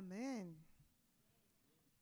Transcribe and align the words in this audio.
Amén. 0.00 0.56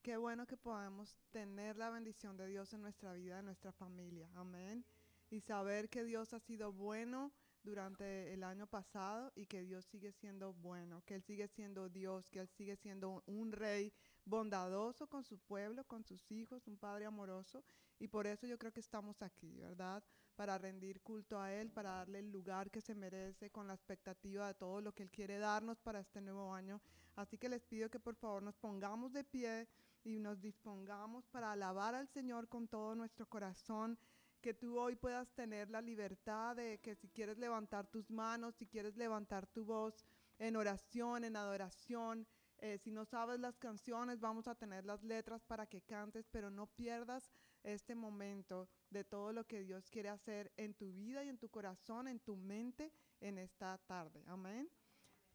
Qué 0.03 0.17
bueno 0.17 0.47
que 0.47 0.57
podamos 0.57 1.19
tener 1.33 1.77
la 1.77 1.91
bendición 1.91 2.37
de 2.37 2.47
Dios 2.47 2.73
en 2.73 2.81
nuestra 2.81 3.13
vida, 3.13 3.41
en 3.41 3.47
nuestra 3.47 3.73
familia. 3.73 4.31
Amén. 4.37 4.85
Y 5.31 5.41
saber 5.41 5.89
que 5.89 6.05
Dios 6.05 6.33
ha 6.33 6.39
sido 6.39 6.73
bueno 6.73 7.33
durante 7.65 8.33
el 8.33 8.45
año 8.45 8.69
pasado 8.69 9.33
y 9.35 9.47
que 9.47 9.63
Dios 9.63 9.85
sigue 9.85 10.13
siendo 10.13 10.53
bueno, 10.53 11.03
que 11.07 11.17
Él 11.17 11.25
sigue 11.25 11.49
siendo 11.49 11.89
Dios, 11.89 12.31
que 12.31 12.39
Él 12.39 12.49
sigue 12.49 12.77
siendo 12.77 13.25
un 13.27 13.51
rey 13.51 13.93
bondadoso 14.25 15.09
con 15.09 15.25
su 15.25 15.41
pueblo, 15.41 15.83
con 15.83 16.05
sus 16.05 16.31
hijos, 16.31 16.69
un 16.69 16.79
padre 16.79 17.05
amoroso. 17.05 17.65
Y 17.99 18.07
por 18.07 18.29
eso 18.29 18.47
yo 18.47 18.59
creo 18.59 18.73
que 18.73 18.79
estamos 18.79 19.23
aquí, 19.23 19.59
¿verdad? 19.59 20.05
Para 20.39 20.57
rendir 20.57 21.01
culto 21.01 21.41
a 21.41 21.53
Él, 21.53 21.69
para 21.73 21.91
darle 21.91 22.21
el 22.21 22.31
lugar 22.31 22.71
que 22.71 22.81
se 22.81 22.95
merece 22.95 23.51
con 23.51 23.67
la 23.67 23.75
expectativa 23.75 24.47
de 24.47 24.55
todo 24.55 24.81
lo 24.81 24.95
que 24.95 25.03
Él 25.03 25.11
quiere 25.11 25.41
darnos 25.41 25.81
para 25.81 25.99
este 25.99 26.21
nuevo 26.21 26.55
año. 26.55 26.81
Así 27.17 27.37
que 27.37 27.49
les 27.49 27.65
pido 27.65 27.91
que 27.91 27.99
por 27.99 28.15
favor 28.15 28.41
nos 28.41 28.55
pongamos 28.55 29.13
de 29.13 29.25
pie 29.25 29.67
y 30.05 30.21
nos 30.21 30.41
dispongamos 30.41 31.27
para 31.27 31.51
alabar 31.51 31.97
al 31.97 32.07
Señor 32.07 32.47
con 32.47 32.69
todo 32.69 32.95
nuestro 32.95 33.27
corazón 33.27 33.99
que 34.41 34.55
tú 34.55 34.79
hoy 34.79 34.95
puedas 34.95 35.29
tener 35.35 35.71
la 35.71 35.83
libertad 35.83 36.55
de 36.55 36.79
que 36.79 36.95
si 36.95 37.09
quieres 37.09 37.37
levantar 37.39 37.89
tus 37.89 38.09
manos, 38.09 38.55
si 38.55 38.69
quieres 38.69 38.97
levantar 38.97 39.49
tu 39.49 39.65
voz 39.65 40.05
en 40.39 40.55
oración, 40.55 41.25
en 41.25 41.35
adoración, 41.35 42.29
eh, 42.59 42.79
si 42.79 42.93
no 42.93 43.05
sabes 43.05 43.41
las 43.41 43.59
canciones, 43.59 44.21
vamos 44.21 44.47
a 44.47 44.55
tener 44.55 44.85
las 44.85 45.03
letras 45.03 45.43
para 45.43 45.67
que 45.67 45.83
cantes, 45.83 46.29
pero 46.31 46.49
no 46.49 46.69
pierdas 46.69 47.29
este 47.65 47.97
momento 47.97 48.69
de 48.91 49.05
todo 49.05 49.33
lo 49.33 49.45
que 49.47 49.63
Dios 49.63 49.91
quiere 49.91 50.09
hacer 50.09 50.53
en 50.57 50.75
tu 50.75 50.93
vida 50.93 51.25
y 51.25 51.29
en 51.29 51.39
tu 51.39 51.49
corazón, 51.49 52.09
en 52.09 52.21
tu 52.21 52.37
mente 52.37 52.93
en 53.21 53.39
esta 53.39 53.79
tarde. 53.87 54.23
Amén. 54.27 54.69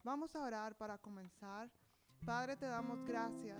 Vamos 0.04 0.36
a 0.36 0.44
orar 0.44 0.76
para 0.76 0.98
comenzar. 0.98 1.72
Padre, 2.26 2.56
te 2.56 2.66
damos 2.66 3.04
gracias. 3.06 3.60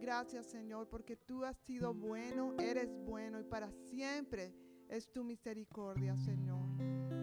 Gracias 0.00 0.46
Señor, 0.46 0.88
porque 0.88 1.16
tú 1.16 1.44
has 1.44 1.56
sido 1.58 1.94
bueno, 1.94 2.54
eres 2.58 2.90
bueno 3.04 3.38
y 3.38 3.44
para 3.44 3.70
siempre 3.90 4.52
es 4.88 5.10
tu 5.12 5.22
misericordia, 5.22 6.16
Señor. 6.16 6.68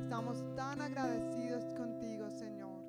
Estamos 0.02 0.44
tan 0.56 0.82
agradecidos 0.82 1.66
contigo, 1.78 2.32
Señor, 2.32 2.84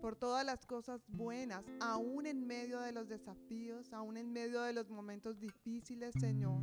por 0.00 0.16
todas 0.16 0.44
las 0.44 0.66
cosas 0.66 1.00
buenas, 1.06 1.64
aún 1.80 2.26
en 2.26 2.46
medio 2.46 2.80
de 2.80 2.92
los 2.92 3.08
desafíos, 3.08 3.92
aún 3.92 4.16
en 4.16 4.32
medio 4.32 4.60
de 4.62 4.72
los 4.72 4.90
momentos 4.90 5.38
difíciles, 5.38 6.12
Señor. 6.20 6.62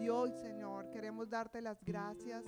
Y 0.00 0.08
hoy, 0.08 0.32
Señor, 0.32 0.90
queremos 0.90 1.30
darte 1.30 1.62
las 1.62 1.82
gracias 1.82 2.44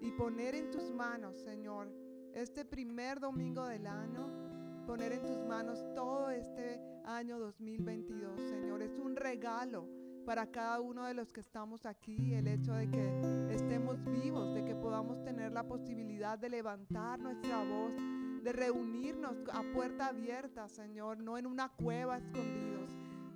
y 0.00 0.10
poner 0.12 0.54
en 0.54 0.70
tus 0.70 0.90
manos, 0.90 1.36
Señor, 1.40 1.90
este 2.34 2.64
primer 2.64 3.20
domingo 3.20 3.66
del 3.66 3.86
año 3.86 4.50
poner 4.86 5.12
en 5.12 5.24
tus 5.24 5.38
manos 5.44 5.84
todo 5.94 6.30
este 6.30 6.80
año 7.04 7.38
2022, 7.38 8.40
Señor. 8.40 8.82
Es 8.82 8.98
un 8.98 9.14
regalo 9.14 9.88
para 10.26 10.50
cada 10.50 10.80
uno 10.80 11.04
de 11.04 11.14
los 11.14 11.32
que 11.32 11.40
estamos 11.40 11.86
aquí, 11.86 12.34
el 12.34 12.48
hecho 12.48 12.72
de 12.72 12.90
que 12.90 13.50
estemos 13.50 14.02
vivos, 14.04 14.54
de 14.54 14.64
que 14.64 14.74
podamos 14.74 15.22
tener 15.22 15.52
la 15.52 15.62
posibilidad 15.62 16.38
de 16.38 16.50
levantar 16.50 17.20
nuestra 17.20 17.62
voz, 17.62 17.94
de 18.42 18.52
reunirnos 18.52 19.36
a 19.52 19.62
puerta 19.74 20.06
abierta, 20.06 20.68
Señor, 20.68 21.18
no 21.18 21.38
en 21.38 21.46
una 21.46 21.68
cueva 21.68 22.18
escondidos, 22.18 22.79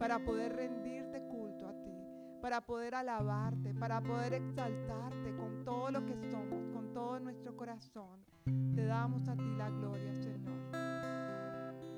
para 0.05 0.19
poder 0.19 0.55
rendirte 0.55 1.19
culto 1.28 1.66
a 1.66 1.72
ti, 1.83 1.97
para 2.42 2.60
poder 2.60 2.94
alabarte, 2.94 3.72
para 3.72 4.02
poder 4.02 4.34
exaltarte 4.34 5.34
con 5.34 5.64
todo 5.64 5.91
lo 5.91 6.05
que 6.05 6.14
somos, 6.30 6.62
con 6.74 6.92
todo 6.92 7.19
nuestro 7.20 7.56
corazón. 7.56 8.22
Te 8.75 8.84
damos 8.84 9.27
a 9.28 9.34
ti 9.34 9.56
la 9.56 9.70
gloria, 9.70 10.14
Señor. 10.16 10.70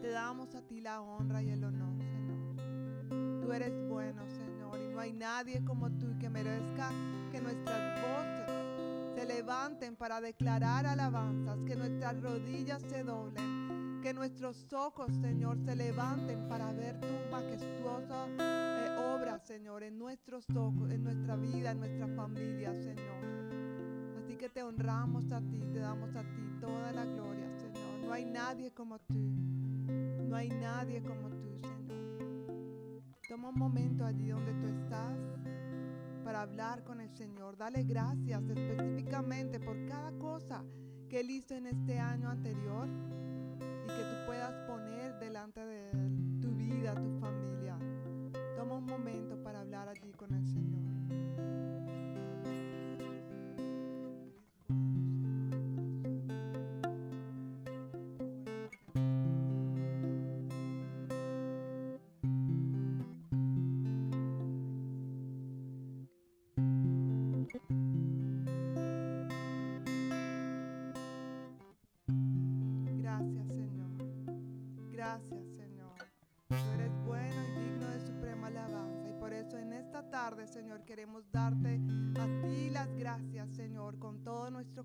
Te 0.01 0.09
damos 0.11 0.55
a 0.55 0.63
ti 0.63 0.81
la 0.81 1.01
honra 1.01 1.43
y 1.43 1.51
el 1.51 1.65
honor, 1.65 2.01
Señor. 2.01 3.41
Tú 3.41 3.53
eres 3.53 3.75
bueno, 3.89 4.23
Señor, 4.29 4.79
y 4.81 4.95
no 4.95 5.01
hay 5.01 5.13
nadie 5.13 5.65
como 5.65 5.91
tú 5.91 6.17
que 6.21 6.31
merezca 6.31 6.91
que 7.33 7.41
nuestras 7.41 8.01
voces 8.03 9.17
se 9.17 9.27
levanten 9.27 9.97
para 9.97 10.21
declarar 10.21 10.87
alabanzas, 10.87 11.59
que 11.67 11.75
nuestras 11.75 12.23
rodillas 12.23 12.83
se 12.83 13.03
doblen, 13.03 13.76
que 14.07 14.15
nuestros 14.15 14.73
ojos, 14.73 15.13
Señor, 15.21 15.59
se 15.65 15.75
levanten 15.75 16.47
para 16.47 16.73
ver 16.73 17.01
tu 17.01 17.09
majestuosa 17.29 18.29
eh, 18.39 19.17
obra, 19.17 19.41
Señor, 19.41 19.83
en 19.83 19.99
nuestros 19.99 20.49
ojos, 20.51 20.93
en 20.93 21.03
nuestra 21.03 21.35
vida, 21.35 21.73
en 21.73 21.81
nuestra 21.81 22.07
familia, 22.15 22.73
Señor. 22.73 24.23
Así 24.23 24.37
que 24.37 24.49
te 24.49 24.63
honramos 24.63 25.33
a 25.33 25.41
ti, 25.41 25.59
te 25.73 25.81
damos 25.81 26.15
a 26.15 26.23
ti 26.23 26.57
toda 26.61 26.93
la 26.93 27.05
gloria, 27.05 27.51
Señor. 27.59 28.05
No 28.05 28.13
hay 28.13 28.27
nadie 28.27 28.71
como 28.71 29.01
tú. 29.01 29.19
No 30.29 30.37
hay 30.37 30.51
nadie 30.51 31.03
como 31.03 31.29
tú, 31.31 31.59
Señor. 31.61 33.03
Toma 33.29 33.49
un 33.49 33.59
momento 33.59 34.05
allí 34.05 34.29
donde 34.29 34.53
tú 34.53 34.69
estás 34.69 35.19
para 36.23 36.43
hablar 36.43 36.85
con 36.85 37.01
el 37.01 37.11
Señor. 37.17 37.57
Dale 37.57 37.83
gracias 37.83 38.41
específicamente 38.51 39.59
por 39.59 39.85
cada 39.87 40.13
cosa 40.13 40.63
que 41.09 41.19
Él 41.19 41.31
hizo 41.31 41.57
en 41.57 41.67
este 41.67 41.99
año 41.99 42.31
anterior 42.31 42.89
y 43.87 43.89
que 43.89 44.03
tú 44.03 44.27
puedas 44.27 44.53
poner 44.67 45.17
delante 45.21 45.65
de 45.65 45.91
Él 45.91 46.41
tu 46.41 46.51
vida, 46.57 46.95
tu 46.95 47.19
familia. 47.21 47.79
Toma 48.57 48.77
un 48.77 48.87
momento 48.87 49.41
para 49.43 49.65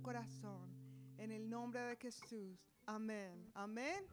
corazón. 0.02 0.70
En 1.18 1.32
el 1.32 1.50
nombre 1.50 1.82
de 1.82 1.96
Jesús. 1.98 2.60
Amén. 2.86 3.52
Amén. 3.54 4.06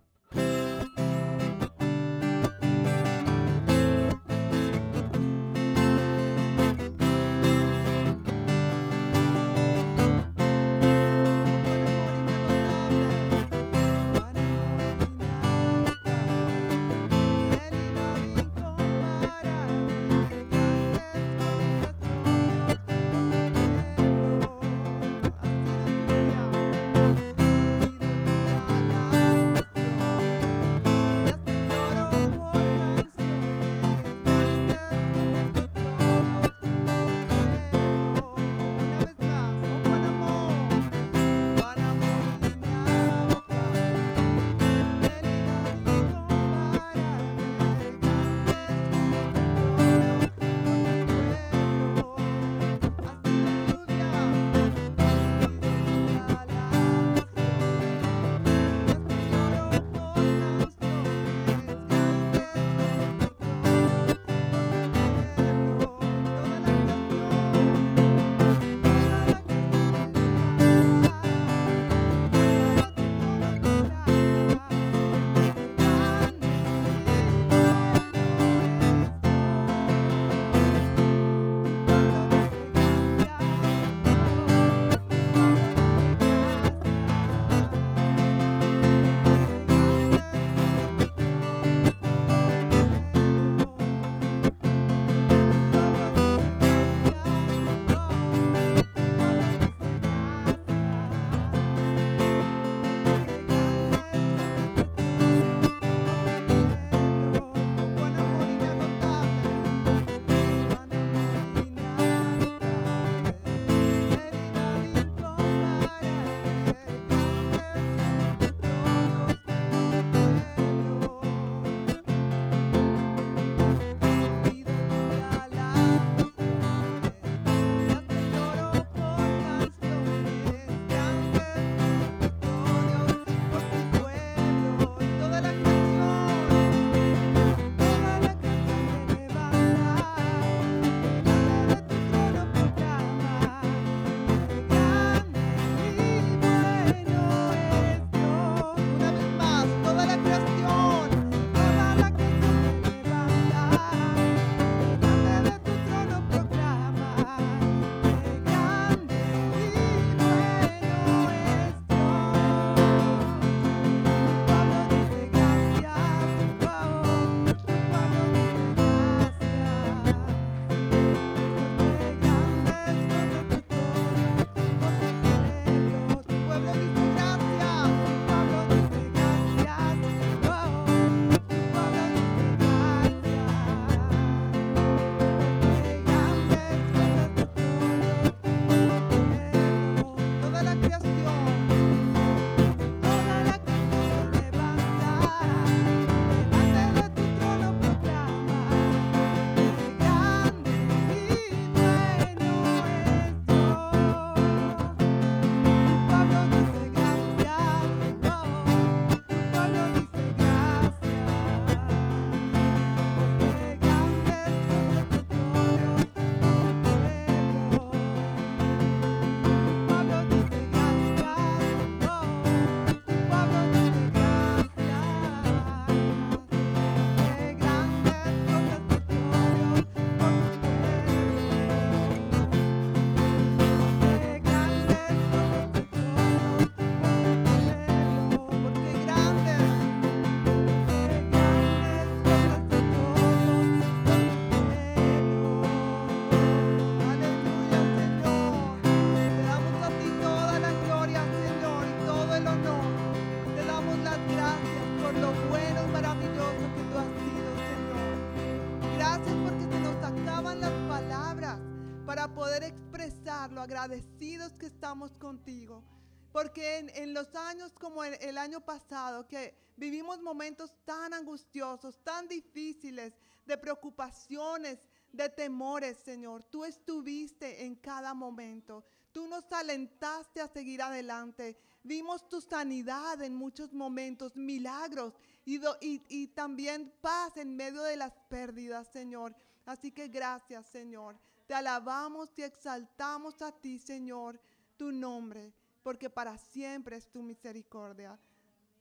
Agradecidos 263.69 264.55
que 264.55 264.65
estamos 264.65 265.15
contigo. 265.17 265.85
Porque 266.33 266.79
en, 266.79 267.13
los 267.13 267.35
años 267.35 267.73
como 267.75 268.03
el, 268.03 268.15
el 268.23 268.39
año 268.39 268.61
pasado, 268.65 269.29
que 269.29 269.55
vivimos 269.77 270.23
momentos 270.23 270.75
tan 270.87 271.13
angustiosos, 271.13 272.03
tan 272.03 272.27
difíciles, 272.29 273.13
de 273.45 273.59
preocupaciones, 273.59 274.79
de 275.13 275.29
temores, 275.29 275.99
Señor, 275.99 276.45
tú 276.45 276.65
estuviste 276.65 277.65
en 277.65 277.77
cada 277.77 278.15
momento. 278.15 278.85
Tú 279.13 279.27
nos 279.27 279.51
alentaste 279.53 280.41
a 280.41 280.49
seguir 280.49 280.81
adelante. 280.81 281.59
Vimos 281.83 282.27
tu 282.29 282.41
sanidad 282.41 283.21
en 283.23 283.35
muchos 283.35 283.73
momentos, 283.75 284.35
milagros 284.35 285.15
y, 285.45 285.61
y, 285.81 286.27
también 286.29 286.93
paz 287.01 287.37
en 287.37 287.55
medio 287.57 287.83
de 287.83 287.97
las 287.97 288.13
pérdidas, 288.29 288.89
Señor. 288.93 289.35
Así 289.67 289.93
que 289.93 290.09
gracias, 290.09 290.67
Señor. 290.69 291.19
Te 291.49 291.55
alabamos 291.55 292.39
y 292.39 292.43
exaltamos 292.43 293.41
a 293.41 293.51
ti, 293.51 293.79
Señor, 293.79 294.39
tu 294.77 294.93
nombre, 294.93 295.55
porque 295.83 296.11
para 296.11 296.37
siempre 296.37 296.99
es 296.99 297.11
tu 297.11 297.23
misericordia. 297.23 298.19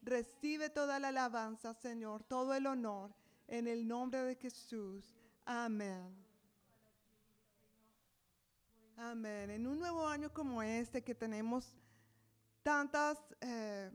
Recibe 0.01 0.69
toda 0.69 0.99
la 0.99 1.07
alabanza, 1.07 1.73
Señor, 1.73 2.25
todo 2.25 2.53
el 2.53 2.67
honor, 2.67 3.15
en 3.47 3.69
el 3.69 3.87
nombre 3.87 4.21
de 4.21 4.35
Jesús. 4.35 5.15
Amén. 5.45 6.13
Amén. 8.97 9.49
En 9.49 9.65
un 9.65 9.79
nuevo 9.79 10.05
año 10.05 10.33
como 10.33 10.61
este 10.61 11.01
que 11.01 11.15
tenemos 11.15 11.73
tantas 12.63 13.17
eh, 13.39 13.89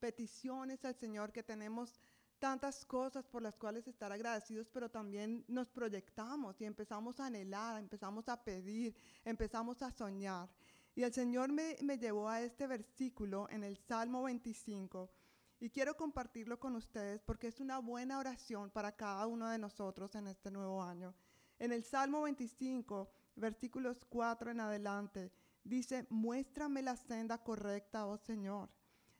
peticiones 0.00 0.82
al 0.86 0.94
Señor, 0.94 1.30
que 1.30 1.42
tenemos 1.42 2.00
tantas 2.38 2.84
cosas 2.84 3.26
por 3.26 3.42
las 3.42 3.56
cuales 3.56 3.86
estar 3.86 4.12
agradecidos, 4.12 4.68
pero 4.70 4.90
también 4.90 5.44
nos 5.48 5.70
proyectamos 5.70 6.60
y 6.60 6.64
empezamos 6.64 7.18
a 7.20 7.26
anhelar, 7.26 7.78
empezamos 7.78 8.28
a 8.28 8.42
pedir, 8.42 8.94
empezamos 9.24 9.82
a 9.82 9.90
soñar. 9.90 10.48
Y 10.94 11.02
el 11.02 11.12
Señor 11.12 11.52
me, 11.52 11.76
me 11.82 11.98
llevó 11.98 12.28
a 12.28 12.40
este 12.40 12.66
versículo 12.66 13.48
en 13.50 13.64
el 13.64 13.76
Salmo 13.76 14.22
25 14.22 15.10
y 15.58 15.70
quiero 15.70 15.96
compartirlo 15.96 16.58
con 16.60 16.76
ustedes 16.76 17.22
porque 17.22 17.48
es 17.48 17.60
una 17.60 17.78
buena 17.78 18.18
oración 18.18 18.70
para 18.70 18.92
cada 18.92 19.26
uno 19.26 19.48
de 19.48 19.58
nosotros 19.58 20.14
en 20.14 20.26
este 20.26 20.50
nuevo 20.50 20.82
año. 20.82 21.14
En 21.58 21.72
el 21.72 21.84
Salmo 21.84 22.22
25 22.22 23.10
versículos 23.36 24.04
4 24.04 24.50
en 24.50 24.60
adelante, 24.60 25.32
dice, 25.64 26.06
muéstrame 26.10 26.82
la 26.82 26.96
senda 26.96 27.42
correcta, 27.42 28.06
oh 28.06 28.18
Señor. 28.18 28.70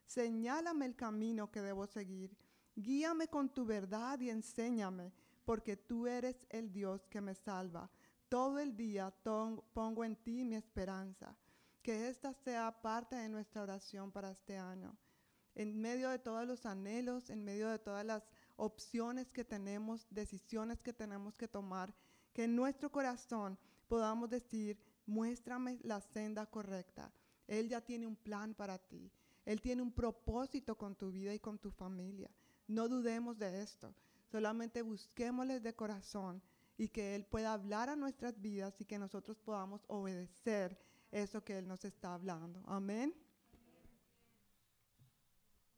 Señálame 0.05 0.87
el 0.87 0.95
camino 0.95 1.51
que 1.51 1.63
debo 1.63 1.87
seguir. 1.87 2.37
Guíame 2.77 3.29
con 3.29 3.49
tu 3.49 3.65
verdad 3.65 4.21
y 4.21 4.29
enséñame, 4.29 5.11
porque 5.47 5.79
tú 5.79 6.07
eres 6.07 6.47
el 6.51 6.71
Dios 6.71 7.07
que 7.09 7.23
me 7.23 7.35
salva. 7.35 7.91
Todo 8.29 8.59
el 8.59 8.77
día 8.77 9.11
pongo 9.73 10.05
en 10.05 10.15
ti 10.17 10.45
mi 10.45 10.57
esperanza. 10.57 11.35
Que 11.81 12.09
esta 12.09 12.35
sea 12.35 12.83
parte 12.83 13.17
de 13.17 13.31
nuestra 13.31 13.63
oración 13.63 14.13
para 14.13 14.31
este 14.31 14.59
año. 14.59 14.95
En 15.55 15.81
medio 15.81 16.11
de 16.11 16.19
todos 16.19 16.47
los 16.47 16.67
anhelos, 16.67 17.31
en 17.31 17.43
medio 17.45 17.71
de 17.71 17.79
todas 17.79 18.05
las 18.05 18.25
opciones 18.57 19.31
que 19.31 19.45
tenemos, 19.45 20.07
decisiones 20.11 20.83
que 20.83 20.93
tenemos 20.93 21.35
que 21.35 21.49
tomar, 21.49 21.95
que 22.35 22.45
en 22.45 22.55
nuestro 22.55 22.93
corazón 22.93 23.59
podamos 23.89 24.29
decir, 24.29 24.79
muéstrame 25.07 25.79
la 25.83 26.03
senda 26.03 26.45
correcta. 26.45 27.11
Él 27.47 27.71
ya 27.71 27.81
tiene 27.81 28.07
un 28.07 28.17
plan 28.17 28.55
para 28.55 28.77
ti. 28.79 29.11
Él 29.47 29.63
tiene 29.63 29.81
un 29.81 29.93
propósito 29.93 30.77
con 30.77 30.95
tu 30.95 31.11
vida 31.11 31.33
y 31.33 31.39
con 31.39 31.59
tu 31.59 31.71
familia. 31.71 32.31
No 32.67 32.89
dudemos 32.89 33.39
de 33.39 33.63
esto. 33.63 33.95
Solamente 34.31 34.83
busquémosle 34.83 35.61
de 35.61 35.75
corazón 35.75 36.43
y 36.77 36.89
que 36.89 37.15
Él 37.15 37.25
pueda 37.25 37.53
hablar 37.53 37.89
a 37.89 37.97
nuestras 37.97 38.41
vidas 38.41 38.81
y 38.81 38.85
que 38.85 38.99
nosotros 38.99 39.39
podamos 39.39 39.85
obedecer 39.89 40.79
eso 41.11 41.43
que 41.45 41.59
Él 41.59 41.67
nos 41.67 41.85
está 41.85 42.15
hablando. 42.15 42.63
Amén. 42.67 43.15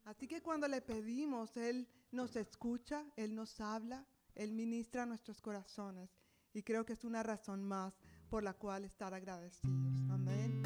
Así 0.05 0.27
que 0.27 0.41
cuando 0.41 0.67
le 0.67 0.81
pedimos, 0.81 1.55
Él 1.55 1.87
nos 2.11 2.35
escucha, 2.35 3.05
Él 3.15 3.35
nos 3.35 3.61
habla, 3.61 4.05
Él 4.33 4.51
ministra 4.51 5.05
nuestros 5.05 5.39
corazones. 5.41 6.09
Y 6.53 6.63
creo 6.63 6.85
que 6.85 6.93
es 6.93 7.03
una 7.03 7.21
razón 7.21 7.63
más 7.63 7.93
por 8.29 8.43
la 8.43 8.53
cual 8.53 8.85
estar 8.85 9.13
agradecidos. 9.13 10.09
Amén. 10.09 10.63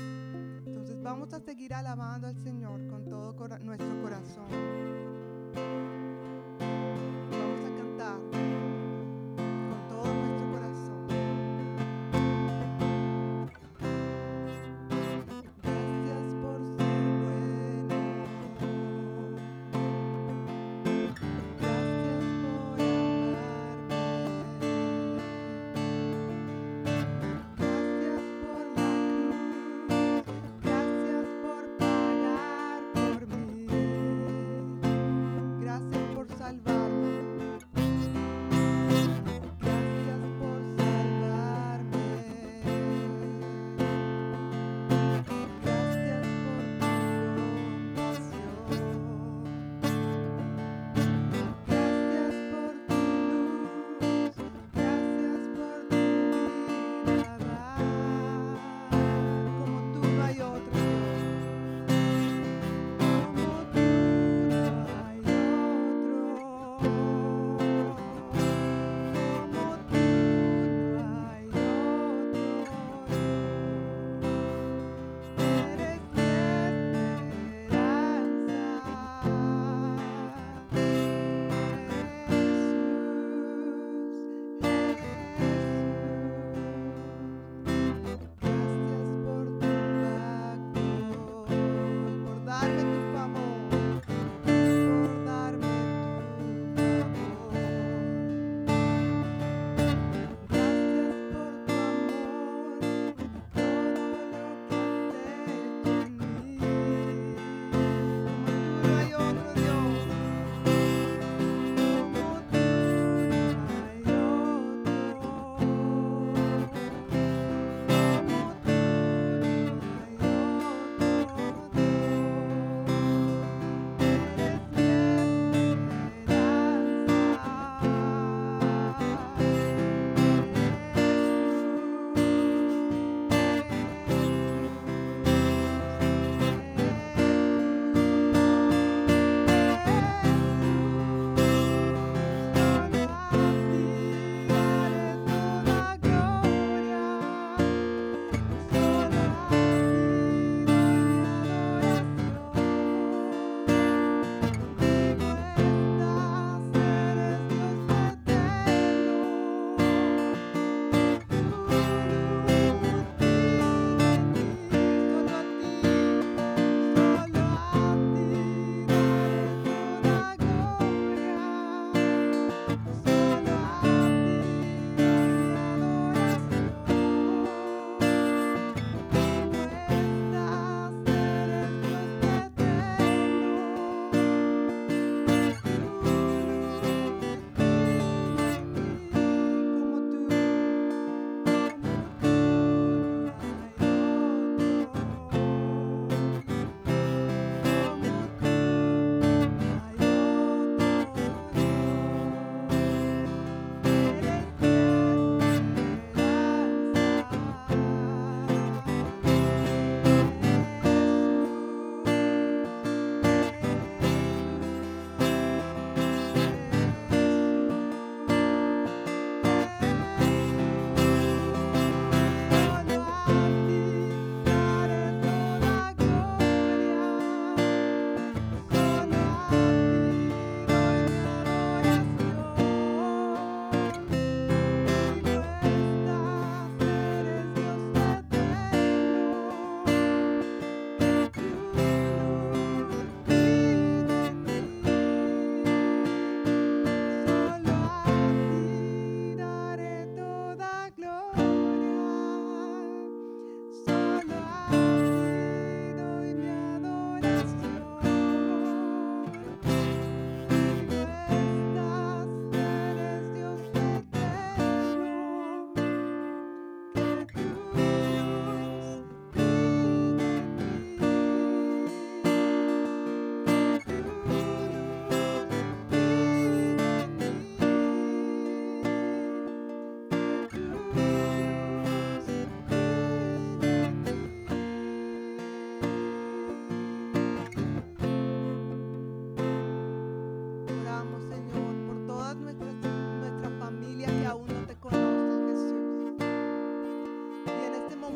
Entonces 0.65 1.01
vamos 1.01 1.33
a 1.33 1.41
seguir 1.41 1.73
alabando 1.73 2.27
al 2.27 2.37
Señor 2.41 2.87
con 2.87 3.09
todo 3.09 3.33
nuestro 3.59 4.01
corazón. 4.01 4.83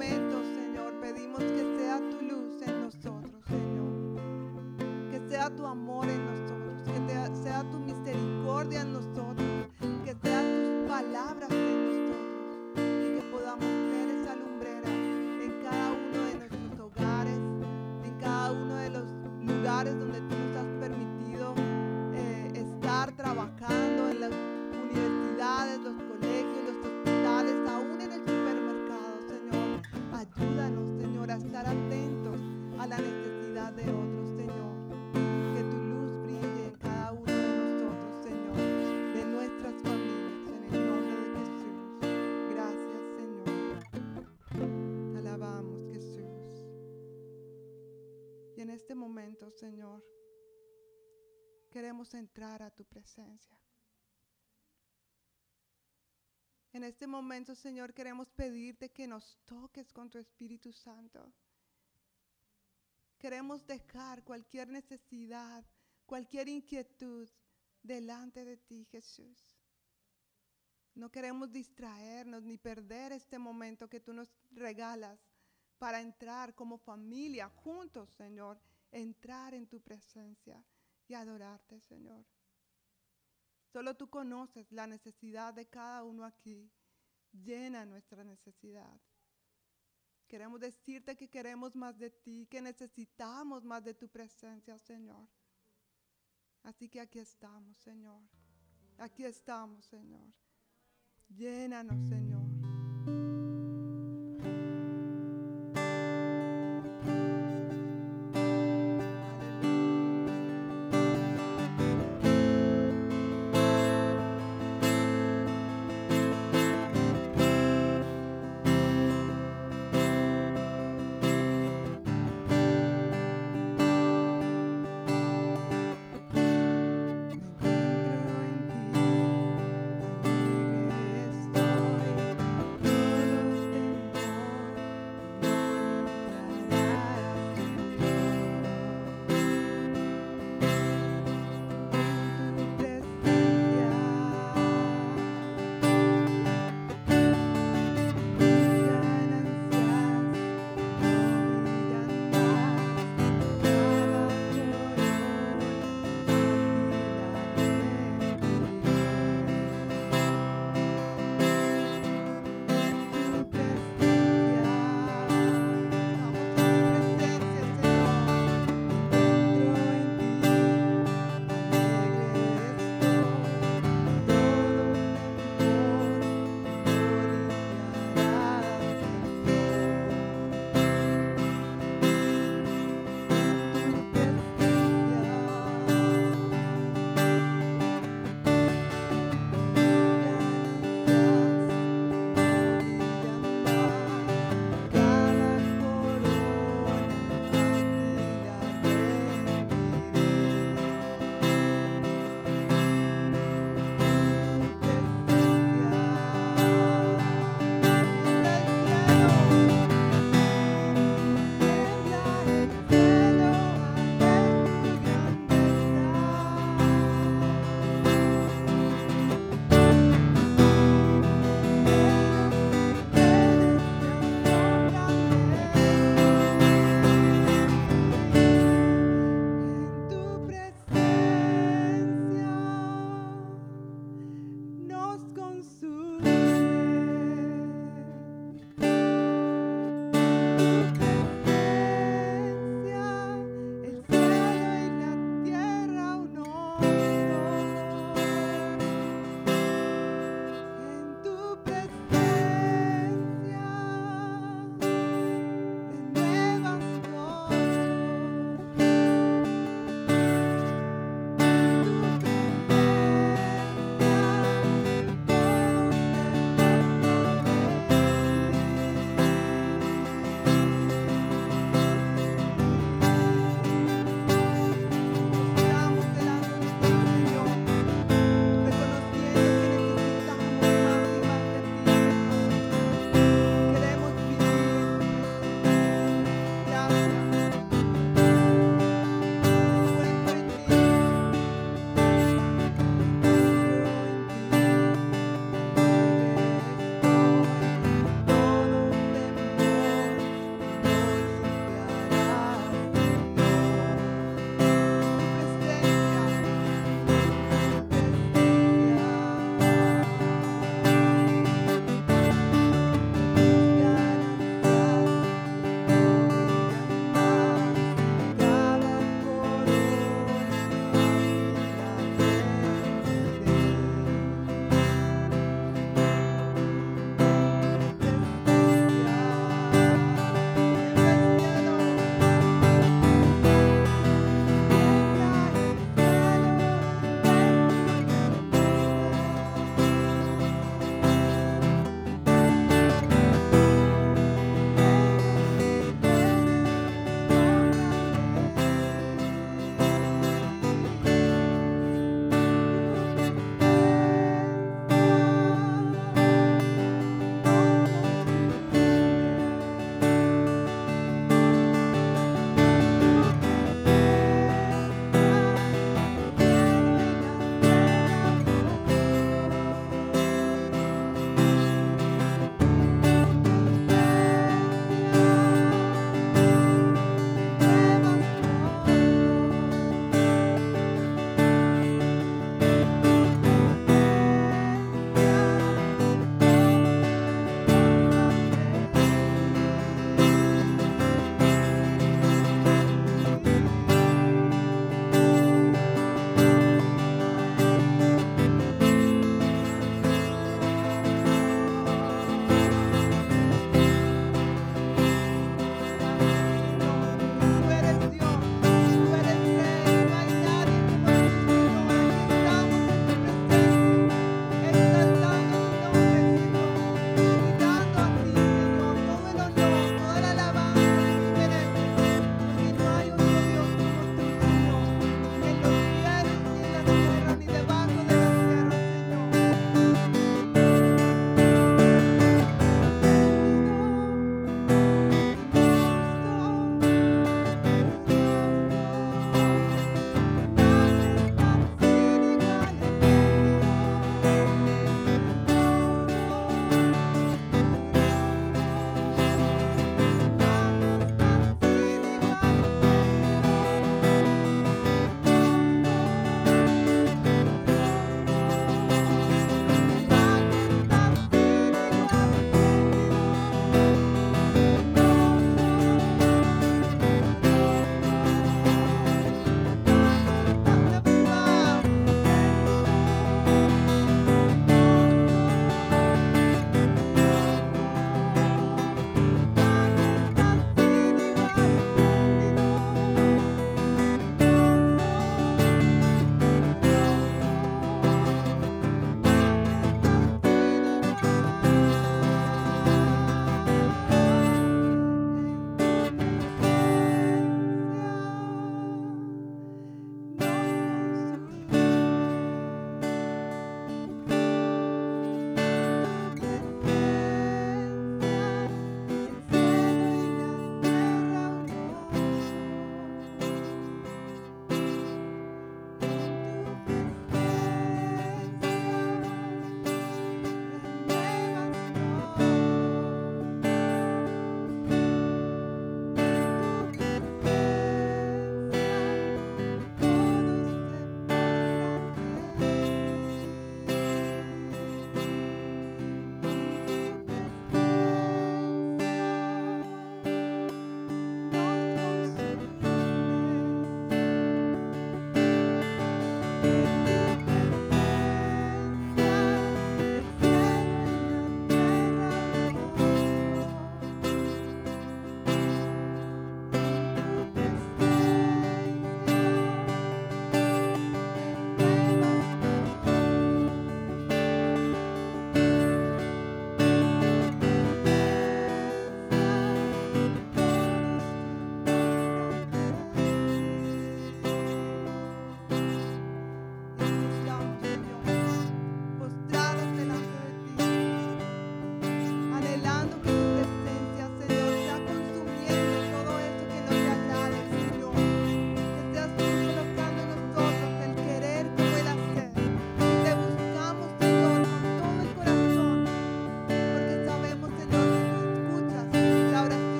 Señor, 0.00 1.00
pedimos 1.00 1.38
que 1.40 1.76
sea 1.78 1.98
tu 1.98 2.22
luz 2.22 2.62
en 2.62 2.82
nosotros, 2.82 3.42
Señor. 3.46 5.10
Que 5.10 5.20
sea 5.28 5.50
tu 5.54 5.66
amor 5.66 6.08
En 6.08 6.11
Señor, 49.50 50.04
queremos 51.70 52.14
entrar 52.14 52.62
a 52.62 52.70
tu 52.70 52.84
presencia. 52.84 53.58
En 56.72 56.84
este 56.84 57.06
momento, 57.06 57.54
Señor, 57.54 57.92
queremos 57.92 58.30
pedirte 58.30 58.90
que 58.90 59.06
nos 59.06 59.38
toques 59.44 59.92
con 59.92 60.08
tu 60.08 60.18
Espíritu 60.18 60.72
Santo. 60.72 61.32
Queremos 63.18 63.66
dejar 63.66 64.24
cualquier 64.24 64.68
necesidad, 64.68 65.64
cualquier 66.06 66.48
inquietud 66.48 67.28
delante 67.82 68.44
de 68.44 68.56
ti, 68.56 68.86
Jesús. 68.90 69.38
No 70.94 71.10
queremos 71.10 71.52
distraernos 71.52 72.42
ni 72.42 72.56
perder 72.56 73.12
este 73.12 73.38
momento 73.38 73.88
que 73.88 74.00
tú 74.00 74.12
nos 74.12 74.28
regalas 74.50 75.20
para 75.78 76.00
entrar 76.00 76.54
como 76.54 76.78
familia 76.78 77.48
juntos, 77.48 78.10
Señor, 78.10 78.60
entrar 78.92 79.54
en 79.54 79.66
tu 79.66 79.80
presencia 79.80 80.64
y 81.08 81.14
adorarte, 81.14 81.80
Señor. 81.80 82.24
Solo 83.72 83.96
tú 83.96 84.08
conoces 84.08 84.70
la 84.70 84.86
necesidad 84.86 85.54
de 85.54 85.66
cada 85.66 86.04
uno 86.04 86.24
aquí. 86.24 86.70
Llena 87.32 87.86
nuestra 87.86 88.22
necesidad. 88.22 89.00
Queremos 90.28 90.60
decirte 90.60 91.16
que 91.16 91.28
queremos 91.28 91.74
más 91.74 91.98
de 91.98 92.10
ti, 92.10 92.46
que 92.46 92.60
necesitamos 92.60 93.64
más 93.64 93.82
de 93.82 93.94
tu 93.94 94.08
presencia, 94.08 94.78
Señor. 94.78 95.28
Así 96.62 96.88
que 96.88 97.00
aquí 97.00 97.18
estamos, 97.18 97.76
Señor. 97.78 98.22
Aquí 98.98 99.24
estamos, 99.24 99.84
Señor. 99.86 100.32
Llénanos, 101.28 102.08
Señor. 102.08 102.51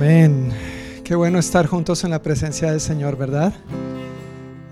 Amén. 0.00 0.48
Qué 1.04 1.14
bueno 1.14 1.38
estar 1.38 1.66
juntos 1.66 2.04
en 2.04 2.10
la 2.10 2.22
presencia 2.22 2.70
del 2.70 2.80
Señor, 2.80 3.18
¿verdad? 3.18 3.52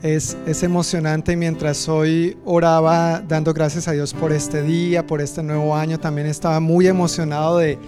Es, 0.02 0.38
es, 0.46 0.62
emocionante 0.62 1.36
mientras 1.36 1.86
hoy 1.86 2.38
oraba 2.46 3.20
dando 3.20 3.52
gracias 3.52 3.88
a 3.88 3.92
Dios 3.92 4.14
por 4.14 4.32
este 4.32 4.62
día, 4.62 5.06
por 5.06 5.20
este 5.20 5.42
nuevo 5.42 5.76
año, 5.76 6.00
también 6.00 6.26
estaba 6.26 6.60
muy 6.60 6.86
emocionado 6.86 7.58
de 7.58 7.78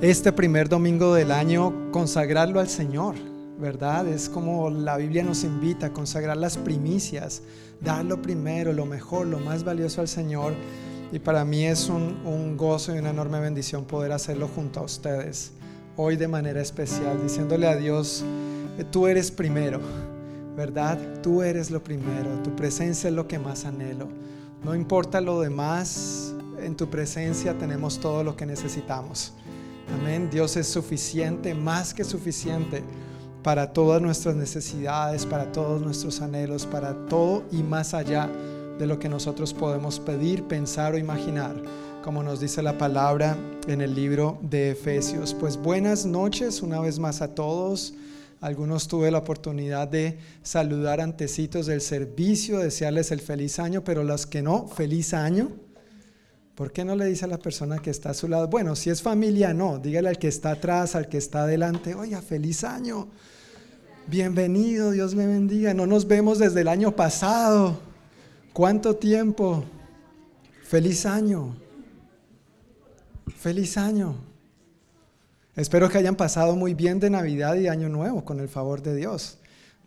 este 0.00 0.32
primer 0.32 0.70
domingo 0.70 1.12
del 1.12 1.30
año 1.30 1.90
consagrarlo 1.90 2.58
al 2.58 2.70
Señor, 2.70 3.16
¿verdad? 3.60 4.08
Es 4.08 4.30
como 4.30 4.70
la 4.70 4.96
Biblia 4.96 5.22
nos 5.22 5.44
invita 5.44 5.88
a 5.88 5.92
consagrar 5.92 6.38
las 6.38 6.56
primicias, 6.56 7.42
dar 7.82 8.02
lo 8.02 8.22
primero, 8.22 8.72
lo 8.72 8.86
mejor, 8.86 9.26
lo 9.26 9.40
más 9.40 9.62
valioso 9.62 10.00
al 10.00 10.08
Señor. 10.08 10.54
Y 11.12 11.18
para 11.18 11.44
mí 11.44 11.66
es 11.66 11.90
un, 11.90 12.16
un 12.24 12.56
gozo 12.56 12.96
y 12.96 12.98
una 12.98 13.10
enorme 13.10 13.40
bendición 13.40 13.84
poder 13.84 14.12
hacerlo 14.12 14.48
junto 14.48 14.80
a 14.80 14.84
ustedes 14.84 15.52
hoy 16.00 16.14
de 16.14 16.28
manera 16.28 16.62
especial, 16.62 17.20
diciéndole 17.20 17.66
a 17.66 17.74
Dios, 17.74 18.22
eh, 18.78 18.84
tú 18.88 19.08
eres 19.08 19.32
primero, 19.32 19.80
¿verdad? 20.56 20.96
Tú 21.22 21.42
eres 21.42 21.72
lo 21.72 21.82
primero, 21.82 22.40
tu 22.44 22.54
presencia 22.54 23.08
es 23.08 23.14
lo 23.14 23.26
que 23.26 23.40
más 23.40 23.64
anhelo. 23.64 24.06
No 24.64 24.76
importa 24.76 25.20
lo 25.20 25.40
demás, 25.40 26.32
en 26.62 26.76
tu 26.76 26.88
presencia 26.88 27.58
tenemos 27.58 27.98
todo 27.98 28.22
lo 28.22 28.36
que 28.36 28.46
necesitamos. 28.46 29.32
Amén. 30.00 30.28
Dios 30.30 30.56
es 30.56 30.68
suficiente, 30.68 31.52
más 31.52 31.92
que 31.92 32.04
suficiente 32.04 32.84
para 33.42 33.72
todas 33.72 34.00
nuestras 34.00 34.36
necesidades, 34.36 35.26
para 35.26 35.50
todos 35.50 35.82
nuestros 35.82 36.20
anhelos, 36.20 36.64
para 36.64 36.94
todo 37.06 37.42
y 37.50 37.64
más 37.64 37.92
allá 37.92 38.30
de 38.78 38.86
lo 38.86 39.00
que 39.00 39.08
nosotros 39.08 39.52
podemos 39.52 39.98
pedir, 39.98 40.44
pensar 40.44 40.94
o 40.94 40.98
imaginar 40.98 41.56
como 42.08 42.22
nos 42.22 42.40
dice 42.40 42.62
la 42.62 42.78
palabra 42.78 43.36
en 43.66 43.82
el 43.82 43.94
libro 43.94 44.38
de 44.40 44.70
Efesios. 44.70 45.34
Pues 45.34 45.58
buenas 45.58 46.06
noches 46.06 46.62
una 46.62 46.80
vez 46.80 46.98
más 46.98 47.20
a 47.20 47.34
todos. 47.34 47.92
Algunos 48.40 48.88
tuve 48.88 49.10
la 49.10 49.18
oportunidad 49.18 49.88
de 49.88 50.16
saludar 50.42 51.02
antecitos 51.02 51.66
del 51.66 51.82
servicio, 51.82 52.60
desearles 52.60 53.12
el 53.12 53.20
feliz 53.20 53.58
año, 53.58 53.84
pero 53.84 54.04
los 54.04 54.24
que 54.24 54.40
no, 54.40 54.68
feliz 54.68 55.12
año. 55.12 55.50
¿Por 56.54 56.72
qué 56.72 56.82
no 56.82 56.96
le 56.96 57.04
dice 57.04 57.26
a 57.26 57.28
la 57.28 57.36
persona 57.36 57.76
que 57.76 57.90
está 57.90 58.08
a 58.08 58.14
su 58.14 58.26
lado? 58.26 58.48
Bueno, 58.48 58.74
si 58.74 58.88
es 58.88 59.02
familia, 59.02 59.52
no. 59.52 59.78
Dígale 59.78 60.08
al 60.08 60.18
que 60.18 60.28
está 60.28 60.52
atrás, 60.52 60.94
al 60.94 61.10
que 61.10 61.18
está 61.18 61.42
adelante, 61.42 61.94
oiga, 61.94 62.22
feliz 62.22 62.64
año. 62.64 63.08
Bienvenido, 64.06 64.92
Dios 64.92 65.12
le 65.12 65.26
bendiga. 65.26 65.74
No 65.74 65.86
nos 65.86 66.06
vemos 66.06 66.38
desde 66.38 66.62
el 66.62 66.68
año 66.68 66.96
pasado. 66.96 67.78
¿Cuánto 68.54 68.96
tiempo? 68.96 69.62
Feliz 70.62 71.04
año. 71.04 71.67
Feliz 73.38 73.76
año. 73.76 74.16
Espero 75.54 75.88
que 75.88 75.96
hayan 75.96 76.16
pasado 76.16 76.56
muy 76.56 76.74
bien 76.74 76.98
de 76.98 77.08
Navidad 77.08 77.54
y 77.54 77.68
Año 77.68 77.88
Nuevo 77.88 78.24
con 78.24 78.40
el 78.40 78.48
favor 78.48 78.82
de 78.82 78.96
Dios. 78.96 79.38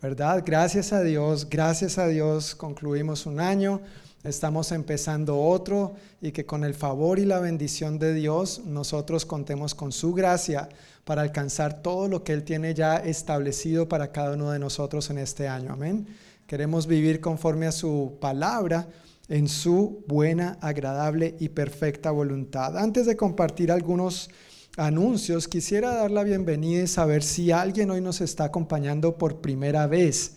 ¿Verdad? 0.02 0.42
Gracias 0.46 0.94
a 0.94 1.02
Dios, 1.02 1.50
gracias 1.50 1.98
a 1.98 2.08
Dios 2.08 2.56
concluimos 2.56 3.26
un 3.26 3.42
año, 3.42 3.82
estamos 4.24 4.72
empezando 4.72 5.38
otro 5.38 5.96
y 6.22 6.32
que 6.32 6.46
con 6.46 6.64
el 6.64 6.74
favor 6.74 7.20
y 7.20 7.26
la 7.26 7.40
bendición 7.40 8.00
de 8.00 8.14
Dios 8.14 8.62
nosotros 8.66 9.26
contemos 9.26 9.76
con 9.76 9.92
su 9.92 10.14
gracia 10.14 10.70
para 11.04 11.22
alcanzar 11.22 11.82
todo 11.82 12.08
lo 12.08 12.24
que 12.24 12.32
Él 12.32 12.44
tiene 12.44 12.74
ya 12.74 12.96
establecido 12.96 13.90
para 13.90 14.14
cada 14.14 14.36
uno 14.36 14.52
de 14.52 14.60
nosotros 14.60 15.10
en 15.10 15.18
este 15.18 15.50
año. 15.50 15.74
Amén. 15.74 16.08
Queremos 16.48 16.88
vivir 16.88 17.20
conforme 17.20 17.68
a 17.68 17.74
su 17.74 18.18
palabra 18.22 18.88
en 19.32 19.48
su 19.48 20.04
buena, 20.08 20.58
agradable 20.60 21.38
y 21.39 21.48
perfecta 21.48 22.12
voluntad. 22.12 22.78
Antes 22.78 23.06
de 23.06 23.15
compartir 23.15 23.72
algunos 23.72 24.30
anuncios, 24.76 25.48
quisiera 25.48 25.96
dar 25.96 26.12
la 26.12 26.26
bienvenida 26.26 26.84
y 26.84 26.88
saber 26.88 27.24
si 27.24 27.50
alguien 27.50 27.91
hoy 27.91 28.02
nos 28.02 28.20
está 28.20 28.44
acompañando 28.44 29.17
por 29.17 29.39
primera 29.39 29.88
vez. 29.88 30.34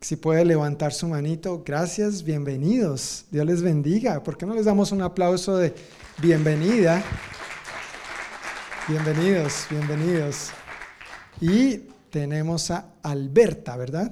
Si 0.00 0.16
puede 0.16 0.46
levantar 0.46 0.94
su 0.94 1.06
manito, 1.06 1.62
gracias, 1.66 2.22
bienvenidos. 2.22 3.26
Dios 3.30 3.44
les 3.44 3.60
bendiga. 3.60 4.22
¿Por 4.22 4.38
qué 4.38 4.46
no 4.46 4.54
les 4.54 4.64
damos 4.64 4.90
un 4.90 5.02
aplauso 5.02 5.58
de 5.58 5.74
bienvenida? 6.22 7.04
Bienvenidos, 8.88 9.66
bienvenidos. 9.68 10.48
Y 11.42 11.88
tenemos 12.08 12.70
a 12.70 12.86
Alberta, 13.02 13.76
¿verdad? 13.76 14.10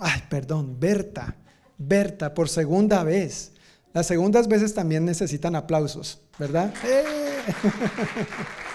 Ay, 0.00 0.22
perdón, 0.30 0.80
Berta. 0.80 1.36
Berta 1.78 2.34
por 2.34 2.48
segunda 2.48 3.04
vez. 3.04 3.52
Las 3.92 4.06
segundas 4.06 4.48
veces 4.48 4.74
también 4.74 5.04
necesitan 5.04 5.56
aplausos, 5.56 6.18
¿verdad? 6.38 6.72
¡Eh! 6.84 7.04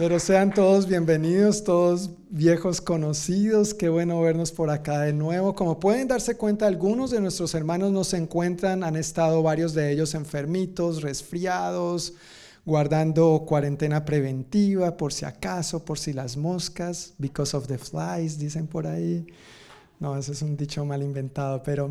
Pero 0.00 0.18
sean 0.18 0.54
todos 0.54 0.86
bienvenidos, 0.86 1.62
todos 1.62 2.10
viejos 2.30 2.80
conocidos. 2.80 3.74
Qué 3.74 3.90
bueno 3.90 4.20
vernos 4.20 4.50
por 4.50 4.70
acá 4.70 5.00
de 5.00 5.12
nuevo. 5.12 5.54
Como 5.54 5.78
pueden 5.78 6.08
darse 6.08 6.36
cuenta, 6.38 6.66
algunos 6.66 7.10
de 7.10 7.20
nuestros 7.20 7.54
hermanos 7.54 7.92
no 7.92 8.02
se 8.04 8.16
encuentran, 8.16 8.82
han 8.82 8.96
estado 8.96 9.42
varios 9.42 9.74
de 9.74 9.92
ellos 9.92 10.14
enfermitos, 10.14 11.02
resfriados, 11.02 12.14
guardando 12.64 13.44
cuarentena 13.46 14.04
preventiva 14.06 14.96
por 14.96 15.12
si 15.12 15.26
acaso, 15.26 15.84
por 15.84 15.98
si 15.98 16.14
las 16.14 16.36
moscas, 16.36 17.12
because 17.18 17.54
of 17.54 17.66
the 17.66 17.76
flies, 17.76 18.38
dicen 18.38 18.66
por 18.66 18.86
ahí. 18.86 19.26
No, 20.00 20.16
ese 20.16 20.32
es 20.32 20.42
un 20.42 20.56
dicho 20.56 20.84
mal 20.84 21.02
inventado, 21.02 21.62
pero 21.62 21.90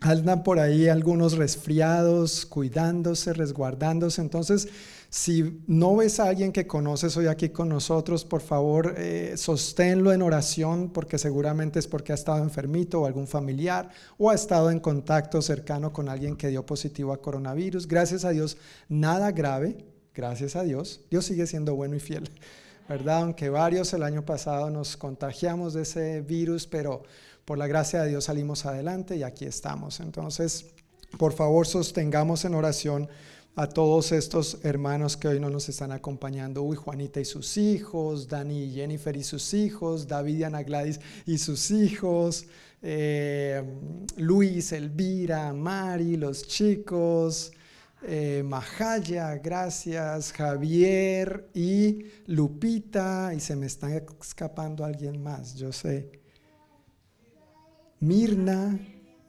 andan 0.00 0.42
por 0.42 0.58
ahí 0.58 0.88
algunos 0.88 1.36
resfriados, 1.36 2.46
cuidándose, 2.46 3.32
resguardándose. 3.32 4.20
Entonces, 4.20 4.68
si 5.08 5.62
no 5.66 5.96
ves 5.96 6.20
a 6.20 6.28
alguien 6.28 6.52
que 6.52 6.66
conoces 6.66 7.16
hoy 7.16 7.26
aquí 7.26 7.48
con 7.48 7.68
nosotros, 7.68 8.24
por 8.24 8.42
favor, 8.42 8.94
eh, 8.96 9.34
sosténlo 9.36 10.12
en 10.12 10.22
oración, 10.22 10.90
porque 10.90 11.18
seguramente 11.18 11.78
es 11.78 11.88
porque 11.88 12.12
ha 12.12 12.14
estado 12.14 12.42
enfermito 12.42 13.00
o 13.00 13.06
algún 13.06 13.26
familiar 13.26 13.90
o 14.18 14.30
ha 14.30 14.34
estado 14.34 14.70
en 14.70 14.78
contacto 14.78 15.42
cercano 15.42 15.92
con 15.92 16.08
alguien 16.08 16.36
que 16.36 16.48
dio 16.48 16.64
positivo 16.64 17.12
a 17.12 17.20
coronavirus. 17.20 17.88
Gracias 17.88 18.24
a 18.24 18.30
Dios, 18.30 18.56
nada 18.88 19.32
grave, 19.32 19.84
gracias 20.14 20.56
a 20.56 20.62
Dios. 20.62 21.00
Dios 21.10 21.24
sigue 21.24 21.46
siendo 21.46 21.74
bueno 21.74 21.96
y 21.96 22.00
fiel, 22.00 22.30
¿verdad? 22.88 23.22
Aunque 23.22 23.48
varios 23.50 23.92
el 23.94 24.04
año 24.04 24.24
pasado 24.24 24.70
nos 24.70 24.96
contagiamos 24.96 25.74
de 25.74 25.82
ese 25.82 26.20
virus, 26.20 26.68
pero 26.68 27.02
por 27.50 27.58
la 27.58 27.66
gracia 27.66 28.02
de 28.02 28.10
Dios 28.10 28.26
salimos 28.26 28.64
adelante 28.64 29.16
y 29.16 29.24
aquí 29.24 29.44
estamos. 29.44 29.98
Entonces, 29.98 30.66
por 31.18 31.32
favor, 31.32 31.66
sostengamos 31.66 32.44
en 32.44 32.54
oración 32.54 33.08
a 33.56 33.66
todos 33.66 34.12
estos 34.12 34.58
hermanos 34.62 35.16
que 35.16 35.26
hoy 35.26 35.40
no 35.40 35.50
nos 35.50 35.68
están 35.68 35.90
acompañando. 35.90 36.62
Uy, 36.62 36.76
Juanita 36.76 37.20
y 37.20 37.24
sus 37.24 37.56
hijos, 37.56 38.28
Dani 38.28 38.66
y 38.66 38.74
Jennifer 38.74 39.16
y 39.16 39.24
sus 39.24 39.52
hijos, 39.52 40.06
David 40.06 40.38
y 40.38 40.44
Ana 40.44 40.62
Gladys 40.62 41.00
y 41.26 41.38
sus 41.38 41.72
hijos, 41.72 42.46
eh, 42.82 43.60
Luis, 44.16 44.70
Elvira, 44.70 45.52
Mari, 45.52 46.16
los 46.18 46.46
chicos, 46.46 47.50
eh, 48.06 48.44
gracias, 49.42 50.32
Javier 50.32 51.50
y 51.52 52.04
Lupita, 52.26 53.32
y 53.34 53.40
se 53.40 53.56
me 53.56 53.66
está 53.66 53.88
escapando 54.20 54.84
alguien 54.84 55.20
más, 55.20 55.56
yo 55.56 55.72
sé. 55.72 56.19
Mirna, 58.00 58.78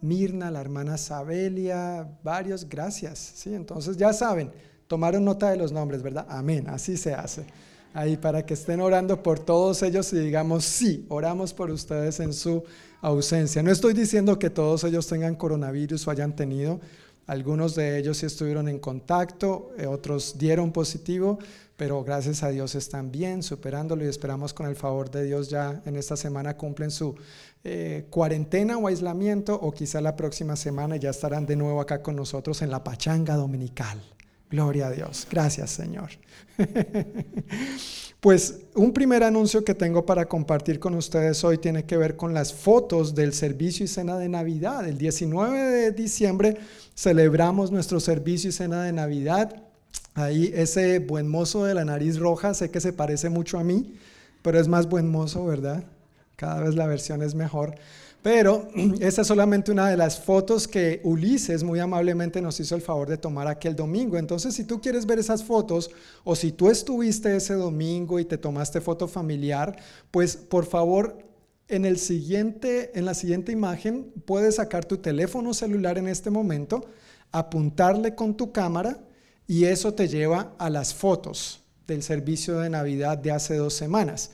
Mirna, 0.01 0.49
la 0.49 0.61
hermana 0.61 0.97
Sabelia, 0.97 2.09
varios, 2.23 2.67
gracias. 2.67 3.19
¿sí? 3.35 3.53
Entonces 3.53 3.97
ya 3.97 4.13
saben, 4.13 4.51
tomaron 4.87 5.25
nota 5.25 5.51
de 5.51 5.57
los 5.57 5.71
nombres, 5.71 6.01
¿verdad? 6.01 6.25
Amén, 6.29 6.69
así 6.69 6.95
se 6.95 7.13
hace. 7.13 7.45
Ahí 7.93 8.15
para 8.15 8.45
que 8.45 8.53
estén 8.53 8.79
orando 8.79 9.21
por 9.21 9.39
todos 9.39 9.83
ellos 9.83 10.13
y 10.13 10.19
digamos, 10.19 10.63
sí, 10.63 11.05
oramos 11.09 11.53
por 11.53 11.69
ustedes 11.69 12.21
en 12.21 12.33
su 12.33 12.63
ausencia. 13.01 13.61
No 13.61 13.71
estoy 13.71 13.93
diciendo 13.93 14.39
que 14.39 14.49
todos 14.49 14.85
ellos 14.85 15.05
tengan 15.05 15.35
coronavirus 15.35 16.07
o 16.07 16.11
hayan 16.11 16.33
tenido, 16.33 16.79
algunos 17.27 17.75
de 17.75 17.99
ellos 17.99 18.17
sí 18.17 18.25
estuvieron 18.25 18.67
en 18.67 18.79
contacto, 18.79 19.71
eh, 19.77 19.85
otros 19.85 20.37
dieron 20.37 20.71
positivo, 20.71 21.39
pero 21.77 22.03
gracias 22.03 22.43
a 22.43 22.49
Dios 22.49 22.75
están 22.75 23.11
bien, 23.11 23.43
superándolo 23.43 24.03
y 24.03 24.07
esperamos 24.07 24.53
con 24.53 24.67
el 24.67 24.75
favor 24.75 25.09
de 25.09 25.23
Dios 25.23 25.49
ya 25.49 25.81
en 25.85 25.95
esta 25.95 26.17
semana 26.17 26.57
cumplen 26.57 26.91
su 26.91 27.15
eh, 27.63 28.07
cuarentena 28.09 28.77
o 28.77 28.87
aislamiento 28.87 29.53
o 29.53 29.71
quizá 29.71 30.01
la 30.01 30.15
próxima 30.15 30.55
semana 30.55 30.95
ya 30.95 31.11
estarán 31.11 31.45
de 31.45 31.55
nuevo 31.55 31.79
acá 31.79 32.01
con 32.01 32.15
nosotros 32.15 32.61
en 32.63 32.71
la 32.71 32.83
pachanga 32.83 33.35
dominical. 33.35 34.01
Gloria 34.49 34.87
a 34.87 34.91
Dios. 34.91 35.27
Gracias 35.29 35.69
Señor. 35.69 36.09
pues 38.19 38.61
un 38.73 38.91
primer 38.91 39.23
anuncio 39.23 39.63
que 39.63 39.75
tengo 39.75 40.05
para 40.07 40.25
compartir 40.25 40.79
con 40.79 40.95
ustedes 40.95 41.43
hoy 41.43 41.59
tiene 41.59 41.85
que 41.85 41.97
ver 41.97 42.15
con 42.15 42.33
las 42.33 42.51
fotos 42.51 43.13
del 43.13 43.31
servicio 43.31 43.85
y 43.85 43.87
cena 43.87 44.17
de 44.17 44.27
Navidad. 44.27 44.87
El 44.87 44.97
19 44.97 45.59
de 45.59 45.91
diciembre 45.91 46.57
celebramos 46.95 47.71
nuestro 47.71 47.99
servicio 47.99 48.49
y 48.49 48.53
cena 48.53 48.83
de 48.83 48.91
Navidad. 48.91 49.63
Ahí 50.15 50.51
ese 50.55 50.97
buen 50.97 51.27
mozo 51.29 51.63
de 51.63 51.75
la 51.75 51.85
nariz 51.85 52.17
roja, 52.17 52.55
sé 52.55 52.71
que 52.71 52.81
se 52.81 52.91
parece 52.91 53.29
mucho 53.29 53.59
a 53.59 53.63
mí, 53.63 53.93
pero 54.41 54.59
es 54.59 54.67
más 54.67 54.89
buen 54.89 55.09
mozo, 55.11 55.45
¿verdad? 55.45 55.85
Cada 56.41 56.61
vez 56.61 56.73
la 56.73 56.87
versión 56.87 57.21
es 57.21 57.35
mejor. 57.35 57.75
Pero 58.23 58.67
esa 58.99 59.21
es 59.21 59.27
solamente 59.27 59.71
una 59.71 59.87
de 59.87 59.95
las 59.95 60.19
fotos 60.19 60.67
que 60.67 60.99
Ulises 61.03 61.63
muy 61.63 61.79
amablemente 61.79 62.41
nos 62.41 62.59
hizo 62.59 62.73
el 62.73 62.81
favor 62.81 63.07
de 63.07 63.19
tomar 63.19 63.47
aquel 63.47 63.75
domingo. 63.75 64.17
Entonces, 64.17 64.55
si 64.55 64.63
tú 64.63 64.81
quieres 64.81 65.05
ver 65.05 65.19
esas 65.19 65.43
fotos 65.43 65.91
o 66.23 66.35
si 66.35 66.51
tú 66.51 66.71
estuviste 66.71 67.35
ese 67.35 67.53
domingo 67.53 68.17
y 68.17 68.25
te 68.25 68.39
tomaste 68.39 68.81
foto 68.81 69.07
familiar, 69.07 69.77
pues 70.09 70.35
por 70.35 70.65
favor, 70.65 71.19
en, 71.67 71.85
el 71.85 71.99
siguiente, 71.99 72.89
en 72.97 73.05
la 73.05 73.13
siguiente 73.13 73.51
imagen 73.51 74.11
puedes 74.25 74.55
sacar 74.55 74.83
tu 74.83 74.97
teléfono 74.97 75.53
celular 75.53 75.99
en 75.99 76.07
este 76.07 76.31
momento, 76.31 76.85
apuntarle 77.31 78.15
con 78.15 78.35
tu 78.35 78.51
cámara 78.51 78.97
y 79.45 79.65
eso 79.65 79.93
te 79.93 80.07
lleva 80.07 80.55
a 80.57 80.71
las 80.71 80.95
fotos 80.95 81.61
del 81.85 82.01
servicio 82.01 82.57
de 82.57 82.71
Navidad 82.71 83.19
de 83.19 83.29
hace 83.29 83.57
dos 83.57 83.75
semanas. 83.75 84.31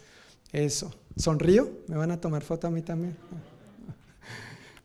Eso. 0.53 0.89
¿Sonrío? 1.17 1.69
¿Me 1.87 1.97
van 1.97 2.11
a 2.11 2.21
tomar 2.21 2.43
foto 2.43 2.67
a 2.67 2.71
mí 2.71 2.81
también? 2.81 3.15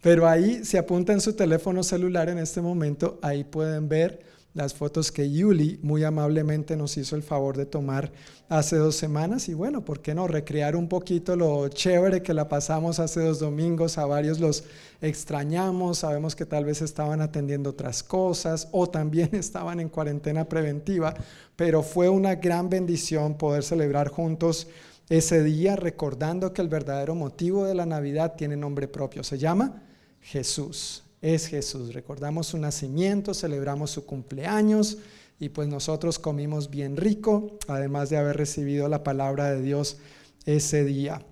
Pero 0.01 0.27
ahí, 0.27 0.64
si 0.64 0.77
apuntan 0.77 1.21
su 1.21 1.35
teléfono 1.35 1.83
celular 1.83 2.29
en 2.29 2.38
este 2.38 2.61
momento, 2.61 3.18
ahí 3.23 3.45
pueden 3.45 3.88
ver 3.88 4.21
las 4.54 4.75
fotos 4.75 5.11
que 5.11 5.31
Yuli 5.31 5.79
muy 5.83 6.04
amablemente 6.04 6.77
nos 6.77 6.96
hizo 6.98 7.17
el 7.17 7.23
favor 7.23 7.57
de 7.57 7.65
tomar 7.65 8.13
hace 8.48 8.77
dos 8.77 8.96
semanas. 8.96 9.48
Y 9.48 9.54
bueno, 9.54 9.85
¿por 9.85 10.00
qué 10.00 10.15
no? 10.15 10.27
Recrear 10.27 10.77
un 10.77 10.88
poquito 10.88 11.37
lo 11.37 11.69
chévere 11.69 12.23
que 12.23 12.35
la 12.35 12.48
pasamos 12.48 12.98
hace 12.98 13.21
dos 13.21 13.38
domingos. 13.38 13.96
A 13.96 14.04
varios 14.04 14.40
los 14.40 14.65
extrañamos, 15.00 15.98
sabemos 15.98 16.37
que 16.37 16.44
tal 16.44 16.65
vez 16.65 16.83
estaban 16.83 17.21
atendiendo 17.21 17.71
otras 17.71 18.02
cosas 18.02 18.69
o 18.73 18.88
también 18.88 19.31
estaban 19.35 19.81
en 19.81 19.88
cuarentena 19.88 20.46
preventiva, 20.48 21.15
pero 21.57 21.83
fue 21.83 22.09
una 22.09 22.35
gran 22.35 22.69
bendición 22.69 23.38
poder 23.38 23.63
celebrar 23.63 24.09
juntos 24.09 24.67
ese 25.09 25.42
día 25.42 25.77
recordando 25.77 26.53
que 26.53 26.63
el 26.63 26.69
verdadero 26.69 27.15
motivo 27.15 27.65
de 27.65 27.75
la 27.75 27.87
Navidad 27.87 28.35
tiene 28.37 28.57
nombre 28.57 28.88
propio. 28.88 29.25
Se 29.25 29.38
llama 29.38 29.83
Jesús. 30.21 31.05
Es 31.21 31.46
Jesús. 31.46 31.94
Recordamos 31.94 32.48
su 32.48 32.59
nacimiento, 32.59 33.35
celebramos 33.35 33.90
su 33.90 34.05
cumpleaños 34.07 34.98
y 35.38 35.48
pues 35.50 35.69
nosotros 35.69 36.19
comimos 36.19 36.71
bien 36.71 36.96
rico, 36.96 37.59
además 37.69 38.11
de 38.11 38.17
haber 38.17 38.37
recibido 38.37 38.88
la 38.88 39.05
palabra 39.05 39.50
de 39.50 39.63
Dios 39.63 39.98
ese 40.46 40.85
día. 40.85 41.25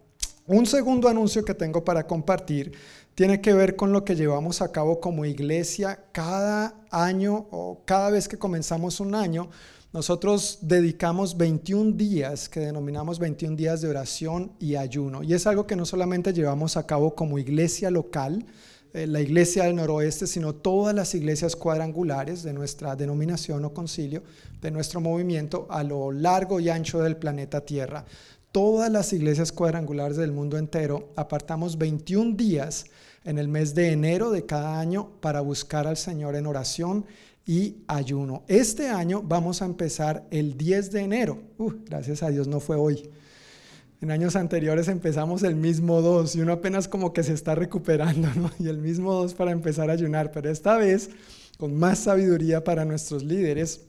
Un 0.46 0.66
segundo 0.66 1.08
anuncio 1.08 1.44
que 1.44 1.54
tengo 1.54 1.84
para 1.84 2.06
compartir 2.06 2.72
tiene 3.14 3.40
que 3.40 3.52
ver 3.52 3.76
con 3.76 3.92
lo 3.92 4.04
que 4.04 4.16
llevamos 4.16 4.62
a 4.62 4.72
cabo 4.72 5.00
como 5.00 5.24
iglesia 5.24 6.04
cada 6.12 6.74
año 6.90 7.46
o 7.50 7.82
cada 7.84 8.10
vez 8.10 8.28
que 8.28 8.38
comenzamos 8.38 8.98
un 8.98 9.14
año 9.14 9.50
nosotros 9.92 10.58
dedicamos 10.62 11.36
21 11.36 11.92
días, 11.92 12.48
que 12.48 12.60
denominamos 12.60 13.18
21 13.18 13.56
días 13.56 13.80
de 13.80 13.88
oración 13.88 14.52
y 14.60 14.76
ayuno. 14.76 15.24
Y 15.24 15.34
es 15.34 15.48
algo 15.48 15.66
que 15.66 15.74
no 15.74 15.84
solamente 15.84 16.32
llevamos 16.32 16.76
a 16.76 16.86
cabo 16.86 17.16
como 17.16 17.40
iglesia 17.40 17.90
local, 17.90 18.46
eh, 18.92 19.08
la 19.08 19.20
iglesia 19.20 19.64
del 19.64 19.74
noroeste, 19.74 20.28
sino 20.28 20.54
todas 20.54 20.94
las 20.94 21.14
iglesias 21.16 21.56
cuadrangulares 21.56 22.44
de 22.44 22.52
nuestra 22.52 22.94
denominación 22.94 23.64
o 23.64 23.74
concilio, 23.74 24.22
de 24.60 24.70
nuestro 24.70 25.00
movimiento 25.00 25.66
a 25.70 25.82
lo 25.82 26.12
largo 26.12 26.60
y 26.60 26.68
ancho 26.68 27.00
del 27.00 27.16
planeta 27.16 27.60
Tierra. 27.62 28.04
Todas 28.52 28.90
las 28.92 29.12
iglesias 29.12 29.50
cuadrangulares 29.50 30.16
del 30.16 30.30
mundo 30.30 30.56
entero 30.56 31.10
apartamos 31.16 31.78
21 31.78 32.36
días 32.36 32.84
en 33.24 33.38
el 33.38 33.48
mes 33.48 33.74
de 33.74 33.92
enero 33.92 34.30
de 34.30 34.46
cada 34.46 34.80
año 34.80 35.10
para 35.20 35.40
buscar 35.40 35.86
al 35.86 35.96
Señor 35.96 36.36
en 36.36 36.46
oración 36.46 37.06
y 37.46 37.76
ayuno. 37.86 38.44
Este 38.48 38.88
año 38.88 39.22
vamos 39.22 39.62
a 39.62 39.66
empezar 39.66 40.26
el 40.30 40.56
10 40.56 40.92
de 40.92 41.00
enero. 41.00 41.38
Gracias 41.86 42.22
a 42.22 42.30
Dios 42.30 42.46
no 42.46 42.60
fue 42.60 42.76
hoy. 42.76 43.10
En 44.00 44.10
años 44.10 44.34
anteriores 44.34 44.88
empezamos 44.88 45.42
el 45.42 45.56
mismo 45.56 46.00
2 46.00 46.36
y 46.36 46.40
uno 46.40 46.52
apenas 46.52 46.88
como 46.88 47.12
que 47.12 47.22
se 47.22 47.34
está 47.34 47.54
recuperando, 47.54 48.28
¿no? 48.34 48.50
Y 48.58 48.68
el 48.68 48.78
mismo 48.78 49.12
2 49.12 49.34
para 49.34 49.50
empezar 49.50 49.90
a 49.90 49.92
ayunar, 49.92 50.32
pero 50.32 50.50
esta 50.50 50.76
vez 50.78 51.10
con 51.58 51.74
más 51.74 51.98
sabiduría 51.98 52.64
para 52.64 52.86
nuestros 52.86 53.22
líderes, 53.22 53.82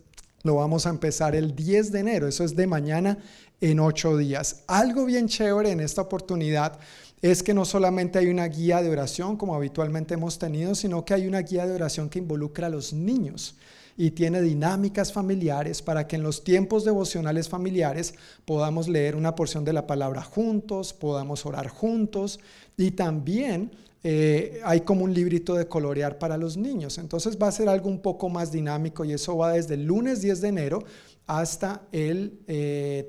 lo 0.44 0.56
vamos 0.56 0.86
a 0.86 0.90
empezar 0.90 1.36
el 1.36 1.56
10 1.56 1.92
de 1.94 2.00
enero, 2.00 2.28
eso 2.28 2.44
es 2.44 2.56
de 2.56 2.68
mañana 2.68 3.20
en 3.62 3.80
ocho 3.80 4.18
días. 4.18 4.64
Algo 4.68 5.06
bien 5.06 5.28
chévere 5.28 5.72
en 5.72 5.80
esta 5.80 6.02
oportunidad 6.02 6.80
es 7.22 7.44
que 7.44 7.54
no 7.54 7.66
solamente 7.66 8.18
hay 8.18 8.28
una 8.28 8.48
guía 8.48 8.82
de 8.82 8.90
oración 8.90 9.38
como 9.38 9.56
habitualmente 9.56 10.16
hemos 10.16 10.40
tenido, 10.40 10.74
sino 10.74 11.06
que 11.06 11.14
hay 11.14 11.28
una 11.28 11.42
guía 11.42 11.68
de 11.68 11.74
oración 11.74 12.10
que 12.10 12.20
involucra 12.20 12.68
a 12.68 12.70
los 12.70 12.94
niños 12.94 13.56
y 13.96 14.12
tiene 14.12 14.42
dinámicas 14.42 15.14
familiares 15.14 15.82
para 15.82 16.08
que 16.08 16.16
en 16.16 16.24
los 16.24 16.44
tiempos 16.44 16.86
devocionales 16.86 17.50
familiares 17.50 18.16
podamos 18.46 18.88
leer 18.88 19.16
una 19.16 19.36
porción 19.36 19.64
de 19.64 19.74
la 19.74 19.86
palabra 19.86 20.24
juntos, 20.24 20.94
podamos 20.94 21.46
orar 21.46 21.68
juntos 21.68 22.40
y 22.78 22.92
también 22.92 23.72
eh, 24.04 24.60
hay 24.64 24.82
como 24.82 25.04
un 25.04 25.14
librito 25.14 25.54
de 25.54 25.68
colorear 25.68 26.18
para 26.18 26.38
los 26.38 26.58
niños. 26.58 26.98
Entonces 26.98 27.38
va 27.40 27.50
a 27.50 27.52
ser 27.52 27.70
algo 27.70 27.90
un 27.90 28.02
poco 28.02 28.30
más 28.30 28.52
dinámico 28.52 29.06
y 29.06 29.14
eso 29.14 29.38
va 29.38 29.54
desde 29.54 29.76
el 29.76 29.86
lunes 29.86 30.22
10 30.22 30.42
de 30.42 30.48
enero 30.48 30.84
hasta 31.28 31.84
el 31.92 32.40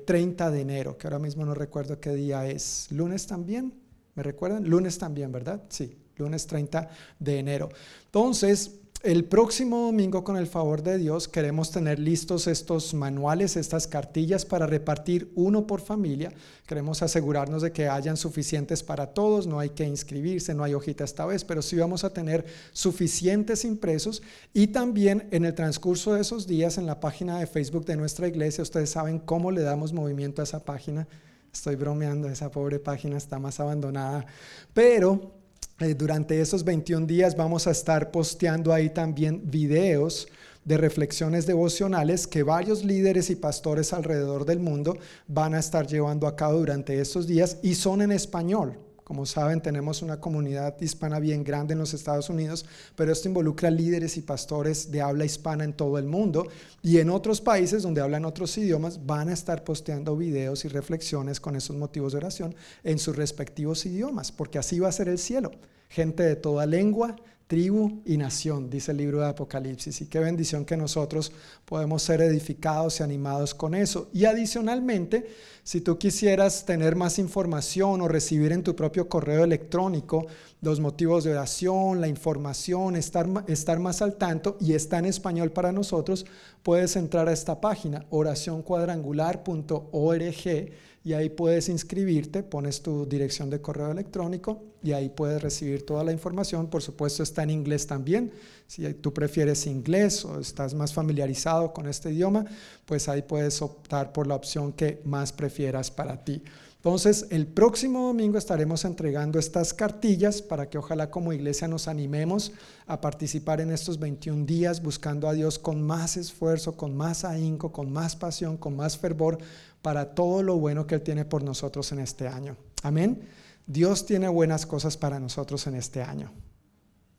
30 0.05 0.47
eh, 0.47 0.51
de 0.51 0.61
enero, 0.61 0.97
que 0.97 1.07
ahora 1.07 1.19
mismo 1.19 1.43
no 1.45 1.55
recuerdo 1.55 1.99
qué 1.99 2.13
día 2.13 2.45
es. 2.47 2.87
¿Lunes 2.91 3.25
también? 3.25 3.82
¿Me 4.15 4.23
recuerdan? 4.23 4.63
Lunes 4.69 4.97
también, 4.97 5.31
¿verdad? 5.31 5.63
Sí, 5.69 5.97
lunes 6.17 6.45
30 6.47 6.89
de 7.19 7.39
enero. 7.39 7.69
Entonces, 8.05 8.79
el 9.03 9.25
próximo 9.25 9.81
domingo, 9.81 10.23
con 10.23 10.37
el 10.37 10.47
favor 10.47 10.81
de 10.81 10.97
Dios, 10.97 11.27
queremos 11.27 11.71
tener 11.71 11.99
listos 11.99 12.47
estos 12.47 12.93
manuales, 12.93 13.57
estas 13.57 13.85
cartillas 13.85 14.45
para 14.45 14.65
repartir 14.65 15.29
uno 15.35 15.67
por 15.67 15.81
familia. 15.81 16.31
Queremos 16.65 17.01
asegurarnos 17.01 17.63
de 17.63 17.73
que 17.73 17.89
hayan 17.89 18.15
suficientes 18.15 18.81
para 18.81 19.07
todos, 19.07 19.45
no 19.45 19.59
hay 19.59 19.71
que 19.71 19.83
inscribirse, 19.83 20.53
no 20.53 20.63
hay 20.63 20.73
hojita 20.73 21.03
esta 21.03 21.25
vez, 21.25 21.43
pero 21.43 21.61
sí 21.61 21.75
vamos 21.75 22.05
a 22.05 22.13
tener 22.13 22.45
suficientes 22.71 23.65
impresos. 23.65 24.23
Y 24.53 24.67
también 24.67 25.27
en 25.31 25.43
el 25.43 25.53
transcurso 25.53 26.13
de 26.13 26.21
esos 26.21 26.47
días, 26.47 26.77
en 26.77 26.85
la 26.85 27.01
página 27.01 27.39
de 27.39 27.45
Facebook 27.45 27.83
de 27.83 27.97
nuestra 27.97 28.29
iglesia, 28.29 28.61
ustedes 28.61 28.91
saben 28.91 29.19
cómo 29.19 29.51
le 29.51 29.63
damos 29.63 29.91
movimiento 29.91 30.41
a 30.41 30.45
esa 30.45 30.63
página. 30.63 31.09
Estoy 31.53 31.75
bromeando, 31.75 32.27
esa 32.27 32.49
pobre 32.49 32.79
página 32.79 33.15
está 33.15 33.37
más 33.37 33.59
abandonada, 33.59 34.25
pero 34.73 35.33
eh, 35.79 35.93
durante 35.93 36.41
esos 36.41 36.63
21 36.63 37.05
días 37.05 37.37
vamos 37.37 37.67
a 37.67 37.71
estar 37.71 38.09
posteando 38.09 38.73
ahí 38.73 38.89
también 38.89 39.39
videos 39.45 40.27
de 40.65 40.77
reflexiones 40.77 41.45
devocionales 41.45 42.25
que 42.25 42.41
varios 42.41 42.83
líderes 42.83 43.29
y 43.29 43.35
pastores 43.35 43.93
alrededor 43.93 44.45
del 44.45 44.59
mundo 44.59 44.97
van 45.27 45.53
a 45.53 45.59
estar 45.59 45.85
llevando 45.85 46.25
a 46.25 46.35
cabo 46.35 46.57
durante 46.57 46.99
estos 46.99 47.27
días 47.27 47.57
y 47.61 47.75
son 47.75 48.01
en 48.01 48.11
español. 48.11 48.79
Como 49.13 49.27
saben, 49.27 49.61
tenemos 49.61 50.01
una 50.01 50.19
comunidad 50.19 50.75
hispana 50.81 51.19
bien 51.19 51.43
grande 51.43 51.73
en 51.73 51.77
los 51.77 51.93
Estados 51.93 52.31
Unidos, 52.31 52.65
pero 52.95 53.11
esto 53.11 53.27
involucra 53.27 53.69
líderes 53.69 54.17
y 54.17 54.23
pastores 54.23 54.89
de 54.89 55.03
habla 55.03 55.23
hispana 55.23 55.63
en 55.63 55.73
todo 55.73 55.99
el 55.99 56.05
mundo 56.05 56.47
y 56.81 56.97
en 56.97 57.11
otros 57.11 57.39
países 57.39 57.83
donde 57.83 58.01
hablan 58.01 58.25
otros 58.25 58.57
idiomas 58.57 59.05
van 59.05 59.29
a 59.29 59.33
estar 59.33 59.63
posteando 59.63 60.17
videos 60.17 60.65
y 60.65 60.67
reflexiones 60.67 61.39
con 61.39 61.55
esos 61.55 61.75
motivos 61.75 62.13
de 62.13 62.17
oración 62.17 62.55
en 62.83 62.97
sus 62.97 63.15
respectivos 63.15 63.85
idiomas, 63.85 64.31
porque 64.31 64.57
así 64.57 64.79
va 64.79 64.89
a 64.89 64.91
ser 64.91 65.09
el 65.09 65.19
cielo. 65.19 65.51
Gente 65.89 66.23
de 66.23 66.35
toda 66.35 66.65
lengua, 66.65 67.15
tribu 67.53 68.01
y 68.03 68.17
nación, 68.17 68.67
dice 68.67 68.93
el 68.93 68.97
libro 68.97 69.19
de 69.19 69.27
Apocalipsis. 69.27 70.01
Y 70.01 70.07
qué 70.07 70.17
bendición 70.17 70.65
que 70.65 70.75
nosotros 70.75 71.31
podemos 71.65 72.01
ser 72.01 72.19
edificados 72.21 72.99
y 72.99 73.03
animados 73.03 73.53
con 73.53 73.75
eso. 73.75 74.09
Y 74.11 74.25
adicionalmente, 74.25 75.27
si 75.61 75.81
tú 75.81 75.99
quisieras 75.99 76.65
tener 76.65 76.95
más 76.95 77.19
información 77.19 78.01
o 78.01 78.07
recibir 78.07 78.53
en 78.53 78.63
tu 78.63 78.75
propio 78.75 79.07
correo 79.07 79.43
electrónico 79.43 80.25
los 80.61 80.79
motivos 80.79 81.25
de 81.25 81.33
oración, 81.33 82.01
la 82.01 82.07
información, 82.07 82.95
estar, 82.95 83.27
estar 83.45 83.77
más 83.77 84.01
al 84.01 84.15
tanto 84.15 84.57
y 84.59 84.73
está 84.73 84.97
en 84.97 85.05
español 85.05 85.51
para 85.51 85.71
nosotros, 85.71 86.25
puedes 86.63 86.95
entrar 86.95 87.29
a 87.29 87.33
esta 87.33 87.61
página, 87.61 88.07
oracioncuadrangular.org 88.09 90.71
y 91.05 91.13
ahí 91.13 91.29
puedes 91.29 91.67
inscribirte, 91.67 92.43
pones 92.43 92.81
tu 92.81 93.05
dirección 93.05 93.49
de 93.49 93.59
correo 93.59 93.91
electrónico 93.91 94.63
y 94.81 94.93
ahí 94.93 95.09
puedes 95.09 95.41
recibir 95.41 95.85
toda 95.85 96.03
la 96.03 96.13
información. 96.13 96.67
Por 96.67 96.81
supuesto 96.81 97.23
está 97.23 97.43
en 97.43 97.49
inglés 97.49 97.87
también. 97.87 98.31
Si 98.67 98.91
tú 98.93 99.13
prefieres 99.13 99.67
inglés 99.67 100.23
o 100.23 100.39
estás 100.39 100.73
más 100.73 100.93
familiarizado 100.93 101.73
con 101.73 101.87
este 101.87 102.11
idioma, 102.11 102.45
pues 102.85 103.09
ahí 103.09 103.21
puedes 103.21 103.61
optar 103.61 104.13
por 104.13 104.27
la 104.27 104.35
opción 104.35 104.71
que 104.71 105.01
más 105.03 105.33
prefieras 105.33 105.91
para 105.91 106.23
ti. 106.23 106.41
Entonces, 106.83 107.27
el 107.29 107.47
próximo 107.47 108.07
domingo 108.07 108.37
estaremos 108.37 108.83
entregando 108.83 109.39
estas 109.39 109.73
cartillas 109.73 110.41
para 110.41 110.69
que 110.69 110.77
ojalá 110.77 111.09
como 111.09 111.31
iglesia 111.31 111.65
nos 111.65 111.87
animemos 111.87 112.51
a 112.87 112.99
participar 112.99 113.61
en 113.61 113.71
estos 113.71 113.99
21 113.99 114.45
días 114.45 114.83
buscando 114.83 115.29
a 115.29 115.33
Dios 115.33 115.57
con 115.57 115.81
más 115.81 116.17
esfuerzo, 116.17 116.75
con 116.75 116.93
más 116.93 117.23
ahínco, 117.23 117.71
con 117.71 117.89
más 117.89 118.17
pasión, 118.17 118.57
con 118.57 118.75
más 118.75 118.97
fervor 118.97 119.37
para 119.83 120.15
todo 120.15 120.41
lo 120.41 120.55
bueno 120.55 120.87
que 120.87 120.95
Él 120.95 121.01
tiene 121.03 121.25
por 121.25 121.43
nosotros 121.43 121.91
en 121.91 121.99
este 121.99 122.27
año. 122.27 122.57
Amén. 122.81 123.21
Dios 123.67 124.07
tiene 124.07 124.27
buenas 124.29 124.65
cosas 124.65 124.97
para 124.97 125.19
nosotros 125.19 125.67
en 125.67 125.75
este 125.75 126.01
año. 126.01 126.31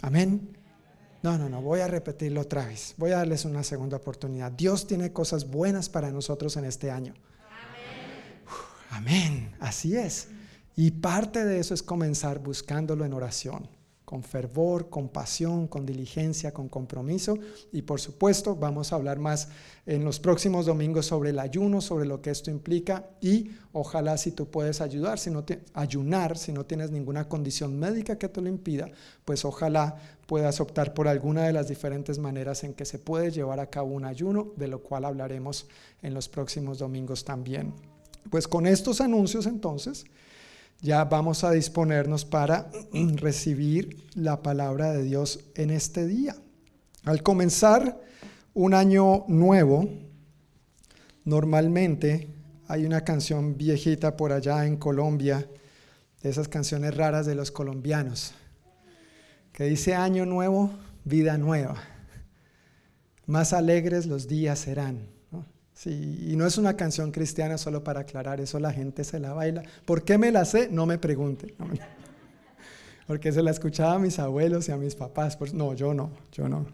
Amén. 0.03 0.59
No, 1.23 1.39
no, 1.39 1.49
no, 1.49 1.63
voy 1.63 1.81
a 1.81 1.87
repetirlo 1.89 2.41
otra 2.41 2.67
vez. 2.67 2.95
Voy 2.97 3.13
a 3.13 3.19
darles 3.19 3.45
una 3.45 3.63
segunda 3.63 3.99
oportunidad. 3.99 4.51
Dios 4.51 4.87
tiene 4.87 5.13
cosas 5.13 5.49
buenas 5.49 5.89
para 5.89 6.11
nosotros 6.11 6.57
en 6.57 6.65
este 6.65 6.91
año. 6.91 7.15
Amén, 8.91 9.55
así 9.61 9.97
es. 9.97 10.29
Y 10.75 10.91
parte 10.91 11.45
de 11.45 11.61
eso 11.61 11.75
es 11.75 11.83
comenzar 11.83 12.39
buscándolo 12.39 13.05
en 13.05 13.13
oración, 13.13 13.69
con 14.15 14.23
fervor, 14.23 14.91
con 14.91 15.09
pasión, 15.09 15.67
con 15.67 15.85
diligencia, 15.85 16.55
con 16.55 16.69
compromiso. 16.69 17.37
Y 17.73 17.83
por 17.83 18.01
supuesto, 18.01 18.55
vamos 18.55 18.93
a 18.93 18.95
hablar 18.95 19.19
más 19.19 19.49
en 19.87 20.05
los 20.05 20.21
próximos 20.21 20.67
domingos 20.67 21.07
sobre 21.07 21.31
el 21.31 21.41
ayuno, 21.41 21.81
sobre 21.81 22.07
lo 22.07 22.23
que 22.23 22.31
esto 22.31 22.49
implica 22.49 23.11
y 23.21 23.51
ojalá 23.73 24.17
si 24.17 24.31
tú 24.31 24.49
puedes 24.49 24.81
ayudar, 24.81 25.19
si 25.19 25.33
no 25.33 25.43
te, 25.43 25.65
ayunar, 25.75 26.39
si 26.39 26.53
no 26.53 26.65
tienes 26.65 26.93
ninguna 26.93 27.29
condición 27.29 27.77
médica 27.77 28.17
que 28.17 28.29
te 28.29 28.41
lo 28.41 28.49
impida, 28.49 28.89
pues 29.25 29.45
ojalá 29.45 29.97
puedas 30.29 30.61
optar 30.61 30.95
por 30.95 31.09
alguna 31.09 31.43
de 31.43 31.53
las 31.53 31.67
diferentes 31.67 32.21
maneras 32.21 32.63
en 32.63 32.73
que 32.73 32.85
se 32.85 33.01
puede 33.01 33.33
llevar 33.33 33.59
a 33.59 33.69
cabo 33.69 33.95
un 33.95 34.05
ayuno, 34.05 34.53
de 34.55 34.69
lo 34.69 34.81
cual 34.81 35.07
hablaremos 35.07 35.67
en 36.03 36.15
los 36.15 36.29
próximos 36.29 36.79
domingos 36.79 37.25
también. 37.25 37.75
Pues 38.31 38.47
con 38.47 38.69
estos 38.69 39.01
anuncios 39.01 39.47
entonces 39.47 40.05
ya 40.81 41.05
vamos 41.05 41.45
a 41.45 41.51
disponernos 41.51 42.25
para 42.25 42.71
recibir 43.17 44.05
la 44.15 44.43
palabra 44.43 44.93
de 44.93 45.03
Dios 45.03 45.41
en 45.55 45.71
este 45.71 46.07
día. 46.07 46.37
Al 47.05 47.23
comenzar 47.23 48.01
un 48.55 48.75
año 48.75 49.25
nuevo, 49.29 49.89
normalmente 51.25 52.29
hay 52.67 52.87
una 52.87 53.03
canción 53.03 53.57
viejita 53.57 54.17
por 54.17 54.33
allá 54.33 54.67
en 54.67 54.77
Colombia, 54.77 55.49
de 56.23 56.31
esas 56.31 56.49
canciones 56.49 56.97
raras 56.97 57.27
de 57.27 57.35
los 57.35 57.51
colombianos, 57.51 58.33
que 59.53 59.65
dice 59.65 59.95
año 59.95 60.25
nuevo, 60.25 60.71
vida 61.05 61.37
nueva. 61.37 61.77
Más 63.27 63.53
alegres 63.53 64.07
los 64.07 64.27
días 64.27 64.59
serán. 64.59 65.07
Sí, 65.75 66.29
y 66.31 66.37
no 66.37 66.47
es 66.47 66.57
una 66.57 66.77
canción 66.77 67.11
cristiana 67.11 67.59
solo 67.59 67.83
para 67.83 68.01
aclarar, 68.01 68.41
eso 68.41 68.61
la 68.61 68.73
gente 68.73 69.03
se 69.03 69.19
la 69.19 69.33
baila. 69.33 69.63
¿Por 69.85 70.05
qué 70.05 70.19
me 70.19 70.31
la 70.31 70.45
sé? 70.45 70.69
No 70.71 70.87
me 70.87 70.99
pregunte. 70.99 71.55
Porque 73.07 73.33
se 73.33 73.43
la 73.43 73.51
escuchaba 73.51 73.95
a 73.95 73.99
mis 73.99 74.19
abuelos 74.19 74.69
y 74.69 74.73
a 74.73 74.77
mis 74.77 74.95
papás. 74.95 75.37
No, 75.53 75.75
yo 75.75 75.93
no, 75.93 76.11
yo 76.33 76.49
no. 76.49 76.65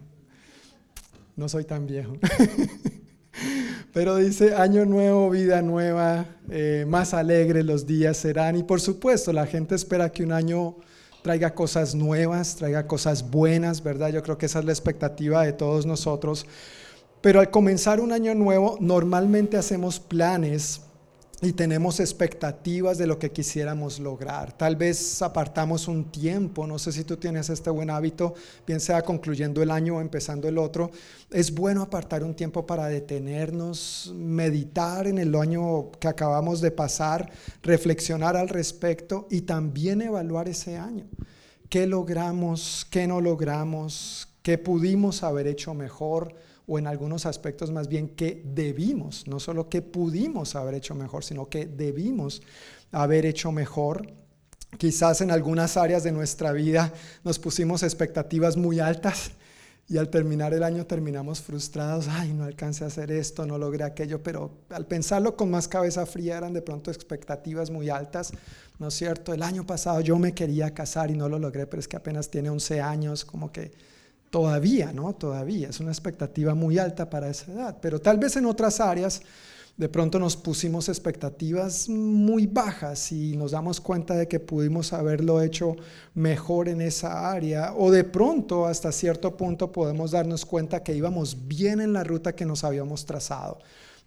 No 1.35 1.49
soy 1.49 1.65
tan 1.65 1.87
viejo. 1.87 2.13
Pero 3.93 4.15
dice, 4.15 4.55
año 4.55 4.85
nuevo, 4.85 5.29
vida 5.29 5.61
nueva, 5.61 6.25
eh, 6.49 6.85
más 6.87 7.13
alegres 7.13 7.65
los 7.65 7.85
días 7.85 8.15
serán. 8.15 8.55
Y 8.55 8.63
por 8.63 8.79
supuesto, 8.79 9.33
la 9.33 9.45
gente 9.45 9.75
espera 9.75 10.11
que 10.11 10.23
un 10.23 10.31
año 10.31 10.77
traiga 11.21 11.53
cosas 11.53 11.93
nuevas, 11.95 12.55
traiga 12.55 12.87
cosas 12.87 13.29
buenas, 13.29 13.83
¿verdad? 13.83 14.09
Yo 14.09 14.23
creo 14.23 14.37
que 14.37 14.45
esa 14.45 14.59
es 14.59 14.65
la 14.65 14.71
expectativa 14.71 15.43
de 15.43 15.51
todos 15.53 15.85
nosotros. 15.85 16.45
Pero 17.21 17.39
al 17.39 17.51
comenzar 17.51 17.99
un 17.99 18.11
año 18.11 18.33
nuevo, 18.33 18.77
normalmente 18.79 19.55
hacemos 19.55 19.99
planes 19.99 20.81
y 21.43 21.53
tenemos 21.53 21.99
expectativas 21.99 22.97
de 22.99 23.07
lo 23.07 23.17
que 23.17 23.31
quisiéramos 23.31 23.99
lograr. 23.99 24.53
Tal 24.53 24.75
vez 24.75 25.21
apartamos 25.21 25.87
un 25.87 26.11
tiempo, 26.11 26.67
no 26.67 26.77
sé 26.77 26.91
si 26.91 27.03
tú 27.03 27.17
tienes 27.17 27.49
este 27.49 27.71
buen 27.71 27.89
hábito, 27.89 28.35
bien 28.65 28.79
sea 28.79 29.01
concluyendo 29.01 29.61
el 29.63 29.71
año 29.71 29.97
o 29.97 30.01
empezando 30.01 30.47
el 30.47 30.59
otro, 30.59 30.91
es 31.31 31.53
bueno 31.53 31.81
apartar 31.81 32.23
un 32.23 32.35
tiempo 32.35 32.65
para 32.65 32.87
detenernos, 32.87 34.13
meditar 34.15 35.07
en 35.07 35.17
el 35.17 35.35
año 35.35 35.91
que 35.99 36.07
acabamos 36.07 36.61
de 36.61 36.71
pasar, 36.71 37.31
reflexionar 37.63 38.37
al 38.37 38.49
respecto 38.49 39.27
y 39.31 39.41
también 39.41 40.01
evaluar 40.03 40.47
ese 40.47 40.77
año. 40.77 41.05
¿Qué 41.69 41.87
logramos? 41.87 42.85
¿Qué 42.89 43.07
no 43.07 43.19
logramos? 43.19 44.27
¿Qué 44.43 44.59
pudimos 44.59 45.23
haber 45.23 45.47
hecho 45.47 45.73
mejor? 45.73 46.35
O 46.71 46.79
en 46.79 46.87
algunos 46.87 47.25
aspectos 47.25 47.69
más 47.69 47.89
bien 47.89 48.07
que 48.07 48.41
debimos, 48.45 49.27
no 49.27 49.41
solo 49.41 49.67
que 49.67 49.81
pudimos 49.81 50.55
haber 50.55 50.75
hecho 50.75 50.95
mejor, 50.95 51.25
sino 51.25 51.49
que 51.49 51.65
debimos 51.65 52.41
haber 52.93 53.25
hecho 53.25 53.51
mejor. 53.51 54.07
Quizás 54.77 55.19
en 55.19 55.31
algunas 55.31 55.75
áreas 55.75 56.05
de 56.05 56.13
nuestra 56.13 56.53
vida 56.53 56.93
nos 57.25 57.39
pusimos 57.39 57.83
expectativas 57.83 58.55
muy 58.55 58.79
altas 58.79 59.31
y 59.89 59.97
al 59.97 60.07
terminar 60.07 60.53
el 60.53 60.63
año 60.63 60.85
terminamos 60.85 61.41
frustrados, 61.41 62.07
ay, 62.07 62.31
no 62.31 62.45
alcancé 62.45 62.85
a 62.85 62.87
hacer 62.87 63.11
esto, 63.11 63.45
no 63.45 63.57
logré 63.57 63.83
aquello, 63.83 64.23
pero 64.23 64.51
al 64.69 64.85
pensarlo 64.85 65.35
con 65.35 65.51
más 65.51 65.67
cabeza 65.67 66.05
fría 66.05 66.37
eran 66.37 66.53
de 66.53 66.61
pronto 66.61 66.89
expectativas 66.89 67.69
muy 67.69 67.89
altas, 67.89 68.31
¿no 68.79 68.87
es 68.87 68.93
cierto? 68.93 69.33
El 69.33 69.43
año 69.43 69.67
pasado 69.67 69.99
yo 69.99 70.17
me 70.17 70.33
quería 70.33 70.73
casar 70.73 71.11
y 71.11 71.15
no 71.15 71.27
lo 71.27 71.37
logré, 71.37 71.67
pero 71.67 71.81
es 71.81 71.89
que 71.89 71.97
apenas 71.97 72.29
tiene 72.29 72.49
11 72.49 72.79
años, 72.79 73.25
como 73.25 73.51
que 73.51 73.73
Todavía, 74.31 74.93
¿no? 74.93 75.13
Todavía. 75.13 75.69
Es 75.69 75.79
una 75.81 75.91
expectativa 75.91 76.55
muy 76.55 76.79
alta 76.79 77.09
para 77.09 77.29
esa 77.29 77.51
edad. 77.51 77.77
Pero 77.81 77.99
tal 77.99 78.17
vez 78.17 78.37
en 78.37 78.45
otras 78.45 78.79
áreas 78.79 79.21
de 79.75 79.89
pronto 79.89 80.19
nos 80.19 80.37
pusimos 80.37 80.89
expectativas 80.89 81.89
muy 81.89 82.45
bajas 82.45 83.11
y 83.11 83.35
nos 83.35 83.51
damos 83.51 83.81
cuenta 83.81 84.15
de 84.15 84.27
que 84.27 84.39
pudimos 84.39 84.93
haberlo 84.93 85.41
hecho 85.41 85.75
mejor 86.13 86.69
en 86.69 86.81
esa 86.81 87.29
área. 87.31 87.73
O 87.75 87.91
de 87.91 88.05
pronto, 88.05 88.67
hasta 88.67 88.91
cierto 88.93 89.35
punto, 89.35 89.71
podemos 89.71 90.11
darnos 90.11 90.45
cuenta 90.45 90.81
que 90.81 90.95
íbamos 90.95 91.47
bien 91.47 91.81
en 91.81 91.91
la 91.91 92.03
ruta 92.05 92.33
que 92.33 92.45
nos 92.45 92.63
habíamos 92.63 93.05
trazado. 93.05 93.59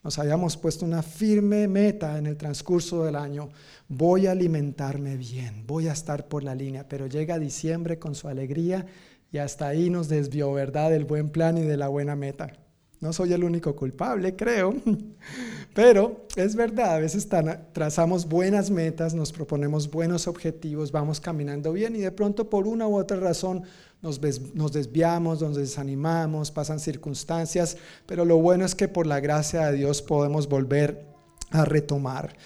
Nos 0.03 0.19
habíamos 0.19 0.57
puesto 0.57 0.85
una 0.85 1.03
firme 1.03 1.67
meta 1.67 2.19
en 2.19 2.27
el 2.27 2.37
transcurso 2.37 3.05
del 3.05 3.17
año. 3.17 3.49
Voy 3.89 4.27
a 4.27 4.33
alimentarme 4.33 5.17
bien, 5.17 5.67
voy 5.67 5.89
a 5.89 5.93
estar 5.93 6.29
por 6.29 6.45
la 6.45 6.55
línea, 6.55 6.87
pero 6.89 7.07
llega 7.07 7.39
diciembre 7.39 7.99
con 7.99 8.15
su 8.15 8.29
alegría 8.29 8.87
y 9.35 9.39
hasta 9.39 9.67
ahí 9.67 9.91
nos 9.91 10.09
desvió, 10.09 10.53
¿verdad?, 10.53 10.91
del 10.91 11.07
buen 11.07 11.29
plan 11.29 11.59
y 11.59 11.63
de 11.63 11.77
la 11.77 11.89
buena 11.89 12.15
meta. 12.15 12.53
No 13.01 13.13
soy 13.13 13.33
el 13.33 13.43
único 13.43 13.75
culpable, 13.75 14.37
creo, 14.37 14.77
pero 15.75 16.29
es 16.37 16.55
verdad, 16.55 16.95
a 16.95 16.99
veces 17.01 17.29
trazamos 17.73 18.29
buenas 18.29 18.71
metas, 18.71 19.13
nos 19.13 19.33
proponemos 19.33 19.91
buenos 19.91 20.29
objetivos, 20.29 20.93
vamos 20.93 21.21
caminando 21.21 21.73
bien 21.73 21.97
y 21.97 21.99
de 21.99 22.13
pronto 22.13 22.49
por 22.49 22.69
una 22.69 22.87
u 22.87 22.97
otra 22.97 23.19
razón 23.19 23.65
nos, 24.03 24.21
desviamos, 24.21 25.43
nos 25.43 25.57
desanimamos, 25.57 26.53
pasan 26.53 26.79
circunstancias, 26.79 27.77
pero 28.07 28.25
lo 28.25 28.37
bueno 28.37 28.65
es 28.65 28.77
que 28.77 28.87
por 28.87 29.05
la 29.05 29.19
gracia 29.19 29.67
de 29.67 29.79
Dios 29.79 30.01
podemos 30.01 30.49
volver 30.49 31.09
a 31.51 31.65
retomar. 31.65 32.37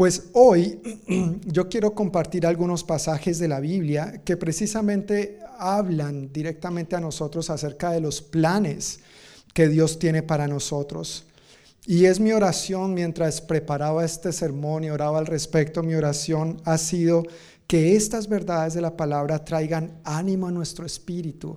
Pues 0.00 0.30
hoy 0.32 0.80
yo 1.44 1.68
quiero 1.68 1.94
compartir 1.94 2.46
algunos 2.46 2.84
pasajes 2.84 3.38
de 3.38 3.48
la 3.48 3.60
Biblia 3.60 4.22
que 4.24 4.38
precisamente 4.38 5.38
hablan 5.58 6.32
directamente 6.32 6.96
a 6.96 7.00
nosotros 7.00 7.50
acerca 7.50 7.90
de 7.90 8.00
los 8.00 8.22
planes 8.22 9.00
que 9.52 9.68
Dios 9.68 9.98
tiene 9.98 10.22
para 10.22 10.48
nosotros. 10.48 11.26
Y 11.84 12.06
es 12.06 12.18
mi 12.18 12.32
oración 12.32 12.94
mientras 12.94 13.42
preparaba 13.42 14.02
este 14.02 14.32
sermón 14.32 14.84
y 14.84 14.88
oraba 14.88 15.18
al 15.18 15.26
respecto, 15.26 15.82
mi 15.82 15.94
oración 15.94 16.62
ha 16.64 16.78
sido 16.78 17.24
que 17.66 17.94
estas 17.94 18.26
verdades 18.26 18.72
de 18.72 18.80
la 18.80 18.96
palabra 18.96 19.44
traigan 19.44 20.00
ánimo 20.04 20.46
a 20.46 20.50
nuestro 20.50 20.86
espíritu 20.86 21.56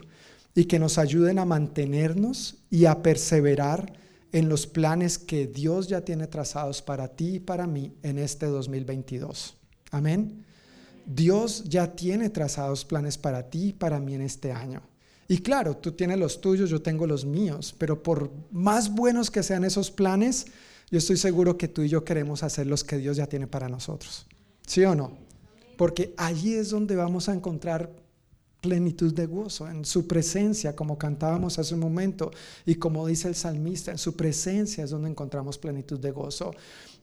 y 0.53 0.65
que 0.65 0.79
nos 0.79 0.97
ayuden 0.97 1.39
a 1.39 1.45
mantenernos 1.45 2.57
y 2.69 2.87
a 2.87 3.01
perseverar 3.01 4.03
en 4.34 4.49
los 4.49 4.67
planes 4.67 5.19
que 5.19 5.47
Dios 5.47 5.88
ya 5.88 6.01
tiene 6.01 6.27
trazados 6.27 6.81
para 6.81 7.07
ti 7.07 7.36
y 7.36 7.39
para 7.39 7.67
mí 7.67 7.93
en 8.01 8.17
este 8.17 8.47
2022. 8.47 9.55
Amén. 9.91 10.43
Dios 11.05 11.63
ya 11.65 11.95
tiene 11.95 12.29
trazados 12.29 12.84
planes 12.84 13.17
para 13.17 13.49
ti 13.49 13.67
y 13.67 13.73
para 13.73 13.99
mí 13.99 14.15
en 14.15 14.21
este 14.21 14.51
año. 14.51 14.81
Y 15.27 15.38
claro, 15.38 15.77
tú 15.77 15.91
tienes 15.91 16.17
los 16.17 16.41
tuyos, 16.41 16.69
yo 16.69 16.81
tengo 16.81 17.05
los 17.05 17.25
míos, 17.25 17.75
pero 17.77 18.01
por 18.01 18.31
más 18.51 18.91
buenos 18.91 19.29
que 19.29 19.43
sean 19.43 19.63
esos 19.63 19.91
planes, 19.91 20.47
yo 20.89 20.97
estoy 20.97 21.17
seguro 21.17 21.57
que 21.57 21.67
tú 21.67 21.84
y 21.84 21.89
yo 21.89 22.03
queremos 22.03 22.41
hacer 22.41 22.65
los 22.65 22.84
que 22.84 22.97
Dios 22.97 23.17
ya 23.17 23.27
tiene 23.27 23.47
para 23.47 23.69
nosotros. 23.69 24.25
¿Sí 24.65 24.84
o 24.84 24.95
no? 24.95 25.17
Porque 25.77 26.13
allí 26.17 26.55
es 26.55 26.71
donde 26.71 26.95
vamos 26.95 27.29
a 27.29 27.34
encontrar 27.34 27.91
plenitud 28.64 29.14
de 29.14 29.26
gozo, 29.26 29.68
en 29.68 29.84
su 29.84 30.07
presencia, 30.07 30.74
como 30.74 30.97
cantábamos 30.97 31.59
hace 31.59 31.74
un 31.74 31.82
momento, 31.82 32.32
y 32.66 32.76
como 32.76 33.05
dice 33.05 33.28
el 33.28 33.36
salmista, 33.36 33.91
en 33.91 33.97
su 33.97 34.16
presencia 34.16 34.86
es 34.86 34.89
donde 34.89 35.09
encontramos 35.09 35.57
plenitud 35.57 35.99
de 35.99 36.11
gozo. 36.11 36.51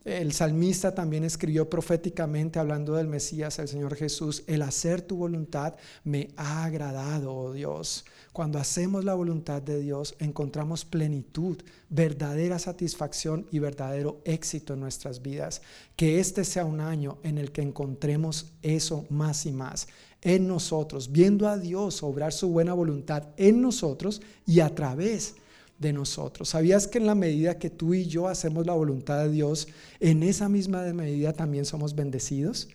El 0.02 0.32
salmista 0.32 0.94
también 0.94 1.22
escribió 1.24 1.68
proféticamente 1.68 2.58
hablando 2.58 2.94
del 2.94 3.08
Mesías, 3.08 3.58
el 3.58 3.68
Señor 3.68 3.94
Jesús, 3.94 4.42
el 4.46 4.62
hacer 4.62 5.02
tu 5.02 5.16
voluntad 5.16 5.74
me 6.02 6.30
ha 6.36 6.64
agradado, 6.64 7.34
oh 7.34 7.52
Dios. 7.52 8.06
Cuando 8.32 8.60
hacemos 8.60 9.04
la 9.04 9.14
voluntad 9.14 9.60
de 9.60 9.80
Dios, 9.80 10.14
encontramos 10.20 10.84
plenitud, 10.84 11.58
verdadera 11.88 12.60
satisfacción 12.60 13.46
y 13.50 13.58
verdadero 13.58 14.20
éxito 14.24 14.74
en 14.74 14.80
nuestras 14.80 15.20
vidas. 15.20 15.62
Que 15.96 16.20
este 16.20 16.44
sea 16.44 16.64
un 16.64 16.80
año 16.80 17.18
en 17.24 17.38
el 17.38 17.50
que 17.50 17.62
encontremos 17.62 18.52
eso 18.62 19.04
más 19.10 19.46
y 19.46 19.52
más 19.52 19.88
en 20.22 20.46
nosotros, 20.46 21.10
viendo 21.10 21.48
a 21.48 21.58
Dios 21.58 22.02
obrar 22.02 22.32
su 22.32 22.48
buena 22.48 22.72
voluntad 22.72 23.28
en 23.36 23.60
nosotros 23.60 24.22
y 24.46 24.60
a 24.60 24.74
través 24.74 25.34
de 25.80 25.92
nosotros. 25.92 26.50
¿Sabías 26.50 26.86
que 26.86 26.98
en 26.98 27.06
la 27.06 27.14
medida 27.16 27.58
que 27.58 27.70
tú 27.70 27.94
y 27.94 28.06
yo 28.06 28.28
hacemos 28.28 28.64
la 28.64 28.74
voluntad 28.74 29.24
de 29.24 29.30
Dios, 29.30 29.66
en 29.98 30.22
esa 30.22 30.48
misma 30.48 30.82
medida 30.92 31.32
también 31.32 31.64
somos 31.64 31.96
bendecidos? 31.96 32.68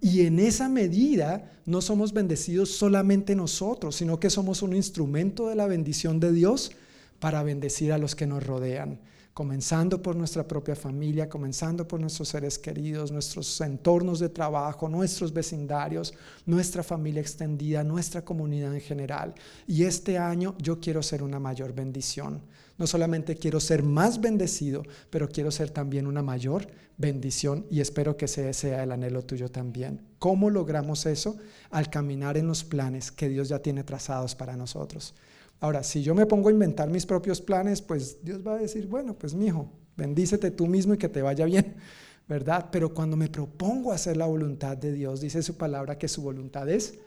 Y 0.00 0.26
en 0.26 0.38
esa 0.38 0.68
medida 0.68 1.50
no 1.66 1.80
somos 1.80 2.12
bendecidos 2.12 2.70
solamente 2.70 3.34
nosotros, 3.34 3.96
sino 3.96 4.20
que 4.20 4.30
somos 4.30 4.62
un 4.62 4.74
instrumento 4.74 5.48
de 5.48 5.56
la 5.56 5.66
bendición 5.66 6.20
de 6.20 6.32
Dios 6.32 6.72
para 7.18 7.42
bendecir 7.42 7.92
a 7.92 7.98
los 7.98 8.14
que 8.14 8.26
nos 8.26 8.46
rodean 8.46 9.00
comenzando 9.38 10.02
por 10.02 10.16
nuestra 10.16 10.42
propia 10.42 10.74
familia, 10.74 11.28
comenzando 11.28 11.86
por 11.86 12.00
nuestros 12.00 12.28
seres 12.28 12.58
queridos, 12.58 13.12
nuestros 13.12 13.60
entornos 13.60 14.18
de 14.18 14.30
trabajo, 14.30 14.88
nuestros 14.88 15.32
vecindarios, 15.32 16.12
nuestra 16.44 16.82
familia 16.82 17.20
extendida, 17.20 17.84
nuestra 17.84 18.24
comunidad 18.24 18.74
en 18.74 18.80
general. 18.80 19.32
Y 19.68 19.84
este 19.84 20.18
año 20.18 20.56
yo 20.58 20.80
quiero 20.80 21.04
ser 21.04 21.22
una 21.22 21.38
mayor 21.38 21.72
bendición. 21.72 22.42
No 22.78 22.88
solamente 22.88 23.36
quiero 23.36 23.60
ser 23.60 23.84
más 23.84 24.20
bendecido, 24.20 24.82
pero 25.08 25.28
quiero 25.28 25.52
ser 25.52 25.70
también 25.70 26.08
una 26.08 26.20
mayor 26.20 26.66
bendición 26.96 27.64
y 27.70 27.78
espero 27.78 28.16
que 28.16 28.24
ese 28.24 28.52
sea 28.52 28.82
el 28.82 28.90
anhelo 28.90 29.22
tuyo 29.22 29.48
también. 29.52 30.00
¿Cómo 30.18 30.50
logramos 30.50 31.06
eso? 31.06 31.36
Al 31.70 31.90
caminar 31.90 32.36
en 32.36 32.48
los 32.48 32.64
planes 32.64 33.12
que 33.12 33.28
Dios 33.28 33.48
ya 33.48 33.60
tiene 33.60 33.84
trazados 33.84 34.34
para 34.34 34.56
nosotros. 34.56 35.14
Ahora, 35.60 35.82
si 35.82 36.02
yo 36.02 36.14
me 36.14 36.26
pongo 36.26 36.48
a 36.48 36.52
inventar 36.52 36.88
mis 36.88 37.04
propios 37.04 37.40
planes, 37.40 37.82
pues 37.82 38.24
Dios 38.24 38.40
va 38.46 38.54
a 38.54 38.58
decir, 38.58 38.86
bueno, 38.86 39.14
pues 39.18 39.34
mi 39.34 39.46
hijo, 39.46 39.72
bendícete 39.96 40.50
tú 40.52 40.66
mismo 40.66 40.94
y 40.94 40.98
que 40.98 41.08
te 41.08 41.22
vaya 41.22 41.44
bien, 41.44 41.76
¿verdad? 42.28 42.68
Pero 42.70 42.94
cuando 42.94 43.16
me 43.16 43.28
propongo 43.28 43.92
hacer 43.92 44.16
la 44.16 44.26
voluntad 44.26 44.76
de 44.76 44.92
Dios, 44.92 45.20
dice 45.20 45.42
su 45.42 45.56
palabra 45.56 45.98
que 45.98 46.06
su 46.06 46.22
voluntad 46.22 46.68
es 46.68 46.98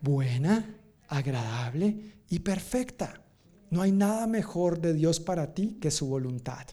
buena, 0.00 0.76
agradable 1.08 2.16
y 2.28 2.40
perfecta. 2.40 3.22
No 3.70 3.82
hay 3.82 3.92
nada 3.92 4.26
mejor 4.26 4.80
de 4.80 4.92
Dios 4.92 5.20
para 5.20 5.54
ti 5.54 5.78
que 5.80 5.90
su 5.90 6.06
voluntad. 6.06 6.66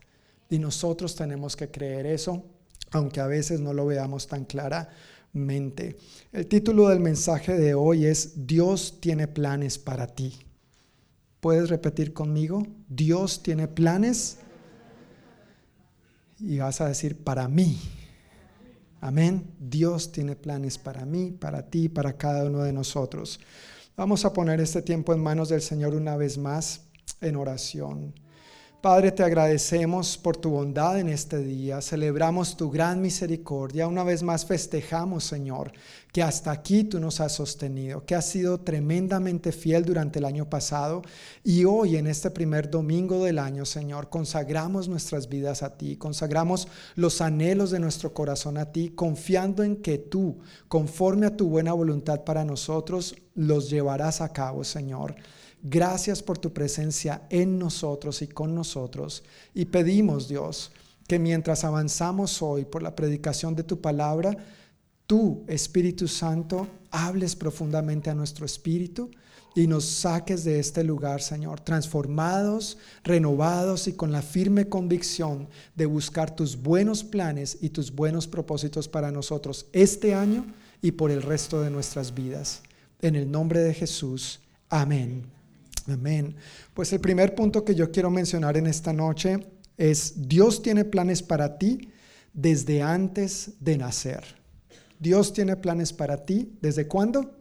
Y 0.49 0.59
nosotros 0.59 1.15
tenemos 1.15 1.55
que 1.55 1.69
creer 1.69 2.05
eso, 2.05 2.43
aunque 2.91 3.19
a 3.19 3.27
veces 3.27 3.59
no 3.59 3.73
lo 3.73 3.85
veamos 3.85 4.27
tan 4.27 4.45
claramente. 4.45 5.97
El 6.31 6.47
título 6.47 6.89
del 6.89 6.99
mensaje 6.99 7.57
de 7.57 7.75
hoy 7.75 8.05
es 8.05 8.47
Dios 8.47 8.99
tiene 8.99 9.27
planes 9.27 9.77
para 9.77 10.07
ti. 10.07 10.46
¿Puedes 11.39 11.69
repetir 11.69 12.13
conmigo? 12.13 12.65
Dios 12.89 13.43
tiene 13.43 13.67
planes 13.67 14.39
y 16.39 16.57
vas 16.57 16.81
a 16.81 16.87
decir 16.87 17.23
para 17.23 17.47
mí. 17.47 17.79
Amén. 18.99 19.53
Dios 19.59 20.11
tiene 20.11 20.35
planes 20.35 20.77
para 20.77 21.05
mí, 21.05 21.31
para 21.31 21.69
ti, 21.69 21.89
para 21.89 22.17
cada 22.17 22.45
uno 22.45 22.63
de 22.63 22.73
nosotros. 22.73 23.39
Vamos 23.95 24.25
a 24.25 24.33
poner 24.33 24.59
este 24.59 24.81
tiempo 24.81 25.13
en 25.13 25.21
manos 25.21 25.49
del 25.49 25.61
Señor 25.61 25.95
una 25.95 26.17
vez 26.17 26.37
más 26.37 26.81
en 27.21 27.35
oración. 27.35 28.13
Padre, 28.81 29.11
te 29.11 29.23
agradecemos 29.23 30.19
por 30.19 30.37
tu 30.37 30.51
bondad 30.51 30.99
en 30.99 31.09
este 31.09 31.39
día, 31.39 31.81
celebramos 31.81 32.55
tu 32.55 32.69
gran 32.69 33.01
misericordia, 33.01 33.87
una 33.87 34.03
vez 34.03 34.21
más 34.21 34.45
festejamos, 34.45 35.23
Señor, 35.23 35.71
que 36.13 36.21
hasta 36.21 36.51
aquí 36.51 36.83
tú 36.83 36.99
nos 36.99 37.19
has 37.19 37.33
sostenido, 37.33 38.05
que 38.05 38.13
has 38.13 38.29
sido 38.29 38.59
tremendamente 38.59 39.51
fiel 39.51 39.83
durante 39.83 40.19
el 40.19 40.25
año 40.25 40.47
pasado 40.47 41.01
y 41.43 41.65
hoy 41.65 41.97
en 41.97 42.05
este 42.05 42.29
primer 42.29 42.69
domingo 42.69 43.25
del 43.25 43.39
año, 43.39 43.65
Señor, 43.65 44.09
consagramos 44.09 44.87
nuestras 44.87 45.27
vidas 45.27 45.63
a 45.63 45.75
ti, 45.75 45.97
consagramos 45.97 46.67
los 46.93 47.19
anhelos 47.19 47.71
de 47.71 47.79
nuestro 47.79 48.13
corazón 48.13 48.59
a 48.59 48.71
ti, 48.71 48.89
confiando 48.89 49.63
en 49.63 49.77
que 49.77 49.97
tú, 49.97 50.37
conforme 50.67 51.25
a 51.25 51.35
tu 51.35 51.49
buena 51.49 51.73
voluntad 51.73 52.23
para 52.23 52.45
nosotros, 52.45 53.15
los 53.33 53.71
llevarás 53.71 54.21
a 54.21 54.31
cabo, 54.31 54.63
Señor. 54.63 55.15
Gracias 55.69 56.23
por 56.23 56.37
tu 56.37 56.53
presencia 56.53 57.23
en 57.29 57.59
nosotros 57.59 58.21
y 58.21 58.27
con 58.27 58.55
nosotros. 58.55 59.23
Y 59.53 59.65
pedimos, 59.65 60.29
Dios, 60.29 60.71
que 61.07 61.19
mientras 61.19 61.65
avanzamos 61.65 62.41
hoy 62.41 62.63
por 62.63 62.81
la 62.81 62.95
predicación 62.95 63.53
de 63.53 63.63
tu 63.63 63.81
palabra, 63.81 64.37
tú, 65.07 65.43
Espíritu 65.47 66.07
Santo, 66.07 66.67
hables 66.89 67.35
profundamente 67.35 68.09
a 68.09 68.15
nuestro 68.15 68.45
espíritu 68.45 69.11
y 69.55 69.67
nos 69.67 69.83
saques 69.83 70.45
de 70.45 70.57
este 70.59 70.85
lugar, 70.85 71.21
Señor, 71.21 71.59
transformados, 71.59 72.77
renovados 73.03 73.89
y 73.89 73.93
con 73.93 74.13
la 74.13 74.21
firme 74.21 74.69
convicción 74.69 75.49
de 75.75 75.85
buscar 75.85 76.33
tus 76.33 76.55
buenos 76.55 77.03
planes 77.03 77.57
y 77.59 77.71
tus 77.71 77.93
buenos 77.93 78.25
propósitos 78.25 78.87
para 78.87 79.11
nosotros 79.11 79.65
este 79.73 80.13
año 80.13 80.45
y 80.81 80.91
por 80.91 81.11
el 81.11 81.23
resto 81.23 81.61
de 81.61 81.71
nuestras 81.71 82.13
vidas. 82.13 82.61
En 83.01 83.17
el 83.17 83.29
nombre 83.29 83.59
de 83.59 83.73
Jesús. 83.73 84.39
Amén. 84.69 85.36
Amén. 85.87 86.35
Pues 86.73 86.91
el 86.91 86.99
primer 86.99 87.33
punto 87.33 87.63
que 87.63 87.75
yo 87.75 87.91
quiero 87.91 88.09
mencionar 88.09 88.57
en 88.57 88.67
esta 88.67 88.91
noche 88.91 89.39
es 89.77 90.27
Dios 90.27 90.61
tiene 90.61 90.85
planes 90.85 91.23
para 91.23 91.57
ti 91.57 91.91
desde 92.33 92.81
antes 92.81 93.53
de 93.59 93.77
nacer. 93.77 94.23
Dios 94.99 95.33
tiene 95.33 95.55
planes 95.55 95.93
para 95.93 96.25
ti. 96.25 96.57
¿Desde 96.61 96.87
cuándo? 96.87 97.31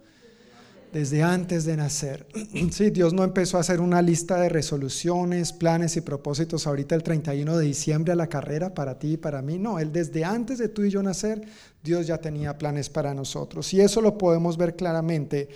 Desde 0.93 1.23
antes 1.23 1.65
de 1.65 1.77
nacer. 1.77 2.27
Sí, 2.71 2.91
Dios 2.91 3.13
no 3.13 3.25
empezó 3.25 3.57
a 3.57 3.61
hacer 3.61 3.81
una 3.81 4.01
lista 4.01 4.41
de 4.41 4.49
resoluciones, 4.49 5.53
planes 5.53 5.97
y 5.97 6.01
propósitos 6.03 6.67
ahorita 6.67 6.95
el 6.95 7.03
31 7.03 7.57
de 7.57 7.65
diciembre 7.65 8.13
a 8.13 8.17
la 8.17 8.29
carrera 8.29 8.75
para 8.75 8.99
ti 8.99 9.15
y 9.15 9.17
para 9.17 9.43
mí. 9.43 9.59
No, 9.59 9.79
Él 9.79 9.93
desde 9.93 10.25
antes 10.25 10.59
de 10.59 10.69
tú 10.69 10.85
y 10.85 10.91
yo 10.91 11.03
nacer, 11.03 11.43
Dios 11.83 12.07
ya 12.07 12.19
tenía 12.19 12.59
planes 12.59 12.91
para 12.91 13.13
nosotros. 13.13 13.73
Y 13.75 13.81
eso 13.81 14.01
lo 14.01 14.17
podemos 14.17 14.57
ver 14.57 14.77
claramente 14.77 15.49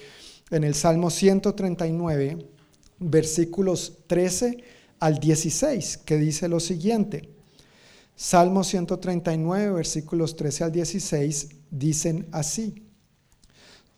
en 0.50 0.64
el 0.64 0.74
Salmo 0.74 1.10
139 1.10 2.59
versículos 3.00 3.98
13 4.06 4.62
al 5.00 5.18
16, 5.18 5.98
que 5.98 6.16
dice 6.16 6.48
lo 6.48 6.60
siguiente. 6.60 7.30
Salmo 8.14 8.62
139, 8.62 9.72
versículos 9.72 10.36
13 10.36 10.64
al 10.64 10.72
16, 10.72 11.48
dicen 11.70 12.28
así. 12.32 12.86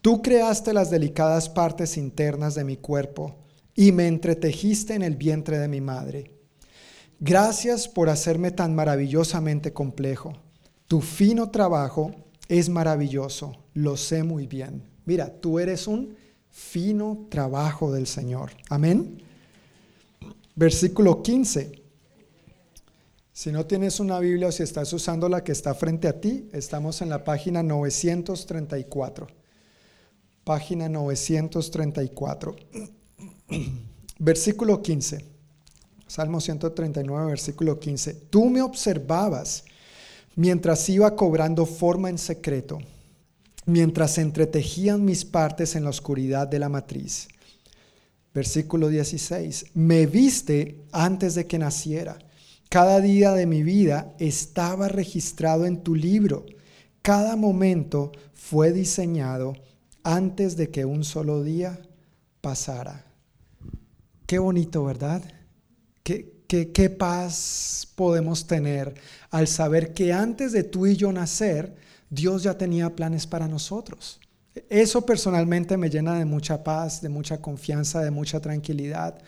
Tú 0.01 0.23
creaste 0.23 0.73
las 0.73 0.91
delicadas 0.91 1.49
partes 1.49 1.97
internas 1.97 2.55
de 2.55 2.65
mi 2.65 2.77
cuerpo 2.77 3.37
y 3.75 3.93
me 3.93 4.07
entretejiste 4.07 4.95
en 4.95 5.03
el 5.03 5.17
vientre 5.17 5.59
de 5.59 5.69
mi 5.69 5.81
madre. 5.81 6.39
Gracias 7.19 7.89
por 7.89 8.09
hacerme 8.09 8.51
tan 8.51 8.75
maravillosamente 8.75 9.73
complejo. 9.73 10.33
Tu 10.89 11.01
fino 11.01 11.51
trabajo 11.51 12.13
es 12.49 12.69
maravilloso, 12.69 13.53
lo 13.75 13.97
sé 13.97 14.25
muy 14.25 14.47
bien. 14.47 14.83
Mira, 15.05 15.41
tú 15.41 15.59
eres 15.59 15.87
un 15.87 16.17
fino 16.53 17.27
trabajo 17.31 17.91
del 17.91 18.07
Señor. 18.07 18.53
Amén. 18.69 19.23
Versículo 20.55 21.23
15. 21.23 21.83
Si 23.33 23.51
no 23.51 23.67
tienes 23.67 23.99
una 23.99 24.21
Biblia 24.21 24.49
o 24.49 24.53
si 24.53 24.63
estás 24.63 24.93
usando 24.93 25.29
la 25.29 25.43
que 25.43 25.53
está 25.53 25.75
frente 25.75 26.07
a 26.07 26.21
ti, 26.21 26.49
estamos 26.53 27.03
en 27.03 27.09
la 27.09 27.25
página 27.25 27.63
934. 27.63 29.27
Página 30.45 30.89
934. 30.89 32.57
Versículo 34.19 34.83
15. 34.83 35.33
Salmo 36.07 36.43
139, 36.43 37.27
versículo 37.27 37.81
15. 37.81 38.13
Tú 38.29 38.51
me 38.51 38.61
observabas 38.61 39.65
mientras 40.37 40.87
iba 40.91 41.17
cobrando 41.17 41.65
forma 41.65 42.11
en 42.11 42.19
secreto, 42.19 42.79
mientras 43.67 44.19
entretejían 44.19 45.05
mis 45.05 45.25
partes 45.25 45.77
en 45.77 45.85
la 45.85 45.91
oscuridad 45.91 46.49
de 46.49 46.59
la 46.59 46.69
matriz. 46.69 47.29
Versículo 48.35 48.89
16. 48.89 49.67
Me 49.75 50.07
viste 50.07 50.81
antes 50.93 51.35
de 51.35 51.47
que 51.47 51.59
naciera 51.59 52.19
cada 52.73 53.03
día 53.03 53.33
de 53.33 53.45
mi 53.45 53.63
vida 53.63 54.15
estaba 54.19 54.89
registrado 54.89 55.67
en 55.67 55.83
tu 55.83 55.95
libro. 55.95 56.47
Cada 57.03 57.37
momento 57.37 58.13
fue 58.33 58.73
diseñado 58.73 59.53
antes 60.03 60.57
de 60.57 60.71
que 60.71 60.87
un 60.87 61.05
solo 61.05 61.43
día 61.43 61.79
pasara. 62.41 63.05
Qué 64.25 64.39
bonito, 64.39 64.87
¿verdad? 64.87 65.23
Qué, 66.03 66.33
qué, 66.49 66.89
paz 66.89 67.87
podemos 67.95 68.47
tener 68.47 68.95
al 69.29 69.49
saber 69.49 69.93
que 69.93 70.15
antes 70.15 70.53
de 70.53 70.65
tú 70.65 70.87
y 70.87 70.97
yo 70.97 71.13
nacer, 71.13 71.77
Dios 72.13 72.43
ya 72.43 72.59
tenía 72.59 72.95
planes 72.95 73.27
para 73.27 73.49
nosotros. 73.49 74.21
Eso 74.69 75.07
personalmente 75.07 75.79
me 75.79 75.89
llena 75.89 76.19
de 76.19 76.27
mucha 76.27 76.63
paz, 76.63 77.01
de 77.01 77.09
mucha 77.09 77.41
confianza, 77.41 78.03
de 78.03 78.11
mucha 78.11 78.39
tranquilidad. 78.39 79.19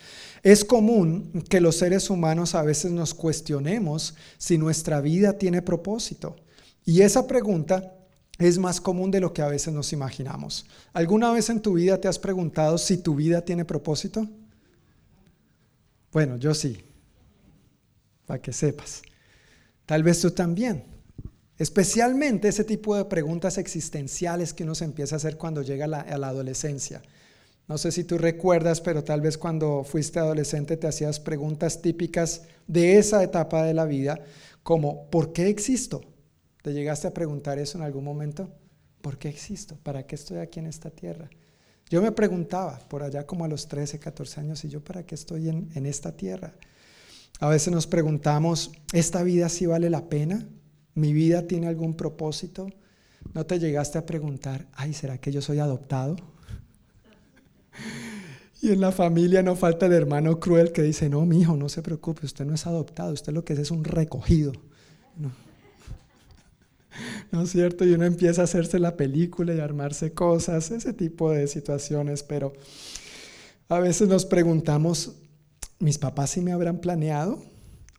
Es 0.43 0.63
común 0.63 1.43
que 1.49 1.59
los 1.61 1.77
seres 1.77 2.11
humanos 2.11 2.53
a 2.53 2.61
veces 2.61 2.91
nos 2.91 3.15
cuestionemos 3.15 4.13
si 4.37 4.59
nuestra 4.59 5.01
vida 5.01 5.33
tiene 5.33 5.63
propósito. 5.63 6.35
Y 6.85 7.01
esa 7.01 7.25
pregunta 7.25 7.91
es 8.37 8.59
más 8.59 8.79
común 8.79 9.09
de 9.09 9.19
lo 9.19 9.33
que 9.33 9.41
a 9.41 9.47
veces 9.47 9.73
nos 9.73 9.91
imaginamos. 9.91 10.67
¿Alguna 10.93 11.31
vez 11.31 11.49
en 11.49 11.63
tu 11.63 11.73
vida 11.73 11.99
te 11.99 12.07
has 12.07 12.19
preguntado 12.19 12.77
si 12.77 12.97
tu 12.97 13.15
vida 13.15 13.41
tiene 13.41 13.65
propósito? 13.65 14.27
Bueno, 16.11 16.37
yo 16.37 16.53
sí, 16.53 16.85
para 18.27 18.39
que 18.39 18.53
sepas. 18.53 19.01
Tal 19.87 20.03
vez 20.03 20.21
tú 20.21 20.29
también. 20.29 20.94
Especialmente 21.57 22.49
ese 22.49 22.65
tipo 22.65 22.95
de 22.95 23.05
preguntas 23.05 23.57
existenciales 23.57 24.53
que 24.53 24.63
uno 24.63 24.75
se 24.75 24.83
empieza 24.83 25.15
a 25.15 25.17
hacer 25.17 25.37
cuando 25.37 25.61
llega 25.61 25.85
a 25.85 26.17
la, 26.17 26.27
adolescencia. 26.27 27.01
No 27.67 27.77
sé 27.77 27.91
si 27.91 28.03
tú 28.03 28.17
recuerdas, 28.17 28.81
pero 28.81 29.03
tal 29.03 29.21
vez 29.21 29.37
cuando 29.37 29.83
fuiste 29.83 30.19
adolescente 30.19 30.75
te 30.75 30.87
hacías 30.87 31.19
preguntas 31.19 31.81
típicas 31.81 32.43
de 32.67 32.97
esa 32.97 33.23
etapa 33.23 33.63
de 33.63 33.73
la 33.73 33.85
vida, 33.85 34.19
como 34.63 35.09
¿por 35.09 35.31
qué 35.31 35.47
existo? 35.47 36.01
¿Te 36.61 36.73
llegaste 36.73 37.07
a 37.07 37.13
preguntar 37.13 37.57
eso 37.57 37.77
en 37.77 37.85
algún 37.85 38.03
momento? 38.03 38.49
¿Por 39.01 39.17
qué 39.17 39.29
existo? 39.29 39.77
¿Para 39.81 40.05
qué 40.05 40.15
estoy 40.15 40.39
aquí 40.39 40.59
en 40.59 40.67
esta 40.67 40.89
tierra? 40.89 41.29
Yo 41.89 42.01
me 42.01 42.11
preguntaba 42.11 42.79
por 42.89 43.01
allá 43.01 43.25
como 43.25 43.45
a 43.45 43.47
los 43.47 43.67
13, 43.67 43.99
14 43.99 44.41
años, 44.41 44.65
¿y 44.65 44.69
yo 44.69 44.83
para 44.83 45.05
qué 45.05 45.15
estoy 45.15 45.49
en, 45.49 45.69
en 45.75 45.85
esta 45.85 46.11
tierra? 46.11 46.53
A 47.39 47.47
veces 47.47 47.73
nos 47.73 47.87
preguntamos, 47.87 48.71
¿esta 48.91 49.23
vida 49.23 49.49
sí 49.49 49.65
vale 49.65 49.89
la 49.89 50.09
pena? 50.09 50.47
¿Mi 50.95 51.13
vida 51.13 51.45
tiene 51.45 51.67
algún 51.67 51.95
propósito? 51.95 52.67
¿No 53.33 53.45
te 53.45 53.59
llegaste 53.59 53.97
a 53.97 54.05
preguntar, 54.05 54.67
ay, 54.73 54.93
¿será 54.93 55.17
que 55.17 55.31
yo 55.31 55.41
soy 55.41 55.59
adoptado? 55.59 56.15
Y 58.61 58.71
en 58.71 58.81
la 58.81 58.91
familia 58.91 59.43
no 59.43 59.55
falta 59.55 59.85
el 59.85 59.91
hermano 59.91 60.39
cruel 60.39 60.71
que 60.71 60.81
dice, 60.81 61.07
no, 61.07 61.23
mi 61.25 61.41
hijo, 61.41 61.55
no 61.55 61.69
se 61.69 61.83
preocupe, 61.83 62.25
usted 62.25 62.45
no 62.45 62.55
es 62.55 62.65
adoptado, 62.65 63.13
usted 63.13 63.31
lo 63.31 63.45
que 63.45 63.53
es 63.53 63.59
es 63.59 63.69
un 63.69 63.83
recogido. 63.83 64.53
No. 65.17 65.31
¿No 67.31 67.43
es 67.43 67.51
cierto? 67.51 67.85
Y 67.85 67.93
uno 67.93 68.05
empieza 68.05 68.41
a 68.41 68.45
hacerse 68.45 68.79
la 68.79 68.97
película 68.97 69.53
y 69.53 69.59
armarse 69.59 70.13
cosas, 70.13 70.71
ese 70.71 70.93
tipo 70.93 71.31
de 71.31 71.47
situaciones, 71.47 72.23
pero 72.23 72.53
a 73.69 73.79
veces 73.79 74.07
nos 74.07 74.25
preguntamos, 74.25 75.17
¿mis 75.77 75.99
papás 75.99 76.31
sí 76.31 76.41
me 76.41 76.51
habrán 76.51 76.79
planeado 76.79 77.43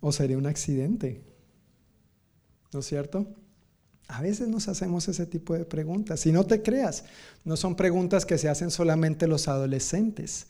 o 0.01 0.11
sería 0.11 0.39
un 0.39 0.47
accidente? 0.47 1.26
¿No 2.77 2.81
es 2.81 2.89
cierto? 2.89 3.27
A 4.07 4.21
veces 4.21 4.49
nos 4.49 4.69
hacemos 4.69 5.09
ese 5.09 5.25
tipo 5.25 5.55
de 5.55 5.65
preguntas. 5.65 6.27
Y 6.27 6.31
no 6.31 6.45
te 6.45 6.61
creas, 6.63 7.05
no 7.43 7.57
son 7.57 7.75
preguntas 7.75 8.27
que 8.27 8.37
se 8.37 8.51
hacen 8.51 8.71
solamente 8.71 9.27
los 9.27 9.49
adolescentes. 9.49 10.49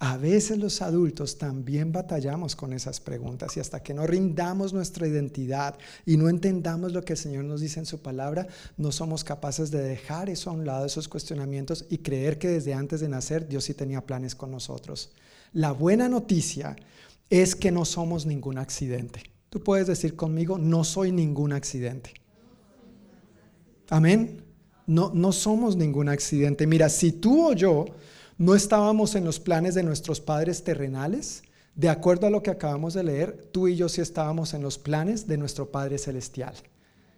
A 0.00 0.16
veces 0.16 0.58
los 0.58 0.82
adultos 0.82 1.38
también 1.38 1.92
batallamos 1.92 2.56
con 2.56 2.72
esas 2.72 2.98
preguntas 2.98 3.56
y 3.56 3.60
hasta 3.60 3.80
que 3.80 3.94
no 3.94 4.08
rindamos 4.08 4.72
nuestra 4.72 5.06
identidad 5.06 5.78
y 6.04 6.16
no 6.16 6.28
entendamos 6.28 6.90
lo 6.90 7.04
que 7.04 7.12
el 7.12 7.18
Señor 7.20 7.44
nos 7.44 7.60
dice 7.60 7.78
en 7.78 7.86
su 7.86 8.02
palabra, 8.02 8.48
no 8.76 8.90
somos 8.90 9.22
capaces 9.22 9.70
de 9.70 9.82
dejar 9.82 10.28
eso 10.28 10.50
a 10.50 10.54
un 10.54 10.66
lado, 10.66 10.84
esos 10.84 11.06
cuestionamientos 11.06 11.84
y 11.88 11.98
creer 11.98 12.40
que 12.40 12.48
desde 12.48 12.74
antes 12.74 12.98
de 12.98 13.08
nacer 13.08 13.46
Dios 13.46 13.62
sí 13.62 13.72
tenía 13.72 14.04
planes 14.04 14.34
con 14.34 14.50
nosotros. 14.50 15.12
La 15.52 15.70
buena 15.70 16.08
noticia 16.08 16.74
es 17.30 17.54
que 17.54 17.70
no 17.70 17.84
somos 17.84 18.26
ningún 18.26 18.58
accidente. 18.58 19.35
Tú 19.50 19.60
puedes 19.60 19.86
decir 19.86 20.16
conmigo, 20.16 20.58
no 20.58 20.84
soy 20.84 21.12
ningún 21.12 21.52
accidente. 21.52 22.14
Amén. 23.88 24.42
No, 24.86 25.10
no 25.14 25.32
somos 25.32 25.76
ningún 25.76 26.08
accidente. 26.08 26.66
Mira, 26.66 26.88
si 26.88 27.12
tú 27.12 27.48
o 27.48 27.52
yo 27.52 27.86
no 28.38 28.54
estábamos 28.54 29.14
en 29.14 29.24
los 29.24 29.40
planes 29.40 29.74
de 29.74 29.82
nuestros 29.82 30.20
padres 30.20 30.62
terrenales. 30.62 31.42
De 31.74 31.88
acuerdo 31.88 32.26
a 32.26 32.30
lo 32.30 32.42
que 32.42 32.50
acabamos 32.50 32.94
de 32.94 33.04
leer, 33.04 33.48
tú 33.52 33.68
y 33.68 33.76
yo 33.76 33.88
sí 33.88 34.00
estábamos 34.00 34.54
en 34.54 34.62
los 34.62 34.78
planes 34.78 35.26
de 35.26 35.36
nuestro 35.36 35.70
Padre 35.70 35.98
Celestial. 35.98 36.54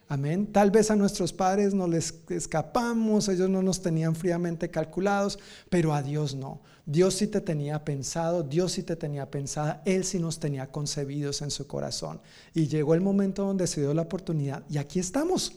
Amén. 0.08 0.46
Tal 0.52 0.70
vez 0.70 0.90
a 0.90 0.96
nuestros 0.96 1.32
padres 1.32 1.74
no 1.74 1.86
les 1.86 2.14
escapamos, 2.30 3.28
ellos 3.28 3.50
no 3.50 3.62
nos 3.62 3.82
tenían 3.82 4.14
fríamente 4.14 4.70
calculados, 4.70 5.38
pero 5.68 5.92
a 5.92 6.02
Dios 6.02 6.34
no. 6.34 6.62
Dios 6.86 7.14
sí 7.14 7.26
te 7.26 7.42
tenía 7.42 7.84
pensado, 7.84 8.42
Dios 8.42 8.72
sí 8.72 8.82
te 8.82 8.96
tenía 8.96 9.30
pensada, 9.30 9.82
Él 9.84 10.04
sí 10.04 10.18
nos 10.18 10.40
tenía 10.40 10.72
concebidos 10.72 11.42
en 11.42 11.50
su 11.50 11.66
corazón. 11.66 12.20
Y 12.54 12.68
llegó 12.68 12.94
el 12.94 13.02
momento 13.02 13.44
donde 13.44 13.66
se 13.66 13.82
dio 13.82 13.92
la 13.92 14.02
oportunidad 14.02 14.62
y 14.70 14.78
aquí 14.78 14.98
estamos. 14.98 15.52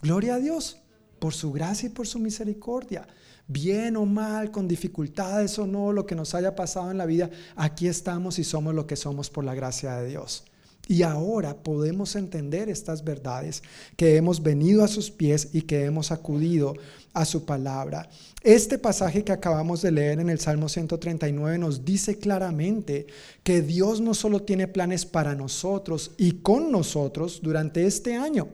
Gloria 0.00 0.36
a 0.36 0.38
Dios 0.38 0.78
por 1.18 1.34
su 1.34 1.50
gracia 1.50 1.88
y 1.88 1.90
por 1.90 2.06
su 2.06 2.20
misericordia 2.20 3.08
bien 3.48 3.96
o 3.96 4.04
mal, 4.04 4.50
con 4.50 4.68
dificultades 4.68 5.58
o 5.58 5.66
no, 5.66 5.92
lo 5.92 6.06
que 6.06 6.14
nos 6.14 6.34
haya 6.34 6.54
pasado 6.54 6.90
en 6.90 6.98
la 6.98 7.06
vida, 7.06 7.30
aquí 7.56 7.88
estamos 7.88 8.38
y 8.38 8.44
somos 8.44 8.74
lo 8.74 8.86
que 8.86 8.94
somos 8.94 9.30
por 9.30 9.42
la 9.42 9.54
gracia 9.54 9.96
de 9.96 10.08
Dios. 10.08 10.44
Y 10.88 11.02
ahora 11.02 11.54
podemos 11.54 12.16
entender 12.16 12.70
estas 12.70 13.04
verdades, 13.04 13.62
que 13.94 14.16
hemos 14.16 14.42
venido 14.42 14.82
a 14.82 14.88
sus 14.88 15.10
pies 15.10 15.50
y 15.52 15.62
que 15.62 15.84
hemos 15.84 16.10
acudido 16.10 16.74
a 17.12 17.26
su 17.26 17.44
palabra. 17.44 18.08
Este 18.42 18.78
pasaje 18.78 19.22
que 19.22 19.32
acabamos 19.32 19.82
de 19.82 19.92
leer 19.92 20.18
en 20.18 20.30
el 20.30 20.40
Salmo 20.40 20.66
139 20.70 21.58
nos 21.58 21.84
dice 21.84 22.18
claramente 22.18 23.06
que 23.42 23.60
Dios 23.60 24.00
no 24.00 24.14
solo 24.14 24.42
tiene 24.42 24.66
planes 24.66 25.04
para 25.04 25.34
nosotros 25.34 26.12
y 26.16 26.40
con 26.40 26.72
nosotros 26.72 27.40
durante 27.42 27.84
este 27.84 28.16
año, 28.16 28.48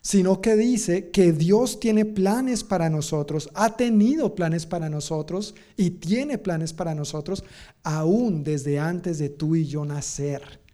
sino 0.00 0.40
que 0.40 0.56
dice 0.56 1.10
que 1.10 1.32
Dios 1.32 1.80
tiene 1.80 2.06
planes 2.06 2.64
para 2.64 2.88
nosotros, 2.88 3.50
ha 3.52 3.76
tenido 3.76 4.34
planes 4.34 4.64
para 4.64 4.88
nosotros 4.88 5.54
y 5.76 5.90
tiene 5.90 6.38
planes 6.38 6.72
para 6.72 6.94
nosotros 6.94 7.44
aún 7.82 8.42
desde 8.42 8.78
antes 8.78 9.18
de 9.18 9.28
tú 9.28 9.54
y 9.54 9.66
yo 9.66 9.84
nacer. 9.84 10.64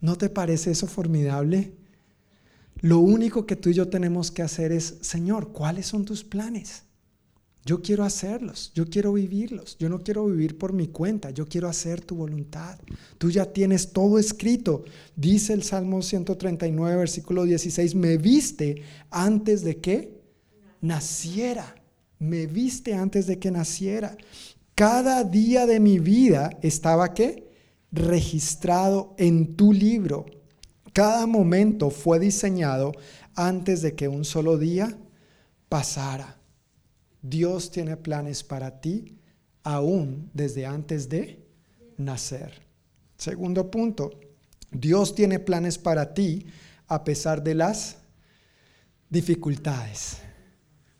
¿No 0.00 0.16
te 0.16 0.28
parece 0.28 0.70
eso 0.70 0.86
formidable? 0.86 1.72
Lo 2.80 2.98
único 2.98 3.46
que 3.46 3.56
tú 3.56 3.70
y 3.70 3.74
yo 3.74 3.88
tenemos 3.88 4.30
que 4.30 4.42
hacer 4.42 4.72
es, 4.72 4.98
Señor, 5.00 5.52
¿cuáles 5.52 5.86
son 5.86 6.04
tus 6.04 6.24
planes? 6.24 6.82
Yo 7.64 7.82
quiero 7.82 8.04
hacerlos, 8.04 8.70
yo 8.76 8.86
quiero 8.86 9.14
vivirlos, 9.14 9.76
yo 9.76 9.88
no 9.88 9.98
quiero 10.04 10.26
vivir 10.26 10.56
por 10.56 10.72
mi 10.72 10.86
cuenta, 10.86 11.30
yo 11.30 11.48
quiero 11.48 11.68
hacer 11.68 12.00
tu 12.00 12.14
voluntad. 12.14 12.78
Tú 13.18 13.28
ya 13.28 13.52
tienes 13.52 13.92
todo 13.92 14.20
escrito. 14.20 14.84
Dice 15.16 15.52
el 15.52 15.64
Salmo 15.64 16.00
139, 16.00 16.96
versículo 16.96 17.42
16, 17.42 17.96
me 17.96 18.18
viste 18.18 18.82
antes 19.10 19.64
de 19.64 19.78
que 19.78 20.20
naciera. 20.80 21.74
Me 22.20 22.46
viste 22.46 22.94
antes 22.94 23.26
de 23.26 23.40
que 23.40 23.50
naciera. 23.50 24.16
Cada 24.76 25.24
día 25.24 25.66
de 25.66 25.80
mi 25.80 25.98
vida 25.98 26.56
estaba 26.62 27.14
qué? 27.14 27.45
Registrado 27.96 29.14
en 29.16 29.56
tu 29.56 29.72
libro. 29.72 30.26
Cada 30.92 31.26
momento 31.26 31.88
fue 31.88 32.18
diseñado 32.18 32.92
antes 33.34 33.80
de 33.80 33.94
que 33.94 34.06
un 34.06 34.26
solo 34.26 34.58
día 34.58 34.98
pasara. 35.70 36.36
Dios 37.22 37.70
tiene 37.70 37.96
planes 37.96 38.44
para 38.44 38.82
ti 38.82 39.18
aún 39.62 40.30
desde 40.34 40.66
antes 40.66 41.08
de 41.08 41.42
nacer. 41.96 42.60
Segundo 43.16 43.70
punto, 43.70 44.10
Dios 44.70 45.14
tiene 45.14 45.38
planes 45.38 45.78
para 45.78 46.12
ti 46.12 46.44
a 46.88 47.02
pesar 47.02 47.42
de 47.42 47.54
las 47.54 47.96
dificultades. 49.08 50.18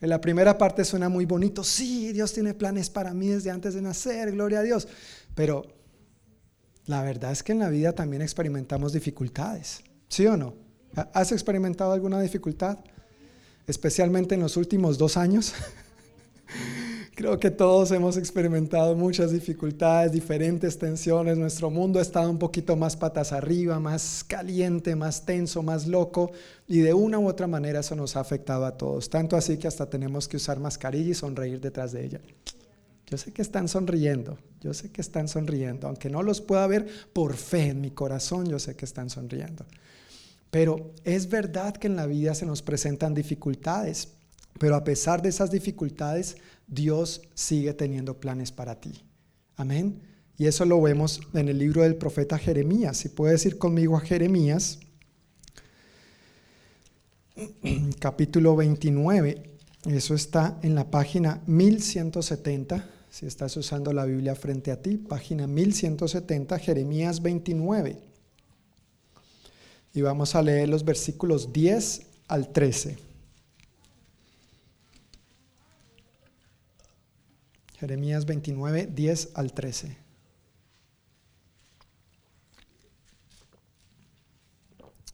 En 0.00 0.08
la 0.08 0.20
primera 0.22 0.56
parte 0.56 0.82
suena 0.82 1.10
muy 1.10 1.26
bonito, 1.26 1.62
sí, 1.62 2.10
Dios 2.14 2.32
tiene 2.32 2.54
planes 2.54 2.88
para 2.88 3.12
mí 3.12 3.28
desde 3.28 3.50
antes 3.50 3.74
de 3.74 3.82
nacer, 3.82 4.32
gloria 4.32 4.60
a 4.60 4.62
Dios, 4.62 4.88
pero 5.34 5.76
la 6.86 7.02
verdad 7.02 7.32
es 7.32 7.42
que 7.42 7.52
en 7.52 7.58
la 7.58 7.68
vida 7.68 7.92
también 7.92 8.22
experimentamos 8.22 8.92
dificultades, 8.92 9.82
¿sí 10.08 10.26
o 10.26 10.36
no? 10.36 10.54
¿Has 11.12 11.32
experimentado 11.32 11.92
alguna 11.92 12.20
dificultad? 12.20 12.78
Especialmente 13.66 14.34
en 14.34 14.40
los 14.40 14.56
últimos 14.56 14.96
dos 14.96 15.16
años. 15.16 15.52
Creo 17.16 17.40
que 17.40 17.50
todos 17.50 17.92
hemos 17.92 18.18
experimentado 18.18 18.94
muchas 18.94 19.32
dificultades, 19.32 20.12
diferentes 20.12 20.78
tensiones. 20.78 21.38
Nuestro 21.38 21.70
mundo 21.70 21.98
ha 21.98 22.02
estado 22.02 22.30
un 22.30 22.38
poquito 22.38 22.76
más 22.76 22.94
patas 22.94 23.32
arriba, 23.32 23.80
más 23.80 24.22
caliente, 24.22 24.94
más 24.94 25.24
tenso, 25.24 25.62
más 25.62 25.86
loco. 25.86 26.32
Y 26.68 26.80
de 26.80 26.92
una 26.92 27.18
u 27.18 27.26
otra 27.26 27.46
manera 27.46 27.80
eso 27.80 27.96
nos 27.96 28.16
ha 28.16 28.20
afectado 28.20 28.66
a 28.66 28.76
todos. 28.76 29.08
Tanto 29.08 29.34
así 29.34 29.56
que 29.56 29.66
hasta 29.66 29.88
tenemos 29.88 30.28
que 30.28 30.36
usar 30.36 30.60
mascarilla 30.60 31.10
y 31.10 31.14
sonreír 31.14 31.58
detrás 31.58 31.92
de 31.92 32.04
ella. 32.04 32.20
Yo 33.06 33.16
sé 33.16 33.32
que 33.32 33.42
están 33.42 33.68
sonriendo, 33.68 34.36
yo 34.60 34.74
sé 34.74 34.90
que 34.90 35.00
están 35.00 35.28
sonriendo. 35.28 35.86
Aunque 35.86 36.10
no 36.10 36.22
los 36.22 36.40
pueda 36.40 36.66
ver 36.66 36.86
por 37.12 37.36
fe 37.36 37.68
en 37.68 37.80
mi 37.80 37.92
corazón, 37.92 38.48
yo 38.48 38.58
sé 38.58 38.74
que 38.74 38.84
están 38.84 39.10
sonriendo. 39.10 39.64
Pero 40.50 40.92
es 41.04 41.28
verdad 41.28 41.76
que 41.76 41.86
en 41.86 41.96
la 41.96 42.06
vida 42.06 42.34
se 42.34 42.46
nos 42.46 42.62
presentan 42.62 43.14
dificultades. 43.14 44.08
Pero 44.58 44.74
a 44.74 44.84
pesar 44.84 45.22
de 45.22 45.28
esas 45.28 45.50
dificultades, 45.50 46.36
Dios 46.66 47.22
sigue 47.34 47.74
teniendo 47.74 48.18
planes 48.18 48.50
para 48.50 48.80
ti. 48.80 49.04
Amén. 49.56 50.02
Y 50.38 50.46
eso 50.46 50.64
lo 50.64 50.80
vemos 50.82 51.20
en 51.32 51.48
el 51.48 51.58
libro 51.58 51.82
del 51.82 51.96
profeta 51.96 52.38
Jeremías. 52.38 52.96
Si 52.96 53.08
puedes 53.08 53.46
ir 53.46 53.58
conmigo 53.58 53.96
a 53.96 54.00
Jeremías, 54.00 54.80
capítulo 58.00 58.56
29. 58.56 59.42
Eso 59.86 60.14
está 60.14 60.58
en 60.62 60.74
la 60.74 60.90
página 60.90 61.42
1170. 61.46 62.95
Si 63.16 63.24
estás 63.24 63.56
usando 63.56 63.94
la 63.94 64.04
Biblia 64.04 64.34
frente 64.34 64.70
a 64.70 64.82
ti, 64.82 64.98
página 64.98 65.46
1170, 65.46 66.58
Jeremías 66.58 67.22
29. 67.22 67.98
Y 69.94 70.02
vamos 70.02 70.34
a 70.34 70.42
leer 70.42 70.68
los 70.68 70.84
versículos 70.84 71.50
10 71.50 72.02
al 72.28 72.52
13. 72.52 72.98
Jeremías 77.78 78.26
29, 78.26 78.90
10 78.94 79.30
al 79.32 79.54
13. 79.54 79.96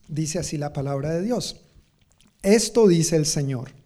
Dice 0.08 0.40
así 0.40 0.58
la 0.58 0.72
palabra 0.72 1.10
de 1.10 1.22
Dios. 1.22 1.60
Esto 2.42 2.88
dice 2.88 3.14
el 3.14 3.26
Señor. 3.26 3.81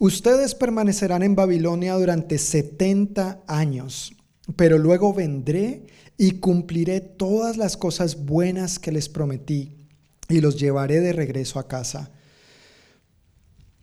Ustedes 0.00 0.56
permanecerán 0.56 1.22
en 1.22 1.36
Babilonia 1.36 1.94
durante 1.94 2.38
70 2.38 3.44
años, 3.46 4.12
pero 4.56 4.76
luego 4.76 5.14
vendré 5.14 5.86
y 6.18 6.32
cumpliré 6.40 7.00
todas 7.00 7.56
las 7.56 7.76
cosas 7.76 8.24
buenas 8.24 8.80
que 8.80 8.90
les 8.90 9.08
prometí 9.08 9.86
y 10.28 10.40
los 10.40 10.58
llevaré 10.58 10.98
de 10.98 11.12
regreso 11.12 11.60
a 11.60 11.68
casa. 11.68 12.10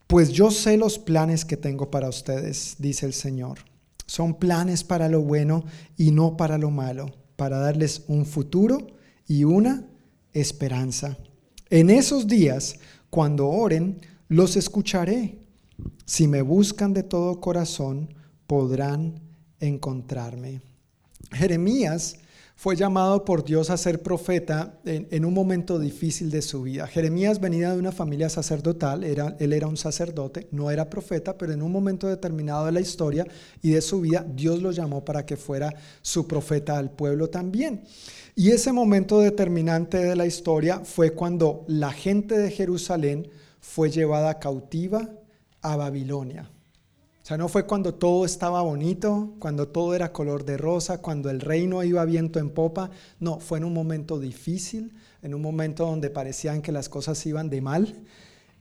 Pues 0.08 0.34
yo 0.34 0.52
sé 0.52 0.76
los 0.76 1.00
planes 1.00 1.46
que 1.46 1.56
tengo 1.56 1.90
para 1.90 2.10
ustedes, 2.10 2.76
dice 2.80 3.06
el 3.06 3.14
Señor 3.14 3.60
son 4.08 4.40
planes 4.40 4.84
para 4.84 5.10
lo 5.10 5.22
bueno 5.22 5.66
y 5.98 6.12
no 6.12 6.38
para 6.38 6.58
lo 6.58 6.72
malo, 6.72 7.14
para 7.36 7.60
darles 7.60 8.04
un 8.08 8.26
futuro 8.26 8.88
y 9.28 9.44
una 9.44 9.86
esperanza. 10.34 11.18
En 11.70 11.90
esos 11.90 12.26
días, 12.28 12.80
cuando 13.10 13.50
oren, 13.50 14.00
los 14.30 14.56
escucharé. 14.56 15.40
Si 16.06 16.28
me 16.28 16.42
buscan 16.42 16.94
de 16.94 17.04
todo 17.04 17.40
corazón, 17.40 18.14
podrán 18.48 19.22
encontrarme. 19.60 20.62
Jeremías 21.32 22.18
fue 22.56 22.76
llamado 22.76 23.24
por 23.24 23.44
Dios 23.44 23.70
a 23.70 23.78
ser 23.78 24.02
profeta 24.02 24.80
en, 24.84 25.26
un 25.26 25.34
momento 25.34 25.78
difícil 25.78 26.32
de 26.32 26.42
su 26.42 26.64
vida. 26.64 26.88
Jeremías 26.88 27.40
venía 27.40 27.72
de 27.72 27.78
una 27.78 27.92
familia 27.92 28.30
sacerdotal, 28.30 29.04
era, 29.04 29.36
él 29.40 29.54
era 29.54 29.68
un 29.68 29.78
sacerdote, 29.78 30.48
no 30.52 30.72
era 30.72 30.90
profeta, 30.90 31.38
pero 31.38 31.54
en 31.54 31.62
un 31.62 31.72
momento 31.72 32.08
determinado 32.08 32.66
de 32.66 32.72
la 32.72 32.82
historia 32.82 33.28
y 33.62 33.72
de 33.72 33.82
su 33.82 34.02
vida, 34.02 34.26
Dios 34.28 34.60
lo 34.60 34.72
llamó 34.72 35.06
para 35.06 35.24
que 35.24 35.38
fuera 35.38 35.72
su 36.02 36.28
profeta 36.28 36.80
al 36.80 36.90
pueblo 36.90 37.30
también. 37.30 37.84
Y 38.34 38.50
ese 38.50 38.72
momento 38.72 39.20
determinante 39.20 40.00
de 40.00 40.16
la 40.16 40.26
historia 40.26 40.80
fue 40.84 41.12
cuando 41.12 41.64
la 41.68 41.92
gente 41.92 42.40
de 42.40 42.50
Jerusalén 42.50 43.30
fue 43.60 43.92
llevada 43.92 44.40
cautiva 44.40 45.08
a 45.62 45.76
Babilonia. 45.76 46.50
O 47.24 47.26
sea, 47.28 47.38
no 47.38 47.50
fue 47.50 47.66
cuando 47.66 47.94
todo 47.94 48.24
estaba 48.24 48.62
bonito, 48.62 49.36
cuando 49.40 49.68
todo 49.68 49.94
era 49.94 50.14
color 50.14 50.46
de 50.46 50.56
rosa, 50.56 51.02
cuando 51.02 51.30
el 51.30 51.42
reino 51.42 51.84
iba 51.84 52.06
viento 52.06 52.40
en 52.40 52.50
popa. 52.50 52.90
No, 53.20 53.42
fue 53.42 53.58
en 53.58 53.66
un 53.66 53.74
momento 53.74 54.18
difícil, 54.18 54.94
en 55.22 55.34
un 55.34 55.42
momento 55.42 55.86
donde 55.86 56.10
parecían 56.10 56.62
que 56.62 56.72
las 56.72 56.88
cosas 56.88 57.26
iban 57.26 57.50
de 57.50 57.60
mal, 57.60 58.02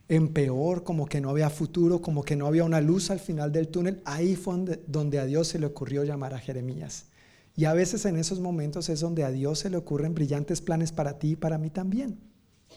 en 0.09 0.32
peor, 0.32 0.82
como 0.82 1.07
que 1.07 1.20
no 1.20 1.30
había 1.30 1.49
futuro, 1.49 2.03
como 2.03 2.24
que 2.24 2.34
no 2.34 2.49
había 2.49 2.64
una 2.64 2.80
luz 2.80 3.12
al 3.12 3.20
final 3.20 3.53
del 3.53 3.68
túnel. 3.68 4.03
Ahí 4.05 4.34
fue 4.34 4.55
donde, 4.55 4.82
donde 4.88 5.20
a 5.20 5.26
Dios 5.26 5.47
se 5.47 5.61
le 5.61 5.66
ocurrió 5.66 6.03
llamar 6.03 6.34
a 6.34 6.40
Jeremías. 6.40 7.07
Y 7.55 7.66
a 7.66 7.72
veces 7.72 8.05
en 8.05 8.16
esos 8.16 8.40
momentos 8.40 8.88
es 8.88 8.99
donde 8.99 9.22
a 9.22 9.30
Dios 9.30 9.61
se 9.61 9.70
le 9.70 9.76
ocurren 9.76 10.12
brillantes 10.12 10.61
planes 10.61 10.90
para 10.90 11.20
ti 11.20 11.30
y 11.30 11.36
para 11.36 11.57
mí 11.57 11.70
también. 11.70 12.18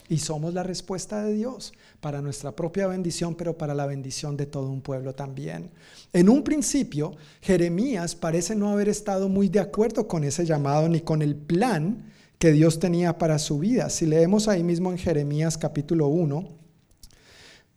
Y 0.09 0.17
somos 0.17 0.55
la 0.55 0.63
respuesta 0.63 1.23
de 1.23 1.33
Dios 1.33 1.71
para 2.01 2.19
nuestra 2.19 2.55
propia 2.55 2.87
bendición, 2.87 3.35
pero 3.35 3.55
para 3.55 3.75
la 3.75 3.85
bendición 3.85 4.35
de 4.35 4.47
todo 4.47 4.67
un 4.67 4.81
pueblo 4.81 5.13
también. 5.13 5.69
En 6.11 6.29
un 6.29 6.43
principio, 6.43 7.15
Jeremías 7.41 8.15
parece 8.15 8.55
no 8.55 8.71
haber 8.71 8.89
estado 8.89 9.29
muy 9.29 9.49
de 9.49 9.59
acuerdo 9.59 10.07
con 10.07 10.23
ese 10.23 10.45
llamado 10.45 10.89
ni 10.89 11.01
con 11.01 11.21
el 11.21 11.35
plan 11.35 12.11
que 12.39 12.51
Dios 12.51 12.79
tenía 12.79 13.19
para 13.19 13.37
su 13.37 13.59
vida. 13.59 13.91
Si 13.91 14.07
leemos 14.07 14.47
ahí 14.47 14.63
mismo 14.63 14.91
en 14.91 14.97
Jeremías 14.97 15.59
capítulo 15.59 16.07
1, 16.07 16.47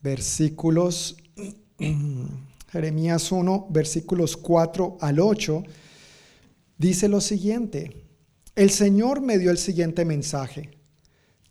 versículos, 0.00 1.16
Jeremías 2.70 3.30
1, 3.30 3.66
versículos 3.68 4.38
4 4.38 4.96
al 5.02 5.20
8, 5.20 5.64
dice 6.78 7.08
lo 7.08 7.20
siguiente, 7.20 8.06
el 8.56 8.70
Señor 8.70 9.20
me 9.20 9.36
dio 9.36 9.50
el 9.50 9.58
siguiente 9.58 10.06
mensaje. 10.06 10.81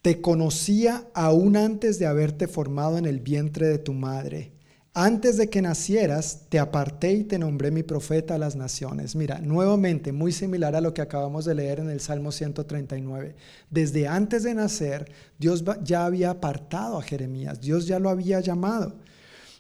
Te 0.02 0.20
conocía 0.20 1.08
aún 1.14 1.56
antes 1.56 2.00
de 2.00 2.08
haberte 2.08 2.48
formado 2.48 2.98
en 2.98 3.06
el 3.06 3.20
vientre 3.20 3.68
de 3.68 3.78
tu 3.78 3.94
madre. 3.94 4.52
Antes 4.94 5.38
de 5.38 5.50
que 5.50 5.62
nacieras, 5.62 6.48
te 6.50 6.60
aparté 6.60 7.14
y 7.14 7.24
te 7.24 7.40
nombré 7.40 7.72
mi 7.72 7.84
profeta 7.84 8.36
a 8.36 8.40
las 8.40 8.58
naciones. 8.58 9.16
Mira, 9.16 9.40
nuevamente, 9.40 10.12
muy 10.12 10.34
similar 10.34 10.76
a 10.76 10.82
lo 10.82 10.94
que 10.94 11.02
acabamos 11.02 11.46
de 11.46 11.56
leer 11.56 11.80
en 11.80 11.90
el 11.90 12.02
Salmo 12.02 12.32
139. 12.32 13.36
Desde 13.70 14.08
antes 14.08 14.44
de 14.44 14.54
nacer, 14.54 15.10
Dios 15.40 15.64
ya 15.84 16.06
había 16.06 16.32
apartado 16.32 16.98
a 16.98 17.04
Jeremías, 17.04 17.62
Dios 17.62 17.86
ya 17.86 18.00
lo 18.00 18.10
había 18.10 18.42
llamado. 18.42 18.98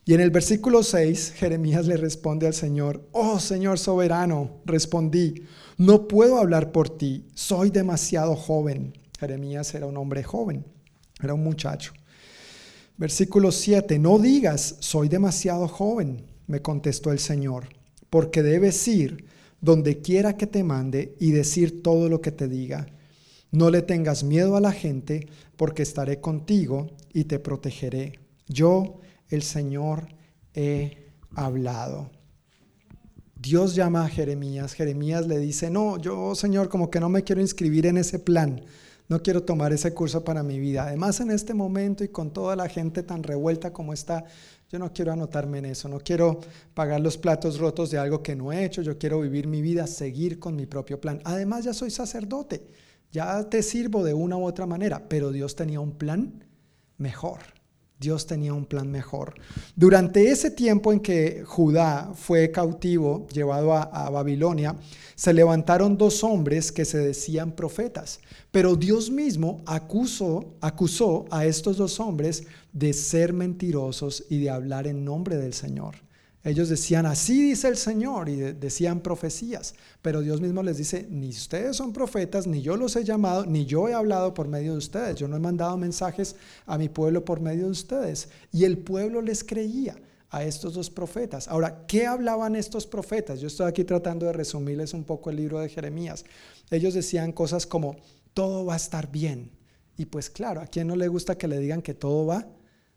Y 0.03 0.15
en 0.15 0.21
el 0.21 0.31
versículo 0.31 0.83
6, 0.83 1.33
Jeremías 1.35 1.85
le 1.85 1.95
responde 1.95 2.47
al 2.47 2.55
Señor, 2.55 3.07
oh 3.11 3.39
Señor 3.39 3.79
soberano, 3.79 4.61
respondí, 4.65 5.45
no 5.77 6.07
puedo 6.07 6.39
hablar 6.39 6.71
por 6.71 6.89
ti, 6.89 7.27
soy 7.35 7.69
demasiado 7.69 8.35
joven. 8.35 9.00
Jeremías 9.21 9.75
era 9.75 9.85
un 9.85 9.97
hombre 9.97 10.23
joven, 10.23 10.65
era 11.21 11.35
un 11.35 11.43
muchacho. 11.43 11.93
Versículo 12.97 13.51
7, 13.51 13.99
no 13.99 14.17
digas, 14.17 14.77
soy 14.79 15.09
demasiado 15.09 15.67
joven, 15.67 16.25
me 16.47 16.63
contestó 16.63 17.11
el 17.11 17.19
Señor, 17.19 17.69
porque 18.09 18.41
debes 18.41 18.87
ir 18.87 19.27
donde 19.61 20.01
quiera 20.01 20.37
que 20.37 20.47
te 20.47 20.63
mande 20.63 21.15
y 21.19 21.29
decir 21.33 21.83
todo 21.83 22.09
lo 22.09 22.19
que 22.19 22.31
te 22.31 22.47
diga. 22.47 22.87
No 23.51 23.69
le 23.69 23.83
tengas 23.83 24.23
miedo 24.23 24.55
a 24.55 24.59
la 24.59 24.71
gente, 24.71 25.27
porque 25.55 25.83
estaré 25.83 26.19
contigo 26.19 26.87
y 27.13 27.25
te 27.25 27.37
protegeré. 27.37 28.17
Yo, 28.47 29.01
el 29.29 29.43
Señor, 29.43 30.07
he 30.55 31.11
hablado. 31.35 32.09
Dios 33.35 33.75
llama 33.75 34.03
a 34.03 34.09
Jeremías. 34.09 34.73
Jeremías 34.73 35.27
le 35.27 35.37
dice, 35.37 35.69
no, 35.69 35.99
yo, 35.99 36.33
Señor, 36.33 36.69
como 36.69 36.89
que 36.89 36.99
no 36.99 37.09
me 37.09 37.23
quiero 37.23 37.39
inscribir 37.39 37.85
en 37.85 37.97
ese 37.97 38.17
plan 38.17 38.63
no 39.11 39.21
quiero 39.21 39.43
tomar 39.43 39.73
ese 39.73 39.93
curso 39.93 40.23
para 40.23 40.41
mi 40.41 40.57
vida. 40.57 40.83
Además, 40.87 41.19
en 41.19 41.31
este 41.31 41.53
momento 41.53 42.01
y 42.01 42.07
con 42.07 42.31
toda 42.31 42.55
la 42.55 42.69
gente 42.69 43.03
tan 43.03 43.23
revuelta 43.23 43.73
como 43.73 43.91
está, 43.91 44.23
yo 44.69 44.79
no 44.79 44.93
quiero 44.93 45.11
anotarme 45.11 45.57
en 45.57 45.65
eso, 45.65 45.89
no 45.89 45.99
quiero 45.99 46.39
pagar 46.73 47.01
los 47.01 47.17
platos 47.17 47.59
rotos 47.59 47.91
de 47.91 47.97
algo 47.97 48.23
que 48.23 48.37
no 48.37 48.53
he 48.53 48.63
hecho, 48.63 48.81
yo 48.81 48.97
quiero 48.97 49.19
vivir 49.19 49.47
mi 49.47 49.61
vida, 49.61 49.85
seguir 49.85 50.39
con 50.39 50.55
mi 50.55 50.65
propio 50.65 51.01
plan. 51.01 51.19
Además, 51.25 51.65
ya 51.65 51.73
soy 51.73 51.91
sacerdote. 51.91 52.65
Ya 53.11 53.49
te 53.49 53.63
sirvo 53.63 54.01
de 54.05 54.13
una 54.13 54.37
u 54.37 54.45
otra 54.45 54.65
manera, 54.65 55.09
pero 55.09 55.33
Dios 55.33 55.57
tenía 55.57 55.81
un 55.81 55.91
plan 55.91 56.45
mejor. 56.97 57.39
Dios 58.01 58.25
tenía 58.25 58.51
un 58.51 58.65
plan 58.65 58.89
mejor. 58.89 59.35
Durante 59.75 60.31
ese 60.31 60.49
tiempo 60.49 60.91
en 60.91 60.99
que 60.99 61.43
Judá 61.45 62.11
fue 62.15 62.51
cautivo, 62.51 63.27
llevado 63.31 63.73
a, 63.75 64.09
Babilonia, 64.09 64.75
se 65.15 65.33
levantaron 65.33 65.97
dos 65.97 66.23
hombres 66.23 66.71
que 66.71 66.83
se 66.83 66.97
decían 66.97 67.51
profetas, 67.51 68.19
pero 68.51 68.75
Dios 68.75 69.11
mismo 69.11 69.61
acusó, 69.67 70.55
acusó 70.61 71.25
a 71.29 71.45
estos 71.45 71.77
dos 71.77 71.99
hombres 71.99 72.43
de 72.73 72.91
ser 72.91 73.33
mentirosos 73.33 74.25
y 74.29 74.39
de 74.39 74.49
hablar 74.49 74.87
en 74.87 75.05
nombre 75.05 75.37
del 75.37 75.53
Señor. 75.53 75.95
Ellos 76.43 76.69
decían, 76.69 77.05
así 77.05 77.49
dice 77.49 77.67
el 77.67 77.77
Señor, 77.77 78.27
y 78.27 78.35
decían 78.35 79.01
profecías, 79.01 79.75
pero 80.01 80.21
Dios 80.21 80.41
mismo 80.41 80.63
les 80.63 80.77
dice, 80.77 81.05
ni 81.09 81.29
ustedes 81.29 81.77
son 81.77 81.93
profetas, 81.93 82.47
ni 82.47 82.63
yo 82.63 82.77
los 82.77 82.95
he 82.95 83.03
llamado, 83.03 83.45
ni 83.45 83.65
yo 83.65 83.87
he 83.87 83.93
hablado 83.93 84.33
por 84.33 84.47
medio 84.47 84.71
de 84.71 84.79
ustedes, 84.79 85.17
yo 85.17 85.27
no 85.27 85.35
he 85.35 85.39
mandado 85.39 85.77
mensajes 85.77 86.35
a 86.65 86.79
mi 86.79 86.89
pueblo 86.89 87.23
por 87.23 87.41
medio 87.41 87.65
de 87.65 87.71
ustedes. 87.71 88.29
Y 88.51 88.65
el 88.65 88.79
pueblo 88.79 89.21
les 89.21 89.43
creía 89.43 89.95
a 90.31 90.43
estos 90.43 90.73
dos 90.73 90.89
profetas. 90.89 91.47
Ahora, 91.47 91.85
¿qué 91.85 92.07
hablaban 92.07 92.55
estos 92.55 92.87
profetas? 92.87 93.39
Yo 93.39 93.47
estoy 93.47 93.67
aquí 93.67 93.83
tratando 93.83 94.25
de 94.25 94.33
resumirles 94.33 94.93
un 94.93 95.03
poco 95.03 95.29
el 95.29 95.35
libro 95.35 95.59
de 95.59 95.69
Jeremías. 95.69 96.25
Ellos 96.71 96.93
decían 96.93 97.33
cosas 97.33 97.67
como, 97.67 97.97
todo 98.33 98.65
va 98.65 98.73
a 98.73 98.77
estar 98.77 99.11
bien. 99.11 99.51
Y 99.97 100.05
pues 100.05 100.29
claro, 100.29 100.61
¿a 100.61 100.67
quién 100.67 100.87
no 100.87 100.95
le 100.95 101.07
gusta 101.09 101.37
que 101.37 101.47
le 101.47 101.59
digan 101.59 101.81
que 101.81 101.93
todo 101.93 102.25
va 102.25 102.47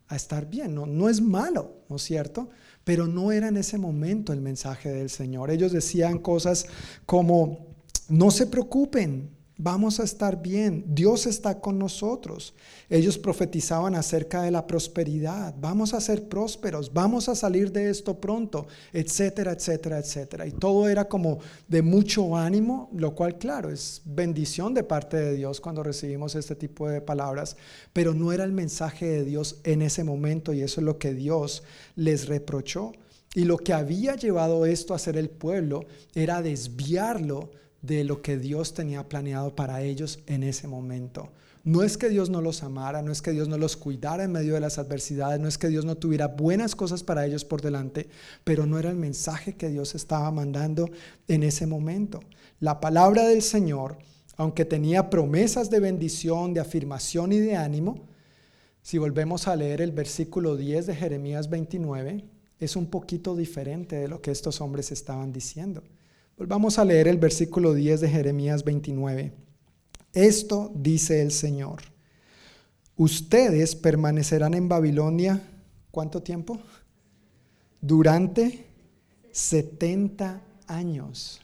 a 0.08 0.16
estar 0.16 0.48
bien? 0.48 0.74
No, 0.74 0.86
no 0.86 1.08
es 1.08 1.20
malo, 1.20 1.72
¿no 1.88 1.96
es 1.96 2.02
cierto? 2.02 2.48
Pero 2.84 3.06
no 3.06 3.32
era 3.32 3.48
en 3.48 3.56
ese 3.56 3.78
momento 3.78 4.32
el 4.32 4.40
mensaje 4.40 4.90
del 4.90 5.10
Señor. 5.10 5.50
Ellos 5.50 5.72
decían 5.72 6.18
cosas 6.18 6.66
como, 7.06 7.66
no 8.08 8.30
se 8.30 8.46
preocupen, 8.46 9.30
vamos 9.56 10.00
a 10.00 10.04
estar 10.04 10.42
bien, 10.42 10.84
Dios 10.88 11.26
está 11.26 11.60
con 11.60 11.78
nosotros. 11.78 12.54
Ellos 12.90 13.18
profetizaban 13.18 13.94
acerca 13.94 14.42
de 14.42 14.50
la 14.50 14.66
prosperidad, 14.66 15.54
vamos 15.60 15.94
a 15.94 16.00
ser 16.00 16.28
prósperos, 16.28 16.92
vamos 16.92 17.28
a 17.28 17.34
salir 17.34 17.70
de 17.70 17.90
esto 17.90 18.20
pronto, 18.20 18.66
etcétera, 18.92 19.52
etcétera, 19.52 19.98
etcétera. 19.98 20.46
Y 20.46 20.52
todo 20.52 20.88
era 20.88 21.08
como 21.08 21.38
de 21.68 21.82
mucho 21.82 22.36
ánimo, 22.36 22.90
lo 22.92 23.14
cual 23.14 23.38
claro, 23.38 23.70
es 23.70 24.02
bendición 24.04 24.74
de 24.74 24.82
parte 24.82 25.16
de 25.16 25.34
Dios 25.34 25.60
cuando 25.60 25.82
recibimos 25.82 26.34
este 26.34 26.56
tipo 26.56 26.88
de 26.88 27.00
palabras, 27.00 27.56
pero 27.92 28.14
no 28.14 28.32
era 28.32 28.44
el 28.44 28.52
mensaje 28.52 29.06
de 29.06 29.24
Dios 29.24 29.60
en 29.64 29.82
ese 29.82 30.04
momento 30.04 30.52
y 30.52 30.62
eso 30.62 30.80
es 30.80 30.84
lo 30.84 30.98
que 30.98 31.14
Dios 31.14 31.62
les 31.94 32.26
reprochó. 32.26 32.92
Y 33.36 33.44
lo 33.44 33.58
que 33.58 33.72
había 33.72 34.14
llevado 34.14 34.64
esto 34.64 34.94
a 34.94 34.98
ser 34.98 35.16
el 35.16 35.28
pueblo 35.28 35.86
era 36.14 36.40
desviarlo 36.40 37.50
de 37.86 38.02
lo 38.02 38.22
que 38.22 38.38
Dios 38.38 38.72
tenía 38.72 39.08
planeado 39.08 39.54
para 39.54 39.82
ellos 39.82 40.20
en 40.26 40.42
ese 40.42 40.66
momento. 40.66 41.30
No 41.64 41.82
es 41.82 41.98
que 41.98 42.08
Dios 42.08 42.30
no 42.30 42.40
los 42.40 42.62
amara, 42.62 43.02
no 43.02 43.12
es 43.12 43.20
que 43.20 43.32
Dios 43.32 43.48
no 43.48 43.58
los 43.58 43.76
cuidara 43.76 44.24
en 44.24 44.32
medio 44.32 44.54
de 44.54 44.60
las 44.60 44.78
adversidades, 44.78 45.38
no 45.38 45.48
es 45.48 45.58
que 45.58 45.68
Dios 45.68 45.84
no 45.84 45.96
tuviera 45.96 46.28
buenas 46.28 46.74
cosas 46.74 47.02
para 47.02 47.26
ellos 47.26 47.44
por 47.44 47.60
delante, 47.60 48.08
pero 48.42 48.64
no 48.64 48.78
era 48.78 48.90
el 48.90 48.96
mensaje 48.96 49.54
que 49.54 49.68
Dios 49.68 49.94
estaba 49.94 50.30
mandando 50.30 50.90
en 51.28 51.42
ese 51.42 51.66
momento. 51.66 52.20
La 52.58 52.80
palabra 52.80 53.26
del 53.26 53.42
Señor, 53.42 53.98
aunque 54.36 54.64
tenía 54.64 55.10
promesas 55.10 55.68
de 55.68 55.80
bendición, 55.80 56.54
de 56.54 56.60
afirmación 56.60 57.32
y 57.32 57.40
de 57.40 57.56
ánimo, 57.56 58.06
si 58.82 58.96
volvemos 58.96 59.46
a 59.46 59.56
leer 59.56 59.82
el 59.82 59.92
versículo 59.92 60.56
10 60.56 60.86
de 60.86 60.96
Jeremías 60.96 61.50
29, 61.50 62.24
es 62.60 62.76
un 62.76 62.86
poquito 62.86 63.36
diferente 63.36 63.96
de 63.96 64.08
lo 64.08 64.22
que 64.22 64.30
estos 64.30 64.60
hombres 64.60 64.90
estaban 64.90 65.32
diciendo. 65.32 65.82
Volvamos 66.36 66.80
a 66.80 66.84
leer 66.84 67.06
el 67.06 67.18
versículo 67.18 67.74
10 67.74 68.00
de 68.00 68.08
Jeremías 68.08 68.64
29. 68.64 69.32
Esto 70.12 70.72
dice 70.74 71.22
el 71.22 71.30
Señor. 71.30 71.82
Ustedes 72.96 73.76
permanecerán 73.76 74.54
en 74.54 74.68
Babilonia, 74.68 75.40
¿cuánto 75.92 76.22
tiempo? 76.22 76.58
Durante 77.80 78.66
70 79.30 80.42
años. 80.66 81.40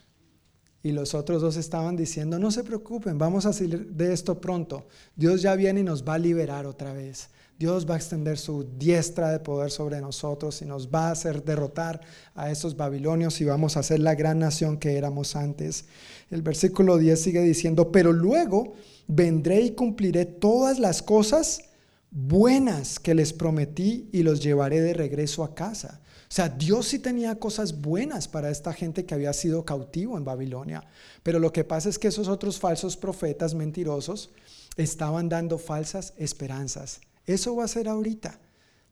Y 0.82 0.90
los 0.90 1.14
otros 1.14 1.40
dos 1.40 1.56
estaban 1.56 1.96
diciendo, 1.96 2.38
no 2.38 2.50
se 2.50 2.64
preocupen, 2.64 3.16
vamos 3.16 3.46
a 3.46 3.52
salir 3.52 3.92
de 3.92 4.12
esto 4.12 4.40
pronto. 4.40 4.86
Dios 5.14 5.42
ya 5.42 5.54
viene 5.54 5.80
y 5.80 5.84
nos 5.84 6.02
va 6.02 6.14
a 6.14 6.18
liberar 6.18 6.66
otra 6.66 6.92
vez. 6.92 7.28
Dios 7.60 7.84
va 7.86 7.92
a 7.92 7.98
extender 7.98 8.38
su 8.38 8.64
diestra 8.78 9.30
de 9.30 9.38
poder 9.38 9.70
sobre 9.70 10.00
nosotros 10.00 10.62
y 10.62 10.64
nos 10.64 10.88
va 10.88 11.08
a 11.08 11.10
hacer 11.10 11.44
derrotar 11.44 12.00
a 12.34 12.50
esos 12.50 12.74
babilonios 12.74 13.38
y 13.42 13.44
vamos 13.44 13.76
a 13.76 13.82
ser 13.82 14.00
la 14.00 14.14
gran 14.14 14.38
nación 14.38 14.78
que 14.78 14.96
éramos 14.96 15.36
antes. 15.36 15.84
El 16.30 16.40
versículo 16.40 16.96
10 16.96 17.20
sigue 17.20 17.42
diciendo, 17.42 17.92
pero 17.92 18.14
luego 18.14 18.72
vendré 19.08 19.60
y 19.60 19.72
cumpliré 19.72 20.24
todas 20.24 20.78
las 20.78 21.02
cosas 21.02 21.64
buenas 22.10 22.98
que 22.98 23.14
les 23.14 23.34
prometí 23.34 24.08
y 24.10 24.22
los 24.22 24.40
llevaré 24.42 24.80
de 24.80 24.94
regreso 24.94 25.44
a 25.44 25.54
casa. 25.54 26.00
O 26.30 26.32
sea, 26.32 26.48
Dios 26.48 26.86
sí 26.86 26.98
tenía 26.98 27.38
cosas 27.38 27.82
buenas 27.82 28.26
para 28.26 28.48
esta 28.48 28.72
gente 28.72 29.04
que 29.04 29.12
había 29.14 29.34
sido 29.34 29.66
cautivo 29.66 30.16
en 30.16 30.24
Babilonia. 30.24 30.88
Pero 31.22 31.38
lo 31.38 31.52
que 31.52 31.64
pasa 31.64 31.90
es 31.90 31.98
que 31.98 32.08
esos 32.08 32.28
otros 32.28 32.58
falsos 32.58 32.96
profetas 32.96 33.52
mentirosos 33.52 34.30
estaban 34.78 35.28
dando 35.28 35.58
falsas 35.58 36.14
esperanzas 36.16 37.02
eso 37.32 37.56
va 37.56 37.64
a 37.64 37.68
ser 37.68 37.88
ahorita. 37.88 38.38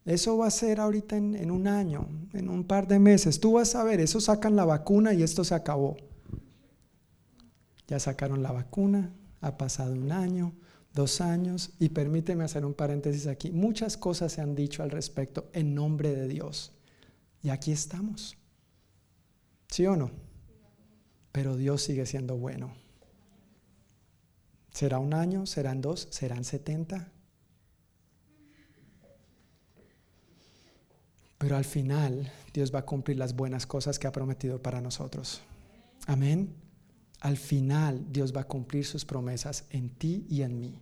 Eso 0.05 0.39
va 0.39 0.47
a 0.47 0.51
ser 0.51 0.81
ahorita 0.81 1.17
en, 1.17 1.51
un 1.51 1.67
año, 1.67 2.09
en 2.33 2.49
un 2.49 2.65
par 2.65 2.89
de 2.89 2.99
meses. 2.99 3.41
Tú 3.41 3.53
vas 3.53 3.75
a 3.75 3.85
ver, 3.85 4.01
eso 4.01 4.21
sacan 4.21 4.57
la 4.57 4.65
vacuna 4.65 5.13
y 5.13 5.23
esto 5.23 5.45
se 5.45 5.55
acabó. 5.55 5.99
Ya 7.87 8.01
sacaron 8.01 8.43
la 8.43 8.53
vacuna, 8.53 9.13
ha 9.43 9.59
pasado 9.59 9.93
un 9.93 10.11
año, 10.11 10.55
dos 10.95 11.21
años, 11.21 11.73
y 11.79 11.91
permíteme 11.91 12.45
hacer 12.45 12.65
un 12.65 12.73
paréntesis 12.73 13.27
aquí. 13.27 13.51
Muchas 13.51 13.99
cosas 13.99 14.33
se 14.33 14.41
han 14.41 14.55
dicho 14.55 14.83
al 14.83 14.91
respecto 14.91 15.51
en 15.53 15.75
nombre 15.75 16.15
de 16.15 16.27
Dios. 16.27 16.73
Y 17.43 17.51
aquí 17.51 17.73
estamos. 17.73 18.39
¿Sí 19.69 19.87
o 19.87 19.95
no? 19.95 20.11
Pero 21.33 21.57
Dios 21.57 21.83
sigue 21.83 22.07
siendo 22.07 22.37
bueno. 22.37 22.73
¿Será 24.73 24.99
un 24.99 25.13
año? 25.13 25.45
¿Serán 25.45 25.83
dos? 25.83 26.09
¿Serán 26.11 26.45
setenta? 26.45 27.13
Pero 31.39 31.57
al 31.57 31.65
final 31.65 32.31
Dios 32.53 32.75
va 32.75 32.81
a 32.81 32.85
cumplir 32.85 33.17
las 33.17 33.35
buenas 33.35 33.67
cosas 33.67 33.99
que 33.99 34.07
ha 34.07 34.13
prometido 34.13 34.61
para 34.61 34.81
nosotros. 34.81 35.41
Amén. 36.07 36.55
Al 37.21 37.37
final 37.37 38.05
Dios 38.11 38.35
va 38.35 38.43
a 38.43 38.49
cumplir 38.49 38.85
sus 38.85 39.05
promesas 39.05 39.65
en 39.71 39.91
ti 39.91 40.27
y 40.29 40.43
en 40.43 40.61
mí. 40.61 40.81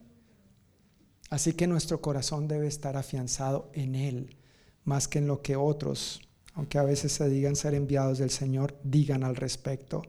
Así 1.31 1.53
que 1.55 1.67
nuestro 1.67 2.01
corazón 2.01 2.49
debe 2.49 2.67
estar 2.67 2.97
afianzado 2.97 3.71
en 3.73 3.95
Él, 3.95 4.37
más 4.85 5.09
que 5.09 5.19
en 5.19 5.27
lo 5.27 5.43
que 5.43 5.57
otros, 5.57 6.21
aunque 6.55 6.79
a 6.79 6.85
veces 6.85 7.13
se 7.13 7.29
digan 7.29 7.57
ser 7.57 7.75
enviados 7.75 8.19
del 8.19 8.31
Señor, 8.31 8.79
digan 8.83 9.25
al 9.25 9.37
respecto. 9.37 10.03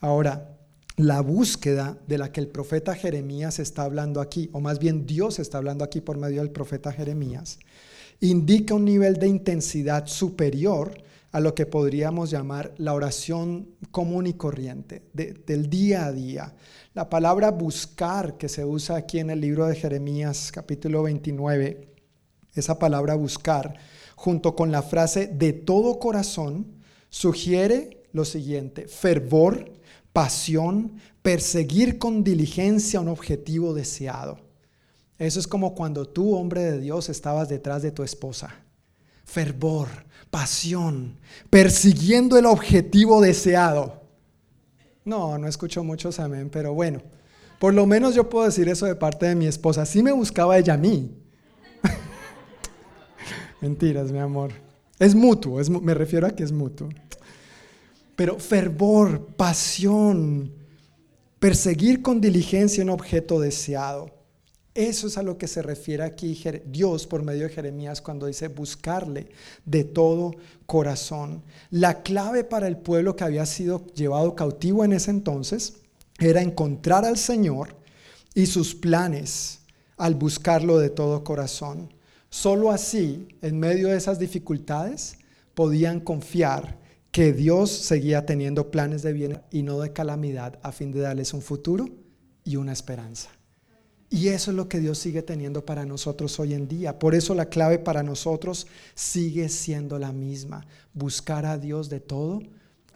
Ahora, 0.00 0.58
la 0.96 1.20
búsqueda 1.20 1.96
de 2.06 2.18
la 2.18 2.32
que 2.32 2.40
el 2.40 2.48
profeta 2.48 2.94
Jeremías 2.94 3.58
está 3.58 3.84
hablando 3.84 4.20
aquí, 4.20 4.50
o 4.52 4.60
más 4.60 4.78
bien 4.78 5.06
Dios 5.06 5.38
está 5.38 5.58
hablando 5.58 5.84
aquí 5.84 6.00
por 6.00 6.18
medio 6.18 6.42
del 6.42 6.50
profeta 6.50 6.92
Jeremías, 6.92 7.58
indica 8.20 8.74
un 8.74 8.84
nivel 8.84 9.18
de 9.18 9.28
intensidad 9.28 10.06
superior 10.06 11.02
a 11.32 11.40
lo 11.40 11.54
que 11.54 11.66
podríamos 11.66 12.30
llamar 12.30 12.74
la 12.78 12.92
oración 12.92 13.68
común 13.90 14.26
y 14.26 14.34
corriente, 14.34 15.02
del 15.12 15.70
día 15.70 16.06
a 16.06 16.12
día. 16.12 16.54
La 16.92 17.08
palabra 17.08 17.50
buscar 17.50 18.36
que 18.36 18.48
se 18.48 18.64
usa 18.64 18.96
aquí 18.96 19.20
en 19.20 19.30
el 19.30 19.40
libro 19.40 19.66
de 19.66 19.76
Jeremías 19.76 20.50
capítulo 20.52 21.04
29, 21.04 21.88
esa 22.54 22.78
palabra 22.78 23.14
buscar, 23.14 23.76
junto 24.16 24.56
con 24.56 24.72
la 24.72 24.82
frase 24.82 25.28
de 25.28 25.52
todo 25.52 25.98
corazón, 25.98 26.66
sugiere 27.08 28.02
lo 28.12 28.24
siguiente, 28.24 28.88
fervor, 28.88 29.72
pasión, 30.12 31.00
perseguir 31.22 31.98
con 31.98 32.24
diligencia 32.24 33.00
un 33.00 33.08
objetivo 33.08 33.72
deseado. 33.72 34.49
Eso 35.20 35.38
es 35.38 35.46
como 35.46 35.74
cuando 35.74 36.08
tú, 36.08 36.34
hombre 36.34 36.62
de 36.62 36.80
Dios, 36.80 37.10
estabas 37.10 37.50
detrás 37.50 37.82
de 37.82 37.92
tu 37.92 38.02
esposa. 38.02 38.54
Fervor, 39.22 39.88
pasión, 40.30 41.18
persiguiendo 41.50 42.38
el 42.38 42.46
objetivo 42.46 43.20
deseado. 43.20 44.00
No, 45.04 45.36
no 45.36 45.46
escucho 45.46 45.84
muchos 45.84 46.18
amén, 46.18 46.48
pero 46.50 46.72
bueno, 46.72 47.02
por 47.58 47.74
lo 47.74 47.84
menos 47.84 48.14
yo 48.14 48.30
puedo 48.30 48.46
decir 48.46 48.66
eso 48.70 48.86
de 48.86 48.94
parte 48.94 49.26
de 49.26 49.34
mi 49.34 49.46
esposa. 49.46 49.84
Sí 49.84 50.02
me 50.02 50.10
buscaba 50.10 50.56
ella 50.56 50.72
a 50.72 50.78
mí. 50.78 51.14
Mentiras, 53.60 54.10
mi 54.10 54.20
amor. 54.20 54.52
Es 54.98 55.14
mutuo, 55.14 55.60
me 55.82 55.92
refiero 55.92 56.26
a 56.26 56.30
que 56.30 56.44
es 56.44 56.50
mutuo. 56.50 56.88
Pero 58.16 58.38
fervor, 58.38 59.26
pasión, 59.36 60.50
perseguir 61.38 62.00
con 62.00 62.22
diligencia 62.22 62.82
un 62.82 62.88
objeto 62.88 63.38
deseado. 63.38 64.19
Eso 64.74 65.08
es 65.08 65.18
a 65.18 65.22
lo 65.22 65.36
que 65.36 65.48
se 65.48 65.62
refiere 65.62 66.04
aquí 66.04 66.40
Dios 66.66 67.06
por 67.06 67.22
medio 67.24 67.44
de 67.44 67.52
Jeremías 67.52 68.00
cuando 68.00 68.26
dice 68.26 68.48
buscarle 68.48 69.28
de 69.64 69.82
todo 69.82 70.36
corazón. 70.66 71.42
La 71.70 72.02
clave 72.02 72.44
para 72.44 72.68
el 72.68 72.76
pueblo 72.76 73.16
que 73.16 73.24
había 73.24 73.46
sido 73.46 73.84
llevado 73.94 74.36
cautivo 74.36 74.84
en 74.84 74.92
ese 74.92 75.10
entonces 75.10 75.78
era 76.20 76.40
encontrar 76.40 77.04
al 77.04 77.16
Señor 77.16 77.76
y 78.34 78.46
sus 78.46 78.74
planes 78.76 79.60
al 79.96 80.14
buscarlo 80.14 80.78
de 80.78 80.90
todo 80.90 81.24
corazón. 81.24 81.92
Solo 82.28 82.70
así, 82.70 83.26
en 83.42 83.58
medio 83.58 83.88
de 83.88 83.96
esas 83.96 84.20
dificultades, 84.20 85.18
podían 85.54 85.98
confiar 85.98 86.78
que 87.10 87.32
Dios 87.32 87.70
seguía 87.70 88.24
teniendo 88.24 88.70
planes 88.70 89.02
de 89.02 89.12
bien 89.12 89.42
y 89.50 89.64
no 89.64 89.80
de 89.80 89.92
calamidad 89.92 90.60
a 90.62 90.70
fin 90.70 90.92
de 90.92 91.00
darles 91.00 91.34
un 91.34 91.42
futuro 91.42 91.86
y 92.44 92.54
una 92.54 92.72
esperanza. 92.72 93.30
Y 94.10 94.28
eso 94.28 94.50
es 94.50 94.56
lo 94.56 94.68
que 94.68 94.80
Dios 94.80 94.98
sigue 94.98 95.22
teniendo 95.22 95.64
para 95.64 95.86
nosotros 95.86 96.38
hoy 96.40 96.52
en 96.54 96.66
día. 96.66 96.98
Por 96.98 97.14
eso 97.14 97.34
la 97.34 97.46
clave 97.46 97.78
para 97.78 98.02
nosotros 98.02 98.66
sigue 98.94 99.48
siendo 99.48 99.98
la 99.98 100.12
misma, 100.12 100.66
buscar 100.92 101.46
a 101.46 101.56
Dios 101.56 101.88
de 101.88 102.00
todo 102.00 102.42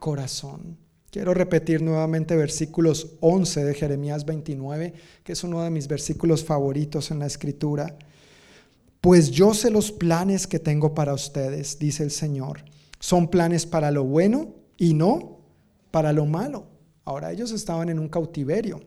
corazón. 0.00 0.76
Quiero 1.10 1.32
repetir 1.32 1.80
nuevamente 1.80 2.36
versículos 2.36 3.12
11 3.20 3.64
de 3.64 3.74
Jeremías 3.74 4.24
29, 4.24 4.92
que 5.22 5.32
es 5.32 5.44
uno 5.44 5.62
de 5.62 5.70
mis 5.70 5.86
versículos 5.86 6.44
favoritos 6.44 7.12
en 7.12 7.20
la 7.20 7.26
escritura. 7.26 7.96
Pues 9.00 9.30
yo 9.30 9.54
sé 9.54 9.70
los 9.70 9.92
planes 9.92 10.48
que 10.48 10.58
tengo 10.58 10.94
para 10.94 11.14
ustedes, 11.14 11.78
dice 11.78 12.02
el 12.02 12.10
Señor 12.10 12.64
son 13.04 13.28
planes 13.28 13.66
para 13.66 13.90
lo 13.90 14.02
bueno 14.02 14.54
y 14.78 14.94
no 14.94 15.40
para 15.90 16.14
lo 16.14 16.24
malo. 16.24 16.68
Ahora 17.04 17.32
ellos 17.32 17.50
estaban 17.50 17.90
en 17.90 17.98
un 17.98 18.08
cautiverio 18.08 18.80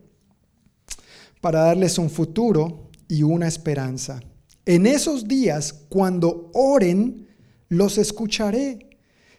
para 1.42 1.62
darles 1.62 1.98
un 1.98 2.10
futuro 2.10 2.90
y 3.08 3.24
una 3.24 3.48
esperanza. 3.48 4.20
En 4.66 4.86
esos 4.86 5.28
días, 5.28 5.74
cuando 5.90 6.52
oren, 6.54 7.28
los 7.70 7.98
escucharé. 7.98 8.90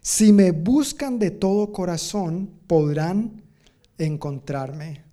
Si 0.00 0.32
me 0.32 0.52
buscan 0.52 1.18
de 1.18 1.30
todo 1.30 1.72
corazón, 1.72 2.50
podrán 2.66 3.42
encontrarme. 3.98 5.04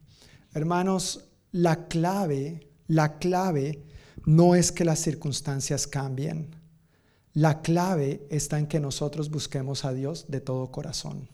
Hermanos, 0.53 1.25
la 1.51 1.87
clave, 1.87 2.69
la 2.87 3.17
clave 3.17 3.83
no 4.25 4.55
es 4.55 4.71
que 4.71 4.85
las 4.85 4.99
circunstancias 4.99 5.87
cambien. 5.87 6.55
La 7.33 7.61
clave 7.61 8.25
está 8.29 8.57
en 8.57 8.67
que 8.67 8.79
nosotros 8.79 9.29
busquemos 9.29 9.83
a 9.83 9.93
Dios 9.93 10.25
de 10.29 10.39
todo 10.39 10.71
corazón. 10.71 11.27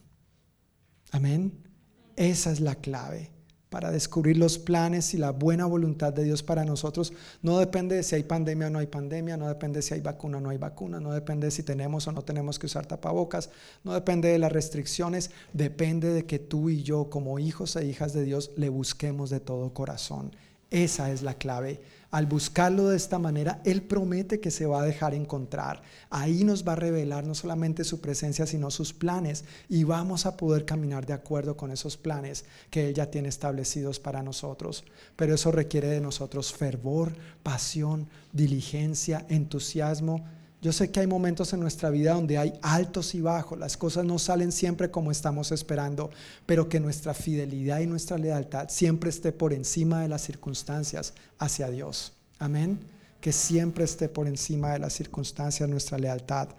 Amén. 1.11 1.67
Esa 2.15 2.51
es 2.51 2.59
la 2.59 2.75
clave 2.75 3.29
para 3.71 3.89
descubrir 3.89 4.37
los 4.37 4.59
planes 4.59 5.13
y 5.13 5.17
la 5.17 5.31
buena 5.31 5.65
voluntad 5.65 6.11
de 6.11 6.25
Dios 6.25 6.43
para 6.43 6.65
nosotros. 6.65 7.13
No 7.41 7.57
depende 7.57 7.95
de 7.95 8.03
si 8.03 8.15
hay 8.15 8.23
pandemia 8.23 8.67
o 8.67 8.69
no 8.69 8.79
hay 8.79 8.87
pandemia, 8.87 9.37
no 9.37 9.47
depende 9.47 9.77
de 9.77 9.83
si 9.83 9.93
hay 9.93 10.01
vacuna 10.01 10.39
o 10.39 10.41
no 10.41 10.49
hay 10.49 10.57
vacuna, 10.57 10.99
no 10.99 11.13
depende 11.13 11.47
de 11.47 11.51
si 11.51 11.63
tenemos 11.63 12.05
o 12.05 12.11
no 12.11 12.21
tenemos 12.21 12.59
que 12.59 12.65
usar 12.65 12.85
tapabocas, 12.85 13.49
no 13.85 13.93
depende 13.93 14.27
de 14.27 14.39
las 14.39 14.51
restricciones, 14.51 15.31
depende 15.53 16.09
de 16.09 16.25
que 16.25 16.37
tú 16.37 16.69
y 16.69 16.83
yo 16.83 17.09
como 17.09 17.39
hijos 17.39 17.77
e 17.77 17.85
hijas 17.85 18.11
de 18.11 18.25
Dios 18.25 18.51
le 18.57 18.67
busquemos 18.67 19.29
de 19.29 19.39
todo 19.39 19.73
corazón. 19.73 20.35
Esa 20.69 21.09
es 21.09 21.21
la 21.21 21.35
clave 21.35 21.79
al 22.11 22.25
buscarlo 22.25 22.89
de 22.89 22.97
esta 22.97 23.19
manera, 23.19 23.61
Él 23.63 23.81
promete 23.81 24.41
que 24.41 24.51
se 24.51 24.65
va 24.65 24.81
a 24.81 24.85
dejar 24.85 25.13
encontrar. 25.13 25.81
Ahí 26.09 26.43
nos 26.43 26.67
va 26.67 26.73
a 26.73 26.75
revelar 26.75 27.23
no 27.23 27.33
solamente 27.33 27.85
su 27.85 28.01
presencia, 28.01 28.45
sino 28.45 28.69
sus 28.69 28.93
planes 28.93 29.45
y 29.69 29.85
vamos 29.85 30.25
a 30.25 30.35
poder 30.35 30.65
caminar 30.65 31.05
de 31.05 31.13
acuerdo 31.13 31.55
con 31.55 31.71
esos 31.71 31.95
planes 31.95 32.43
que 32.69 32.89
Él 32.89 32.93
ya 32.93 33.09
tiene 33.09 33.29
establecidos 33.29 33.99
para 33.99 34.21
nosotros. 34.23 34.83
Pero 35.15 35.35
eso 35.35 35.51
requiere 35.51 35.87
de 35.87 36.01
nosotros 36.01 36.53
fervor, 36.53 37.13
pasión, 37.43 38.07
diligencia, 38.33 39.25
entusiasmo 39.29 40.25
yo 40.61 40.71
sé 40.71 40.91
que 40.91 40.99
hay 40.99 41.07
momentos 41.07 41.53
en 41.53 41.59
nuestra 41.59 41.89
vida 41.89 42.13
donde 42.13 42.37
hay 42.37 42.53
altos 42.61 43.15
y 43.15 43.21
bajos, 43.21 43.57
las 43.57 43.77
cosas 43.77 44.05
no 44.05 44.19
salen 44.19 44.51
siempre 44.51 44.91
como 44.91 45.09
estamos 45.09 45.51
esperando, 45.51 46.11
pero 46.45 46.69
que 46.69 46.79
nuestra 46.79 47.15
fidelidad 47.15 47.79
y 47.79 47.87
nuestra 47.87 48.19
lealtad 48.19 48.69
siempre 48.69 49.09
esté 49.09 49.31
por 49.31 49.53
encima 49.53 50.03
de 50.03 50.07
las 50.07 50.21
circunstancias 50.21 51.13
hacia 51.39 51.71
Dios. 51.71 52.13
Amén. 52.37 52.79
Que 53.19 53.31
siempre 53.31 53.85
esté 53.85 54.07
por 54.07 54.27
encima 54.27 54.73
de 54.73 54.79
las 54.79 54.93
circunstancias 54.93 55.67
nuestra 55.67 55.97
lealtad 55.97 56.49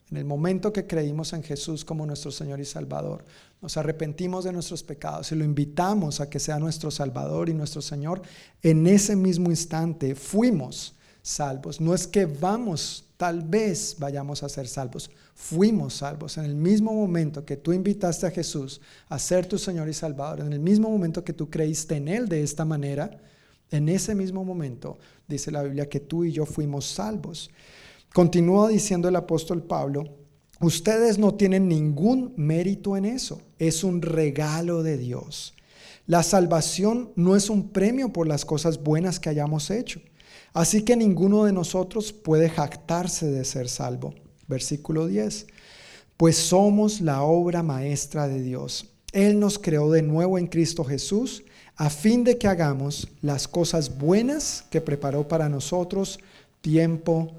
En 0.09 0.17
el 0.17 0.25
momento 0.25 0.73
que 0.73 0.87
creímos 0.87 1.31
en 1.31 1.41
Jesús 1.41 1.85
como 1.85 2.05
nuestro 2.05 2.31
Señor 2.31 2.59
y 2.59 2.65
Salvador, 2.65 3.23
nos 3.61 3.77
arrepentimos 3.77 4.43
de 4.43 4.51
nuestros 4.51 4.83
pecados 4.83 5.31
y 5.31 5.35
lo 5.35 5.45
invitamos 5.45 6.19
a 6.19 6.29
que 6.29 6.39
sea 6.39 6.59
nuestro 6.59 6.91
Salvador 6.91 7.47
y 7.47 7.53
nuestro 7.53 7.81
Señor, 7.81 8.21
en 8.61 8.87
ese 8.87 9.15
mismo 9.15 9.49
instante 9.49 10.15
fuimos 10.15 10.95
salvos. 11.21 11.79
No 11.79 11.93
es 11.93 12.07
que 12.07 12.25
vamos, 12.25 13.05
tal 13.17 13.41
vez 13.41 13.95
vayamos 13.99 14.43
a 14.43 14.49
ser 14.49 14.67
salvos, 14.67 15.09
fuimos 15.35 15.95
salvos 15.95 16.37
en 16.37 16.45
el 16.45 16.55
mismo 16.55 16.93
momento 16.93 17.45
que 17.45 17.57
tú 17.57 17.73
invitaste 17.73 18.27
a 18.27 18.31
Jesús 18.31 18.81
a 19.09 19.19
ser 19.19 19.45
tu 19.45 19.57
Señor 19.57 19.89
y 19.89 19.93
Salvador, 19.93 20.41
en 20.41 20.53
el 20.53 20.59
mismo 20.59 20.89
momento 20.89 21.23
que 21.23 21.33
tú 21.33 21.49
creíste 21.49 21.95
en 21.95 22.07
Él 22.07 22.27
de 22.27 22.43
esta 22.43 22.65
manera, 22.65 23.19
en 23.69 23.87
ese 23.87 24.15
mismo 24.15 24.43
momento 24.43 24.97
dice 25.27 25.51
la 25.51 25.63
Biblia 25.63 25.87
que 25.87 25.99
tú 25.99 26.25
y 26.25 26.31
yo 26.31 26.45
fuimos 26.45 26.85
salvos. 26.85 27.49
Continúa 28.13 28.67
diciendo 28.67 29.07
el 29.07 29.15
apóstol 29.15 29.63
Pablo, 29.63 30.03
ustedes 30.59 31.17
no 31.17 31.35
tienen 31.35 31.69
ningún 31.69 32.33
mérito 32.35 32.97
en 32.97 33.05
eso, 33.05 33.41
es 33.57 33.83
un 33.83 34.01
regalo 34.01 34.83
de 34.83 34.97
Dios. 34.97 35.53
La 36.07 36.23
salvación 36.23 37.11
no 37.15 37.37
es 37.37 37.49
un 37.49 37.69
premio 37.69 38.11
por 38.11 38.27
las 38.27 38.43
cosas 38.43 38.83
buenas 38.83 39.19
que 39.19 39.29
hayamos 39.29 39.69
hecho. 39.71 40.01
Así 40.53 40.83
que 40.83 40.95
ninguno 40.95 41.45
de 41.45 41.53
nosotros 41.53 42.11
puede 42.11 42.49
jactarse 42.49 43.27
de 43.27 43.45
ser 43.45 43.69
salvo. 43.69 44.13
Versículo 44.47 45.07
10. 45.07 45.47
Pues 46.17 46.37
somos 46.37 47.01
la 47.01 47.23
obra 47.23 47.63
maestra 47.63 48.27
de 48.27 48.41
Dios. 48.41 48.87
Él 49.13 49.39
nos 49.39 49.59
creó 49.59 49.91
de 49.91 50.01
nuevo 50.01 50.37
en 50.37 50.47
Cristo 50.47 50.83
Jesús 50.83 51.43
a 51.77 51.89
fin 51.89 52.23
de 52.23 52.37
que 52.37 52.47
hagamos 52.47 53.07
las 53.21 53.47
cosas 53.47 53.97
buenas 53.97 54.65
que 54.69 54.81
preparó 54.81 55.27
para 55.27 55.49
nosotros 55.49 56.19
tiempo 56.61 57.31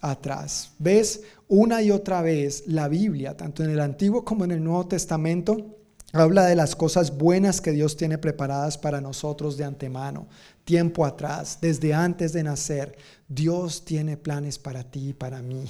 atrás. 0.00 0.72
¿Ves? 0.78 1.22
Una 1.48 1.82
y 1.82 1.90
otra 1.90 2.22
vez 2.22 2.64
la 2.66 2.88
Biblia, 2.88 3.36
tanto 3.36 3.64
en 3.64 3.70
el 3.70 3.80
Antiguo 3.80 4.24
como 4.24 4.44
en 4.44 4.52
el 4.52 4.62
Nuevo 4.62 4.86
Testamento, 4.86 5.77
Habla 6.14 6.46
de 6.46 6.56
las 6.56 6.74
cosas 6.74 7.18
buenas 7.18 7.60
que 7.60 7.72
Dios 7.72 7.98
tiene 7.98 8.16
preparadas 8.16 8.78
para 8.78 9.02
nosotros 9.02 9.58
de 9.58 9.64
antemano, 9.64 10.26
tiempo 10.64 11.04
atrás, 11.04 11.58
desde 11.60 11.92
antes 11.92 12.32
de 12.32 12.42
nacer. 12.42 12.96
Dios 13.28 13.84
tiene 13.84 14.16
planes 14.16 14.58
para 14.58 14.84
ti 14.84 15.10
y 15.10 15.12
para 15.12 15.42
mí. 15.42 15.66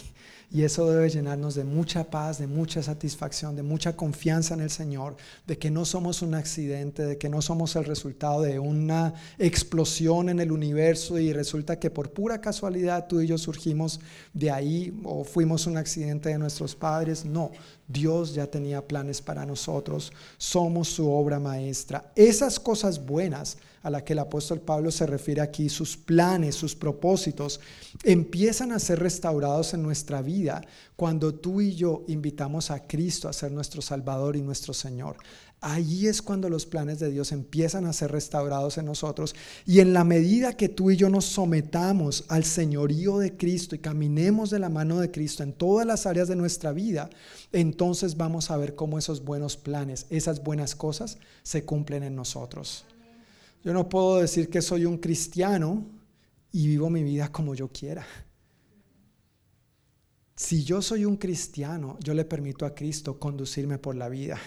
Y 0.50 0.62
eso 0.62 0.88
debe 0.88 1.10
llenarnos 1.10 1.56
de 1.56 1.64
mucha 1.64 2.04
paz, 2.04 2.38
de 2.38 2.46
mucha 2.46 2.84
satisfacción, 2.84 3.56
de 3.56 3.64
mucha 3.64 3.96
confianza 3.96 4.54
en 4.54 4.60
el 4.60 4.70
Señor, 4.70 5.16
de 5.46 5.58
que 5.58 5.72
no 5.72 5.84
somos 5.84 6.22
un 6.22 6.34
accidente, 6.34 7.04
de 7.04 7.18
que 7.18 7.28
no 7.28 7.42
somos 7.42 7.74
el 7.74 7.84
resultado 7.84 8.40
de 8.42 8.60
una 8.60 9.14
explosión 9.38 10.28
en 10.28 10.38
el 10.38 10.52
universo 10.52 11.18
y 11.18 11.32
resulta 11.32 11.80
que 11.80 11.90
por 11.90 12.12
pura 12.12 12.40
casualidad 12.40 13.08
tú 13.08 13.20
y 13.20 13.26
yo 13.26 13.38
surgimos 13.38 14.00
de 14.32 14.52
ahí 14.52 14.98
o 15.04 15.24
fuimos 15.24 15.66
un 15.66 15.76
accidente 15.76 16.30
de 16.30 16.38
nuestros 16.38 16.76
padres. 16.76 17.26
No, 17.26 17.50
Dios 17.88 18.34
ya 18.34 18.46
tenía 18.46 18.86
planes 18.86 19.22
para 19.22 19.46
nosotros, 19.46 20.12
somos 20.36 20.88
su 20.88 21.10
obra 21.10 21.40
maestra. 21.40 22.12
Esas 22.14 22.60
cosas 22.60 23.04
buenas 23.04 23.56
a 23.82 23.90
las 23.90 24.02
que 24.02 24.12
el 24.12 24.18
apóstol 24.18 24.60
Pablo 24.60 24.90
se 24.90 25.06
refiere 25.06 25.40
aquí, 25.40 25.68
sus 25.68 25.96
planes, 25.96 26.54
sus 26.54 26.74
propósitos, 26.74 27.60
empiezan 28.04 28.72
a 28.72 28.78
ser 28.78 28.98
restaurados 28.98 29.72
en 29.72 29.82
nuestra 29.82 30.20
vida 30.20 30.60
cuando 30.96 31.34
tú 31.34 31.60
y 31.60 31.74
yo 31.74 32.04
invitamos 32.08 32.70
a 32.70 32.86
Cristo 32.86 33.28
a 33.28 33.32
ser 33.32 33.52
nuestro 33.52 33.80
Salvador 33.80 34.36
y 34.36 34.42
nuestro 34.42 34.74
Señor. 34.74 35.16
Allí 35.60 36.06
es 36.06 36.22
cuando 36.22 36.48
los 36.48 36.66
planes 36.66 37.00
de 37.00 37.10
Dios 37.10 37.32
empiezan 37.32 37.86
a 37.86 37.92
ser 37.92 38.12
restaurados 38.12 38.78
en 38.78 38.84
nosotros. 38.84 39.34
Y 39.66 39.80
en 39.80 39.92
la 39.92 40.04
medida 40.04 40.56
que 40.56 40.68
tú 40.68 40.92
y 40.92 40.96
yo 40.96 41.10
nos 41.10 41.24
sometamos 41.24 42.24
al 42.28 42.44
señorío 42.44 43.18
de 43.18 43.36
Cristo 43.36 43.74
y 43.74 43.80
caminemos 43.80 44.50
de 44.50 44.60
la 44.60 44.68
mano 44.68 45.00
de 45.00 45.10
Cristo 45.10 45.42
en 45.42 45.52
todas 45.52 45.84
las 45.84 46.06
áreas 46.06 46.28
de 46.28 46.36
nuestra 46.36 46.70
vida, 46.72 47.10
entonces 47.50 48.16
vamos 48.16 48.52
a 48.52 48.56
ver 48.56 48.76
cómo 48.76 48.98
esos 48.98 49.24
buenos 49.24 49.56
planes, 49.56 50.06
esas 50.10 50.44
buenas 50.44 50.76
cosas 50.76 51.18
se 51.42 51.64
cumplen 51.64 52.04
en 52.04 52.14
nosotros. 52.14 52.84
Yo 53.64 53.72
no 53.72 53.88
puedo 53.88 54.20
decir 54.20 54.50
que 54.50 54.62
soy 54.62 54.84
un 54.84 54.98
cristiano 54.98 55.84
y 56.52 56.68
vivo 56.68 56.88
mi 56.88 57.02
vida 57.02 57.32
como 57.32 57.56
yo 57.56 57.68
quiera. 57.72 58.06
Si 60.36 60.62
yo 60.62 60.82
soy 60.82 61.04
un 61.04 61.16
cristiano, 61.16 61.98
yo 62.00 62.14
le 62.14 62.24
permito 62.24 62.64
a 62.64 62.76
Cristo 62.76 63.18
conducirme 63.18 63.78
por 63.78 63.96
la 63.96 64.08
vida. 64.08 64.38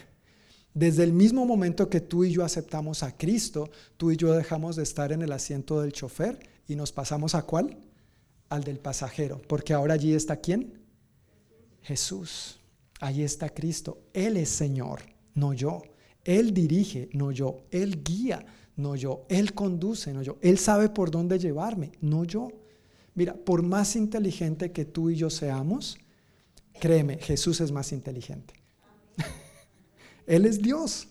Desde 0.74 1.03
el 1.03 1.11
mismo 1.11 1.45
momento 1.45 1.89
que 1.89 1.99
tú 1.99 2.24
y 2.24 2.32
yo 2.32 2.45
aceptamos 2.45 3.03
a 3.03 3.17
Cristo, 3.17 3.69
tú 3.97 4.11
y 4.11 4.17
yo 4.17 4.34
dejamos 4.34 4.76
de 4.76 4.84
estar 4.84 5.11
en 5.11 5.22
el 5.22 5.32
asiento 5.32 5.82
del 5.82 5.91
chofer 5.91 6.39
y 6.67 6.76
nos 6.76 6.91
pasamos 6.91 7.36
a 7.36 7.43
cuál? 7.43 7.78
Al 8.49 8.63
del 8.63 8.80
pasajero, 8.80 9.41
porque 9.47 9.74
ahora 9.74 9.95
allí 9.95 10.13
está 10.13 10.38
quién? 10.38 10.82
Jesús. 11.82 12.59
Allí 13.01 13.24
está 13.24 13.49
Cristo. 13.49 14.03
Él 14.13 14.38
es 14.38 14.49
Señor, 14.49 15.01
no 15.34 15.53
yo. 15.53 15.82
Él 16.24 16.53
dirige, 16.53 17.09
no 17.13 17.32
yo. 17.32 17.65
Él 17.72 18.03
guía, 18.03 18.45
no 18.76 18.95
yo. 18.95 19.26
Él 19.28 19.53
conduce, 19.53 20.13
no 20.13 20.22
yo. 20.22 20.38
Él 20.41 20.57
sabe 20.57 20.89
por 20.89 21.09
dónde 21.11 21.39
llevarme, 21.39 21.91
no 21.99 22.24
yo. 22.24 22.49
Mira, 23.15 23.34
por 23.34 23.63
más 23.63 23.95
inteligente 23.95 24.72
que 24.72 24.86
tú 24.86 25.09
y 25.09 25.15
yo 25.15 25.30
seamos, 25.30 25.97
créeme, 26.80 27.17
Jesús 27.17 27.59
es 27.59 27.72
más 27.72 27.91
inteligente. 27.91 28.61
Él 30.28 30.45
es 30.45 30.61
Dios. 30.61 31.07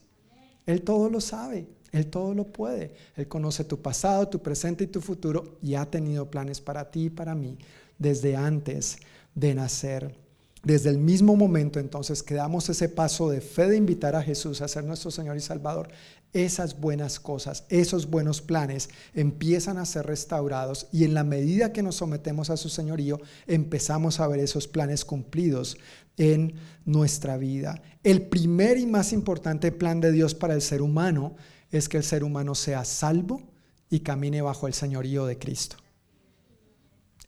Él 0.66 0.82
todo 0.82 1.10
lo 1.10 1.20
sabe. 1.20 1.66
Él 1.92 2.06
todo 2.06 2.34
lo 2.34 2.44
puede. 2.44 2.94
Él 3.16 3.26
conoce 3.28 3.64
tu 3.64 3.80
pasado, 3.80 4.28
tu 4.28 4.40
presente 4.40 4.84
y 4.84 4.88
tu 4.88 5.00
futuro 5.00 5.58
y 5.62 5.74
ha 5.74 5.86
tenido 5.86 6.30
planes 6.30 6.60
para 6.60 6.90
ti 6.90 7.06
y 7.06 7.10
para 7.10 7.34
mí 7.34 7.58
desde 7.98 8.36
antes 8.36 8.98
de 9.34 9.54
nacer. 9.54 10.16
Desde 10.62 10.90
el 10.90 10.98
mismo 10.98 11.36
momento 11.36 11.80
entonces 11.80 12.22
que 12.22 12.34
damos 12.34 12.68
ese 12.68 12.88
paso 12.88 13.30
de 13.30 13.40
fe 13.40 13.68
de 13.68 13.76
invitar 13.76 14.14
a 14.14 14.22
Jesús 14.22 14.60
a 14.60 14.68
ser 14.68 14.84
nuestro 14.84 15.10
Señor 15.10 15.36
y 15.36 15.40
Salvador, 15.40 15.88
esas 16.32 16.78
buenas 16.78 17.18
cosas, 17.18 17.64
esos 17.70 18.08
buenos 18.08 18.40
planes 18.40 18.90
empiezan 19.14 19.78
a 19.78 19.86
ser 19.86 20.06
restaurados 20.06 20.86
y 20.92 21.04
en 21.04 21.14
la 21.14 21.24
medida 21.24 21.72
que 21.72 21.82
nos 21.82 21.96
sometemos 21.96 22.50
a 22.50 22.56
su 22.56 22.68
señorío, 22.68 23.20
empezamos 23.46 24.20
a 24.20 24.28
ver 24.28 24.38
esos 24.38 24.68
planes 24.68 25.04
cumplidos 25.04 25.76
en 26.16 26.54
nuestra 26.84 27.36
vida. 27.36 27.82
El 28.02 28.22
primer 28.22 28.78
y 28.78 28.86
más 28.86 29.12
importante 29.12 29.72
plan 29.72 30.00
de 30.00 30.12
Dios 30.12 30.34
para 30.34 30.54
el 30.54 30.62
ser 30.62 30.82
humano 30.82 31.36
es 31.70 31.88
que 31.88 31.96
el 31.96 32.04
ser 32.04 32.24
humano 32.24 32.54
sea 32.54 32.84
salvo 32.84 33.42
y 33.88 34.00
camine 34.00 34.42
bajo 34.42 34.66
el 34.66 34.74
señorío 34.74 35.26
de 35.26 35.38
Cristo. 35.38 35.76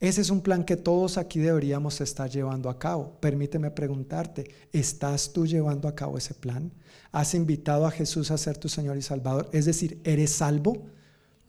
Ese 0.03 0.21
es 0.21 0.31
un 0.31 0.41
plan 0.41 0.65
que 0.65 0.77
todos 0.77 1.17
aquí 1.17 1.39
deberíamos 1.39 2.01
estar 2.01 2.29
llevando 2.29 2.69
a 2.69 2.79
cabo. 2.79 3.21
Permíteme 3.21 3.71
preguntarte, 3.71 4.51
¿estás 4.73 5.33
tú 5.33 5.47
llevando 5.47 5.87
a 5.87 5.95
cabo 5.95 6.19
ese 6.19 6.35
plan? 6.35 6.73
¿Has 7.13 7.35
invitado 7.35 7.87
a 7.87 7.91
Jesús 7.93 8.33
a 8.33 8.39
ser 8.39 8.59
tu 8.59 8.69
Señor 8.69 8.97
y 8.97 9.03
Salvador? 9.03 9.49
Es 9.53 9.65
decir, 9.65 10.01
¿eres 10.03 10.33
salvo? 10.33 10.87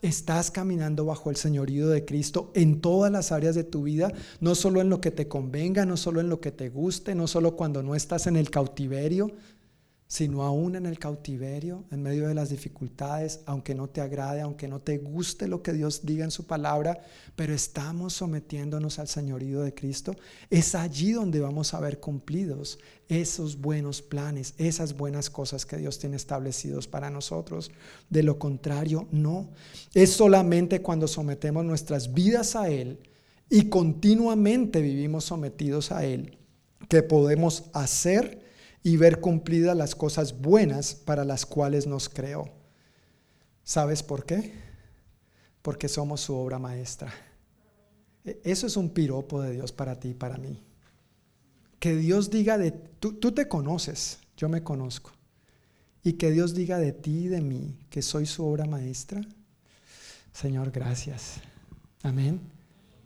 Estás 0.03 0.51
caminando 0.51 1.05
bajo 1.05 1.29
el 1.29 1.37
señorío 1.37 1.87
de 1.87 2.05
Cristo 2.05 2.51
en 2.53 2.81
todas 2.81 3.11
las 3.11 3.31
áreas 3.31 3.55
de 3.55 3.63
tu 3.63 3.83
vida, 3.83 4.11
no 4.41 4.53
solo 4.53 4.81
en 4.81 4.89
lo 4.89 5.01
que 5.01 5.11
te 5.11 5.27
convenga, 5.27 5.85
no 5.85 5.97
solo 5.97 6.19
en 6.19 6.29
lo 6.29 6.39
que 6.39 6.51
te 6.51 6.69
guste, 6.69 7.15
no 7.15 7.25
solo 7.25 7.55
cuando 7.55 7.81
no 7.81 7.95
estás 7.95 8.27
en 8.27 8.35
el 8.35 8.51
cautiverio, 8.51 9.31
sino 10.07 10.43
aún 10.43 10.75
en 10.75 10.85
el 10.85 10.99
cautiverio, 10.99 11.85
en 11.91 12.03
medio 12.03 12.27
de 12.27 12.35
las 12.35 12.49
dificultades, 12.49 13.41
aunque 13.45 13.73
no 13.73 13.89
te 13.89 14.01
agrade, 14.01 14.41
aunque 14.41 14.67
no 14.67 14.79
te 14.79 14.97
guste 14.97 15.47
lo 15.47 15.63
que 15.63 15.73
Dios 15.73 16.05
diga 16.05 16.23
en 16.23 16.31
su 16.31 16.45
palabra, 16.45 17.01
pero 17.35 17.53
estamos 17.53 18.13
sometiéndonos 18.13 18.99
al 18.99 19.07
señorío 19.07 19.61
de 19.61 19.73
Cristo, 19.73 20.15
es 20.49 20.75
allí 20.75 21.13
donde 21.13 21.39
vamos 21.39 21.73
a 21.73 21.79
ver 21.79 21.99
cumplidos 21.99 22.79
esos 23.07 23.59
buenos 23.59 24.01
planes, 24.01 24.53
esas 24.57 24.95
buenas 24.95 25.29
cosas 25.29 25.65
que 25.65 25.77
Dios 25.77 25.99
tiene 25.99 26.15
establecidos 26.15 26.87
para 26.87 27.09
nosotros. 27.09 27.71
De 28.09 28.23
lo 28.23 28.39
contrario, 28.39 29.07
no. 29.11 29.49
Es 29.93 30.11
solamente 30.11 30.81
cuando 30.81 31.07
sometemos 31.07 31.65
nuestras 31.65 32.13
vidas 32.13 32.55
a 32.55 32.69
Él 32.69 32.99
y 33.49 33.69
continuamente 33.69 34.81
vivimos 34.81 35.25
sometidos 35.25 35.91
a 35.91 36.05
Él 36.05 36.37
que 36.87 37.03
podemos 37.03 37.65
hacer 37.73 38.42
y 38.83 38.97
ver 38.97 39.21
cumplidas 39.21 39.75
las 39.75 39.95
cosas 39.95 40.41
buenas 40.41 40.93
para 40.93 41.23
las 41.23 41.45
cuales 41.45 41.87
nos 41.87 42.09
creó. 42.09 42.49
¿Sabes 43.63 44.03
por 44.03 44.25
qué? 44.25 44.53
Porque 45.61 45.87
somos 45.87 46.19
su 46.19 46.35
obra 46.35 46.59
maestra. 46.59 47.13
E, 48.25 48.41
eso 48.43 48.67
es 48.67 48.75
un 48.75 48.89
piropo 48.89 49.41
de 49.41 49.53
Dios 49.53 49.71
para 49.71 49.99
ti 49.99 50.09
y 50.09 50.13
para 50.13 50.37
mí. 50.37 50.61
Que 51.79 51.95
Dios 51.95 52.29
diga 52.29 52.57
de 52.57 52.71
tú, 52.71 53.13
tú 53.13 53.31
te 53.31 53.47
conoces, 53.47 54.19
yo 54.35 54.49
me 54.49 54.63
conozco. 54.63 55.11
Y 56.03 56.13
que 56.13 56.31
Dios 56.31 56.53
diga 56.53 56.77
de 56.77 56.91
ti 56.91 57.25
y 57.25 57.27
de 57.29 57.39
mí 57.39 57.79
que 57.89 58.01
soy 58.01 58.25
su 58.25 58.45
obra 58.45 58.65
maestra. 58.65 59.21
Señor, 60.33 60.71
gracias. 60.71 61.39
Amén. 62.01 62.52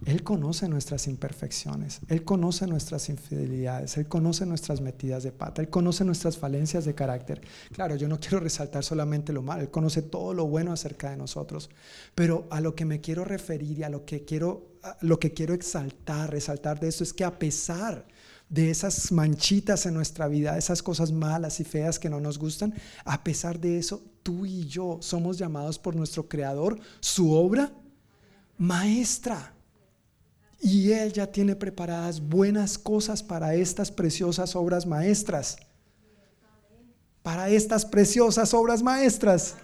Él 0.05 0.23
conoce 0.23 0.69
nuestras 0.69 1.07
imperfecciones, 1.07 2.01
Él 2.07 2.23
conoce 2.23 2.67
nuestras 2.67 3.09
infidelidades, 3.09 3.97
Él 3.97 4.07
conoce 4.07 4.45
nuestras 4.45 4.79
metidas 4.79 5.23
de 5.23 5.31
pata, 5.31 5.61
Él 5.61 5.69
conoce 5.69 6.05
nuestras 6.05 6.37
falencias 6.37 6.85
de 6.85 6.93
carácter. 6.93 7.41
Claro, 7.71 7.95
yo 7.95 8.07
no 8.07 8.19
quiero 8.19 8.39
resaltar 8.39 8.83
solamente 8.83 9.33
lo 9.33 9.41
malo, 9.41 9.63
Él 9.63 9.71
conoce 9.71 10.03
todo 10.03 10.33
lo 10.33 10.45
bueno 10.45 10.71
acerca 10.71 11.09
de 11.09 11.17
nosotros, 11.17 11.69
pero 12.13 12.47
a 12.51 12.61
lo 12.61 12.75
que 12.75 12.85
me 12.85 13.01
quiero 13.01 13.25
referir 13.25 13.79
y 13.79 13.83
a 13.83 13.89
lo 13.89 14.05
que 14.05 14.23
quiero, 14.23 14.77
lo 15.01 15.19
que 15.19 15.33
quiero 15.33 15.53
exaltar, 15.55 16.29
resaltar 16.29 16.79
de 16.79 16.89
esto 16.89 17.03
es 17.03 17.11
que 17.11 17.23
a 17.23 17.39
pesar 17.39 18.05
de 18.49 18.69
esas 18.69 19.11
manchitas 19.11 19.87
en 19.87 19.95
nuestra 19.95 20.27
vida, 20.27 20.57
esas 20.57 20.83
cosas 20.83 21.11
malas 21.11 21.59
y 21.59 21.63
feas 21.63 21.99
que 21.99 22.09
no 22.09 22.19
nos 22.19 22.37
gustan, 22.37 22.73
a 23.03 23.23
pesar 23.23 23.59
de 23.59 23.79
eso, 23.79 24.03
tú 24.23 24.45
y 24.45 24.67
yo 24.67 24.99
somos 25.01 25.37
llamados 25.37 25.79
por 25.79 25.95
nuestro 25.95 26.29
Creador, 26.29 26.79
su 26.99 27.33
obra 27.33 27.73
maestra. 28.57 29.56
Y 30.59 30.91
Él 30.91 31.13
ya 31.13 31.27
tiene 31.27 31.55
preparadas 31.55 32.19
buenas 32.19 32.77
cosas 32.77 33.21
para 33.21 33.53
estas 33.55 33.91
preciosas 33.91 34.55
obras 34.55 34.85
maestras. 34.85 35.57
Para 37.21 37.49
estas 37.49 37.85
preciosas 37.85 38.53
obras 38.53 38.81
maestras. 38.81 39.55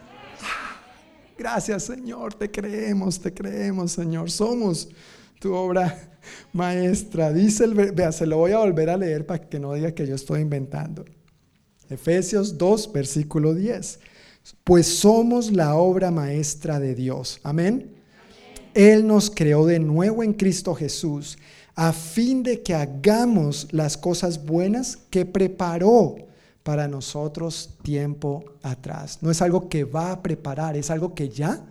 Gracias 1.37 1.83
Señor, 1.83 2.35
te 2.35 2.51
creemos, 2.51 3.19
te 3.19 3.33
creemos 3.33 3.93
Señor. 3.93 4.29
Somos 4.29 4.89
tu 5.39 5.53
obra 5.53 6.11
maestra. 6.53 7.33
Dice 7.33 7.65
el, 7.65 7.73
vea, 7.73 8.11
se 8.11 8.25
lo 8.25 8.37
voy 8.37 8.51
a 8.51 8.59
volver 8.59 8.89
a 8.89 8.97
leer 8.97 9.25
para 9.25 9.41
que 9.41 9.59
no 9.59 9.73
diga 9.73 9.93
que 9.93 10.07
yo 10.07 10.15
estoy 10.15 10.41
inventando. 10.41 11.05
Efesios 11.89 12.57
2, 12.57 12.93
versículo 12.93 13.53
10. 13.53 13.99
Pues 14.63 14.87
somos 14.87 15.51
la 15.51 15.75
obra 15.75 16.11
maestra 16.11 16.79
de 16.79 16.95
Dios. 16.95 17.39
Amén. 17.43 17.92
Él 18.73 19.05
nos 19.07 19.29
creó 19.29 19.65
de 19.65 19.79
nuevo 19.79 20.23
en 20.23 20.33
Cristo 20.33 20.73
Jesús 20.75 21.37
a 21.75 21.91
fin 21.91 22.43
de 22.43 22.61
que 22.61 22.75
hagamos 22.75 23.67
las 23.71 23.97
cosas 23.97 24.45
buenas 24.45 24.97
que 25.09 25.25
preparó 25.25 26.15
para 26.63 26.87
nosotros 26.87 27.77
tiempo 27.81 28.45
atrás. 28.61 29.19
No 29.21 29.31
es 29.31 29.41
algo 29.41 29.69
que 29.69 29.83
va 29.83 30.11
a 30.11 30.21
preparar, 30.21 30.77
es 30.77 30.89
algo 30.89 31.13
que 31.13 31.29
ya 31.29 31.65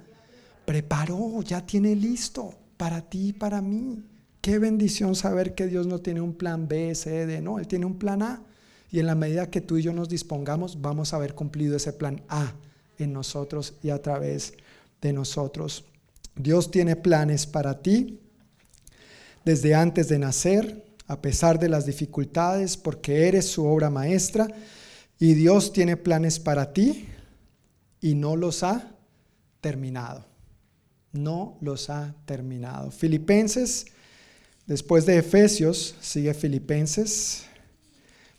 preparó, 0.65 1.41
ya 1.43 1.65
tiene 1.65 1.95
listo 1.95 2.55
para 2.77 3.01
ti 3.01 3.29
y 3.29 3.33
para 3.33 3.61
mí. 3.63 4.03
Qué 4.41 4.59
bendición 4.59 5.15
saber 5.15 5.55
que 5.55 5.67
Dios 5.67 5.87
no 5.87 6.01
tiene 6.01 6.21
un 6.21 6.35
plan 6.35 6.67
B, 6.67 6.95
C, 6.95 7.27
D, 7.27 7.41
no, 7.41 7.59
Él 7.59 7.69
tiene 7.69 7.87
un 7.87 7.97
plan 7.97 8.23
A 8.23 8.43
Y 8.91 8.99
en 8.99 9.07
la 9.07 9.15
medida 9.15 9.51
que 9.51 9.61
tú 9.61 9.79
y 9.79 9.83
yo 9.83 9.93
nos 9.93 10.09
dispongamos, 10.09 10.83
vamos 10.83 11.13
a 11.13 11.17
haber 11.17 11.35
cumplido 11.35 11.77
ese 11.77 11.93
plan 11.93 12.23
A 12.29 12.53
en 12.99 13.13
nosotros 13.13 13.75
y 13.83 13.91
a 13.91 14.03
través 14.03 14.55
de 15.01 15.13
nosotros. 15.13 15.85
Dios 16.37 16.71
tiene 16.71 16.97
planes 16.97 17.47
para 17.47 17.83
ti 17.83 18.19
desde 19.45 19.75
antes 19.75 20.09
de 20.09 20.19
nacer, 20.19 20.85
a 21.07 21.21
pesar 21.21 21.59
de 21.59 21.69
las 21.69 21.85
dificultades, 21.87 22.77
porque 22.77 23.29
eres 23.29 23.47
su 23.47 23.67
obra 23.67 23.91
maestra. 23.91 24.49
Y 25.19 25.35
Dios 25.35 25.73
tiene 25.73 25.97
planes 25.97 26.39
para 26.39 26.73
ti 26.73 27.09
y 28.01 28.15
no 28.15 28.37
los 28.37 28.63
ha 28.63 28.97
terminado. 29.61 30.27
No 31.13 31.59
los 31.61 31.91
ha 31.91 32.15
terminado. 32.25 32.91
Filipenses, 32.91 33.87
después 34.67 35.05
de 35.07 35.19
Efesios, 35.19 35.95
sigue 36.01 36.33
Filipenses. 36.35 37.45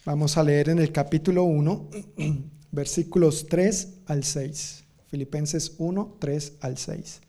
Vamos 0.05 0.37
a 0.37 0.43
leer 0.43 0.69
en 0.69 0.79
el 0.79 0.91
capítulo 0.91 1.43
1, 1.43 1.89
versículos 2.71 3.45
3 3.47 3.87
al 4.07 4.23
6. 4.23 4.83
Filipenses 5.07 5.73
1, 5.77 6.17
3 6.19 6.53
al 6.59 6.77
6. 6.77 7.21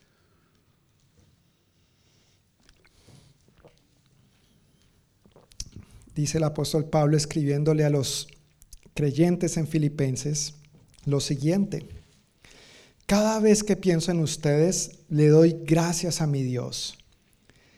Dice 6.15 6.39
el 6.39 6.45
apóstol 6.45 6.87
Pablo 6.87 7.17
escribiéndole 7.17 7.85
a 7.85 7.91
los 7.91 8.29
creyentes 8.95 9.57
en 9.57 9.67
Filipenses 9.67 10.55
lo 11.05 11.21
siguiente. 11.21 11.89
Cada 13.07 13.41
vez 13.41 13.63
que 13.63 13.77
pienso 13.77 14.11
en 14.13 14.21
ustedes, 14.21 15.01
le 15.09 15.29
doy 15.29 15.57
gracias 15.65 16.21
a 16.23 16.27
mi 16.27 16.43
Dios. 16.43 16.97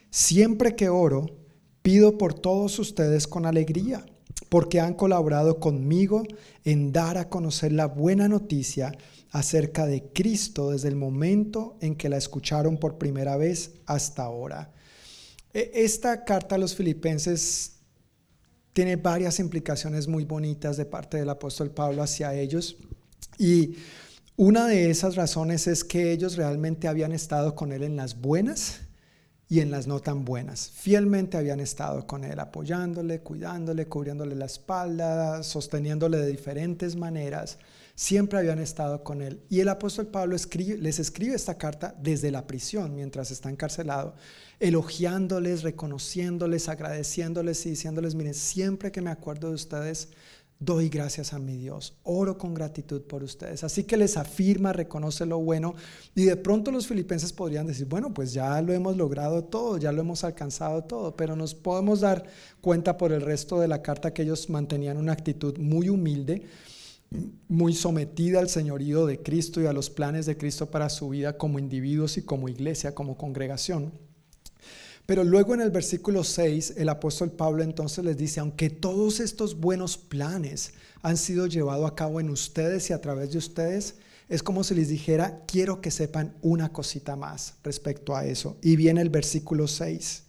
Siempre 0.09 0.75
que 0.75 0.87
oro, 0.87 1.25
pido 1.81 2.17
por 2.17 2.33
todos 2.33 2.79
ustedes 2.79 3.27
con 3.27 3.45
alegría, 3.45 4.05
porque 4.49 4.79
han 4.79 4.93
colaborado 4.93 5.59
conmigo 5.59 6.23
en 6.63 6.93
dar 6.93 7.17
a 7.17 7.27
conocer 7.27 7.71
la 7.73 7.87
buena 7.87 8.27
noticia 8.27 8.93
acerca 9.31 9.85
de 9.85 10.03
Cristo 10.13 10.71
desde 10.71 10.87
el 10.87 10.95
momento 10.95 11.77
en 11.81 11.95
que 11.95 12.09
la 12.09 12.17
escucharon 12.17 12.77
por 12.77 12.97
primera 12.97 13.35
vez 13.35 13.73
hasta 13.85 14.23
ahora. 14.23 14.71
E, 15.53 15.71
esta 15.73 16.23
carta 16.23 16.55
a 16.55 16.57
los 16.57 16.75
filipenses 16.75 17.76
tiene 18.77 18.95
varias 18.95 19.39
implicaciones 19.39 20.07
muy 20.07 20.23
bonitas 20.23 20.77
de 20.77 20.85
parte 20.85 21.17
del 21.17 21.31
apóstol 21.31 21.71
Pablo 21.71 22.03
hacia 22.03 22.35
ellos 22.35 22.77
y 23.39 23.75
una 24.35 24.67
de 24.67 24.91
esas 24.91 25.15
razones 25.15 25.65
es 25.65 25.83
que 25.83 26.11
ellos 26.11 26.35
realmente 26.35 26.87
habían 26.87 27.11
estado 27.11 27.55
con 27.55 27.71
él 27.71 27.81
en 27.81 27.95
las 27.95 28.21
buenas 28.21 28.81
y 29.49 29.61
en 29.61 29.71
las 29.71 29.87
no 29.87 29.99
tan 29.99 30.25
buenas. 30.25 30.69
Fielmente 30.69 31.37
habían 31.37 31.59
estado 31.59 32.05
con 32.05 32.23
él, 32.23 32.39
apoyándole, 32.39 33.21
cuidándole, 33.21 33.87
cubriéndole 33.87 34.35
la 34.35 34.45
espalda, 34.45 35.41
sosteniéndole 35.41 36.19
de 36.19 36.27
diferentes 36.27 36.95
maneras. 36.95 37.57
Siempre 37.99 38.37
habían 38.37 38.59
estado 38.59 39.03
con 39.03 39.23
él. 39.23 39.41
Y 39.49 39.59
el 39.59 39.69
apóstol 39.69 40.05
Pablo 40.05 40.35
les 40.35 40.99
escribe 40.99 41.33
esta 41.33 41.57
carta 41.57 41.95
desde 41.99 42.29
la 42.29 42.45
prisión, 42.45 42.93
mientras 42.93 43.31
está 43.31 43.49
encarcelado, 43.49 44.13
elogiándoles, 44.59 45.63
reconociéndoles, 45.63 46.69
agradeciéndoles 46.69 47.65
y 47.65 47.71
diciéndoles, 47.71 48.13
miren, 48.13 48.35
siempre 48.35 48.91
que 48.91 49.01
me 49.01 49.09
acuerdo 49.09 49.49
de 49.49 49.55
ustedes, 49.55 50.09
doy 50.59 50.89
gracias 50.89 51.33
a 51.33 51.39
mi 51.39 51.57
Dios, 51.57 51.95
oro 52.03 52.37
con 52.37 52.53
gratitud 52.53 53.01
por 53.01 53.23
ustedes. 53.23 53.63
Así 53.63 53.83
que 53.85 53.97
les 53.97 54.15
afirma, 54.15 54.73
reconoce 54.73 55.25
lo 55.25 55.39
bueno 55.39 55.73
y 56.13 56.25
de 56.25 56.37
pronto 56.37 56.69
los 56.69 56.85
filipenses 56.85 57.33
podrían 57.33 57.65
decir, 57.65 57.87
bueno, 57.87 58.13
pues 58.13 58.31
ya 58.31 58.61
lo 58.61 58.73
hemos 58.73 58.95
logrado 58.95 59.43
todo, 59.43 59.79
ya 59.79 59.91
lo 59.91 60.01
hemos 60.01 60.23
alcanzado 60.23 60.83
todo, 60.83 61.15
pero 61.15 61.35
nos 61.35 61.55
podemos 61.55 62.01
dar 62.01 62.25
cuenta 62.61 62.95
por 62.95 63.11
el 63.11 63.21
resto 63.21 63.59
de 63.59 63.67
la 63.67 63.81
carta 63.81 64.13
que 64.13 64.21
ellos 64.21 64.51
mantenían 64.51 64.97
una 64.97 65.13
actitud 65.13 65.57
muy 65.57 65.89
humilde, 65.89 66.43
muy 67.47 67.73
sometida 67.73 68.39
al 68.39 68.49
señorío 68.49 69.05
de 69.05 69.21
Cristo 69.21 69.61
y 69.61 69.65
a 69.65 69.73
los 69.73 69.89
planes 69.89 70.25
de 70.25 70.37
Cristo 70.37 70.69
para 70.69 70.89
su 70.89 71.09
vida 71.09 71.37
como 71.37 71.59
individuos 71.59 72.17
y 72.17 72.23
como 72.23 72.49
iglesia, 72.49 72.93
como 72.93 73.17
congregación. 73.17 73.93
Pero 75.05 75.23
luego 75.23 75.53
en 75.53 75.61
el 75.61 75.71
versículo 75.71 76.25
6, 76.25 76.73
el 76.75 76.89
apóstol 76.89 77.31
Pablo 77.31 77.63
entonces 77.63 78.03
les 78.03 78.17
dice, 78.17 78.41
aunque 78.41 78.69
todos 78.69 79.21
estos 79.21 79.57
buenos 79.57 79.97
planes 79.97 80.73
han 81.01 81.15
sido 81.15 81.47
llevados 81.47 81.89
a 81.89 81.95
cabo 81.95 82.19
en 82.19 82.29
ustedes 82.29 82.89
y 82.89 82.93
a 82.93 82.99
través 82.99 83.31
de 83.31 83.37
ustedes, 83.37 83.95
es 84.27 84.43
como 84.43 84.65
si 84.65 84.75
les 84.75 84.89
dijera, 84.89 85.45
quiero 85.47 85.79
que 85.79 85.91
sepan 85.91 86.35
una 86.41 86.73
cosita 86.73 87.15
más 87.15 87.55
respecto 87.63 88.17
a 88.17 88.25
eso. 88.25 88.57
Y 88.61 88.75
viene 88.75 88.99
el 88.99 89.09
versículo 89.09 89.69
6. 89.69 90.23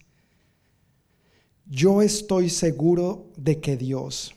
Yo 1.65 2.01
estoy 2.01 2.49
seguro 2.49 3.27
de 3.35 3.59
que 3.59 3.75
Dios, 3.75 4.33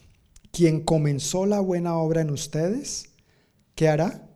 quien 0.52 0.82
comenzó 0.82 1.46
la 1.46 1.60
buena 1.60 1.96
obra 1.96 2.20
en 2.20 2.30
ustedes, 2.30 3.10
¿qué 3.74 3.88
hará? 3.88 4.28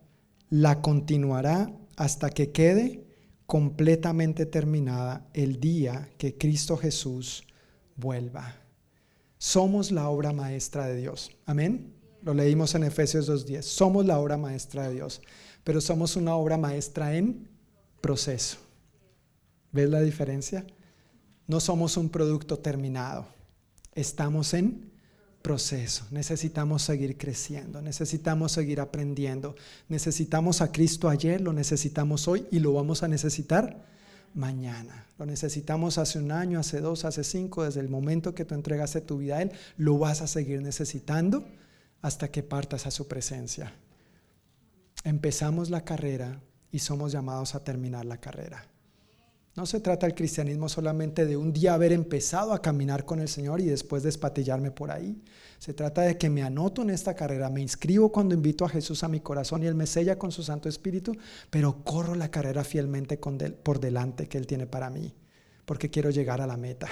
La 0.49 0.81
continuará 0.81 1.71
hasta 1.97 2.31
que 2.31 2.51
quede 2.51 3.07
completamente 3.47 4.47
terminada 4.47 5.29
el 5.35 5.61
día 5.61 6.11
que 6.19 6.37
Cristo 6.37 6.77
Jesús 6.77 7.45
vuelva. 7.97 8.57
Somos 9.39 9.93
la 9.93 10.09
obra 10.09 10.33
maestra 10.33 10.87
de 10.87 10.97
Dios. 10.97 11.31
Amén. 11.45 11.93
Lo 12.23 12.35
leímos 12.35 12.75
en 12.75 12.85
Efesios 12.85 13.29
2.10. 13.29 13.63
Somos 13.63 14.07
la 14.07 14.19
obra 14.19 14.37
maestra 14.37 14.89
de 14.89 14.95
Dios, 14.95 15.21
pero 15.63 15.81
somos 15.81 16.17
una 16.17 16.35
obra 16.35 16.57
maestra 16.57 17.15
en 17.15 17.49
proceso. 18.01 18.57
¿Ves 19.71 19.91
la 19.91 20.01
diferencia? 20.01 20.67
No 21.47 21.61
somos 21.61 21.97
un 21.97 22.09
producto 22.09 22.59
terminado. 22.59 23.27
Estamos 23.95 24.55
en 24.55 24.95
Necesitamos 26.10 26.82
seguir 26.82 27.16
creciendo, 27.16 27.81
necesitamos 27.81 28.52
seguir 28.52 28.81
aprendiendo. 28.81 29.55
Necesitamos 29.89 30.60
a 30.60 30.73
Cristo 30.73 31.09
ayer, 31.09 31.40
lo 31.40 31.52
necesitamos 31.52 32.27
hoy 32.27 32.47
y 32.51 32.59
lo 32.59 32.73
vamos 32.73 33.02
a 33.02 33.09
necesitar 33.09 33.85
mañana. 34.35 35.06
Lo 35.18 35.27
necesitamos 35.27 35.98
hace 35.98 36.18
un 36.18 36.32
año, 36.32 36.59
hace 36.59 36.81
dos, 36.81 37.05
hace 37.05 37.24
cinco, 37.24 37.64
desde 37.64 37.81
el 37.81 37.89
momento 37.89 38.35
que 38.35 38.44
tú 38.44 38.55
entregaste 38.55 39.01
tu 39.01 39.18
vida 39.18 39.36
a 39.36 39.43
Él, 39.43 39.52
lo 39.77 39.98
vas 39.98 40.20
a 40.20 40.27
seguir 40.27 40.62
necesitando 40.62 41.47
hasta 42.02 42.28
que 42.28 42.43
partas 42.43 42.86
a 42.86 42.90
su 42.90 43.06
presencia. 43.06 43.73
Empezamos 45.05 45.70
la 45.70 45.85
carrera 45.85 46.40
y 46.73 46.81
somos 46.81 47.12
llamados 47.12 47.55
a 47.55 47.62
terminar 47.62 48.05
la 48.05 48.18
carrera. 48.18 48.66
No 49.57 49.65
se 49.65 49.81
trata 49.81 50.07
el 50.07 50.15
cristianismo 50.15 50.69
solamente 50.69 51.24
de 51.24 51.39
un 51.39 51.51
día 51.51 51.73
haber 51.73 51.91
empezado 51.93 52.53
a 52.53 52.61
caminar 52.61 53.07
con 53.07 53.20
el 53.20 53.28
Señor 53.28 53.62
y 53.62 53.65
después 53.65 54.03
despatillarme 54.03 54.70
por 54.70 54.91
ahí. 54.91 55.23
Se 55.59 55.73
trata 55.73 56.03
de 56.03 56.19
que 56.19 56.28
me 56.28 56.43
anoto 56.43 56.83
en 56.83 56.91
esta 56.91 57.15
carrera, 57.15 57.49
me 57.49 57.62
inscribo 57.62 58.12
cuando 58.12 58.35
invito 58.35 58.66
a 58.66 58.69
Jesús 58.69 59.03
a 59.03 59.09
mi 59.09 59.20
corazón 59.20 59.62
y 59.62 59.66
Él 59.66 59.74
me 59.74 59.87
sella 59.87 60.19
con 60.19 60.31
su 60.31 60.43
Santo 60.43 60.69
Espíritu, 60.69 61.16
pero 61.49 61.83
corro 61.85 62.15
la 62.15 62.31
carrera 62.31 62.65
fielmente 62.65 63.16
por 63.16 63.81
delante 63.81 64.28
que 64.28 64.37
Él 64.37 64.47
tiene 64.47 64.66
para 64.66 64.91
mí, 64.91 65.15
porque 65.65 65.89
quiero 65.89 66.11
llegar 66.11 66.43
a 66.43 66.47
la 66.47 66.59
meta. 66.59 66.89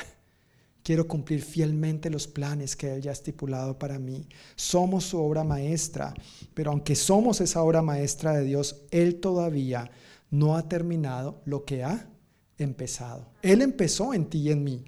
Quiero 0.82 1.08
cumplir 1.08 1.42
fielmente 1.42 2.10
los 2.10 2.26
planes 2.26 2.76
que 2.76 2.94
Él 2.94 3.00
ya 3.00 3.10
ha 3.10 3.14
estipulado 3.14 3.78
para 3.78 3.98
mí. 3.98 4.26
Somos 4.54 5.04
su 5.04 5.18
obra 5.18 5.42
maestra, 5.42 6.12
pero 6.52 6.70
aunque 6.70 6.94
somos 6.94 7.40
esa 7.40 7.62
obra 7.62 7.80
maestra 7.80 8.32
de 8.32 8.44
Dios, 8.44 8.82
Él 8.90 9.20
todavía 9.20 9.90
no 10.30 10.56
ha 10.56 10.68
terminado 10.68 11.40
lo 11.46 11.64
que 11.64 11.84
ha 11.84 12.06
empezado. 12.58 13.26
Él 13.42 13.62
empezó 13.62 14.14
en 14.14 14.26
ti 14.26 14.38
y 14.38 14.50
en 14.50 14.64
mí. 14.64 14.84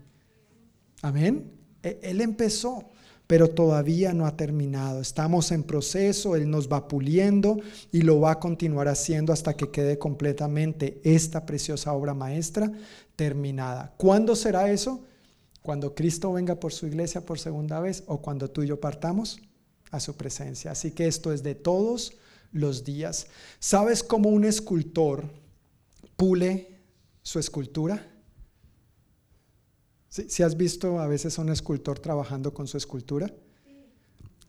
Amén. 1.02 1.50
E, 1.82 1.98
él 2.02 2.20
empezó, 2.20 2.90
pero 3.26 3.48
todavía 3.48 4.12
no 4.12 4.26
ha 4.26 4.36
terminado. 4.36 5.00
Estamos 5.00 5.50
en 5.52 5.62
proceso, 5.62 6.36
Él 6.36 6.48
nos 6.48 6.70
va 6.70 6.88
puliendo 6.88 7.58
y 7.92 8.02
lo 8.02 8.20
va 8.20 8.32
a 8.32 8.40
continuar 8.40 8.88
haciendo 8.88 9.32
hasta 9.32 9.54
que 9.54 9.70
quede 9.70 9.98
completamente 9.98 11.00
esta 11.04 11.44
preciosa 11.44 11.92
obra 11.92 12.14
maestra 12.14 12.72
terminada. 13.16 13.94
¿Cuándo 13.96 14.36
será 14.36 14.70
eso? 14.70 15.04
Cuando 15.62 15.94
Cristo 15.94 16.32
venga 16.32 16.60
por 16.60 16.72
su 16.72 16.86
iglesia 16.86 17.26
por 17.26 17.38
segunda 17.40 17.80
vez 17.80 18.04
o 18.06 18.22
cuando 18.22 18.48
tú 18.48 18.62
y 18.62 18.68
yo 18.68 18.80
partamos 18.80 19.40
a 19.90 19.98
su 19.98 20.14
presencia. 20.16 20.70
Así 20.70 20.92
que 20.92 21.08
esto 21.08 21.32
es 21.32 21.42
de 21.42 21.56
todos 21.56 22.12
los 22.52 22.84
días. 22.84 23.26
¿Sabes 23.58 24.02
cómo 24.02 24.28
un 24.28 24.44
escultor 24.44 25.24
pule 26.16 26.75
su 27.26 27.40
escultura. 27.40 28.06
Si 30.08 30.44
has 30.44 30.56
visto 30.56 31.00
a 31.00 31.08
veces 31.08 31.36
a 31.36 31.42
un 31.42 31.48
escultor 31.48 31.98
trabajando 31.98 32.54
con 32.54 32.68
su 32.68 32.76
escultura? 32.76 33.28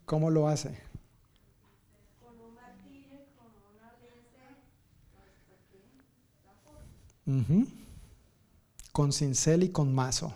¿Cómo 0.05 0.29
lo 0.29 0.47
hace? 0.47 0.77
Con 2.21 2.39
un 2.39 2.53
martillo, 2.53 3.17
con 3.35 3.47
una 3.73 3.91
Con 8.91 9.11
cincel 9.11 9.63
y 9.63 9.69
con 9.69 9.91
mazo. 9.91 10.35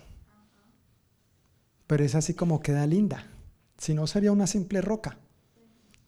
Pero 1.86 2.02
es 2.02 2.16
así 2.16 2.34
como 2.34 2.60
queda 2.60 2.88
linda. 2.88 3.24
Si 3.78 3.94
no 3.94 4.08
sería 4.08 4.32
una 4.32 4.48
simple 4.48 4.80
roca. 4.80 5.16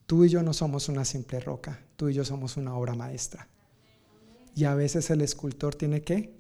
Tú 0.07 0.25
y 0.25 0.31
yo 0.31 0.43
no 0.43 0.53
somos 0.53 0.89
una 0.89 1.05
simple 1.05 1.39
roca. 1.39 1.81
Tú 1.95 2.09
y 2.09 2.15
yo 2.15 2.25
somos 2.25 2.57
una 2.57 2.75
obra 2.75 2.97
maestra. 2.97 3.47
Y 4.55 4.65
a 4.65 4.75
veces 4.75 5.11
el 5.11 5.21
escultor 5.21 5.75
tiene 5.75 6.03
que 6.03 6.33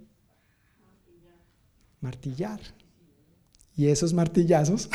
martillar. 2.00 2.60
Y 3.76 3.88
esos 3.88 4.12
martillazos 4.12 4.88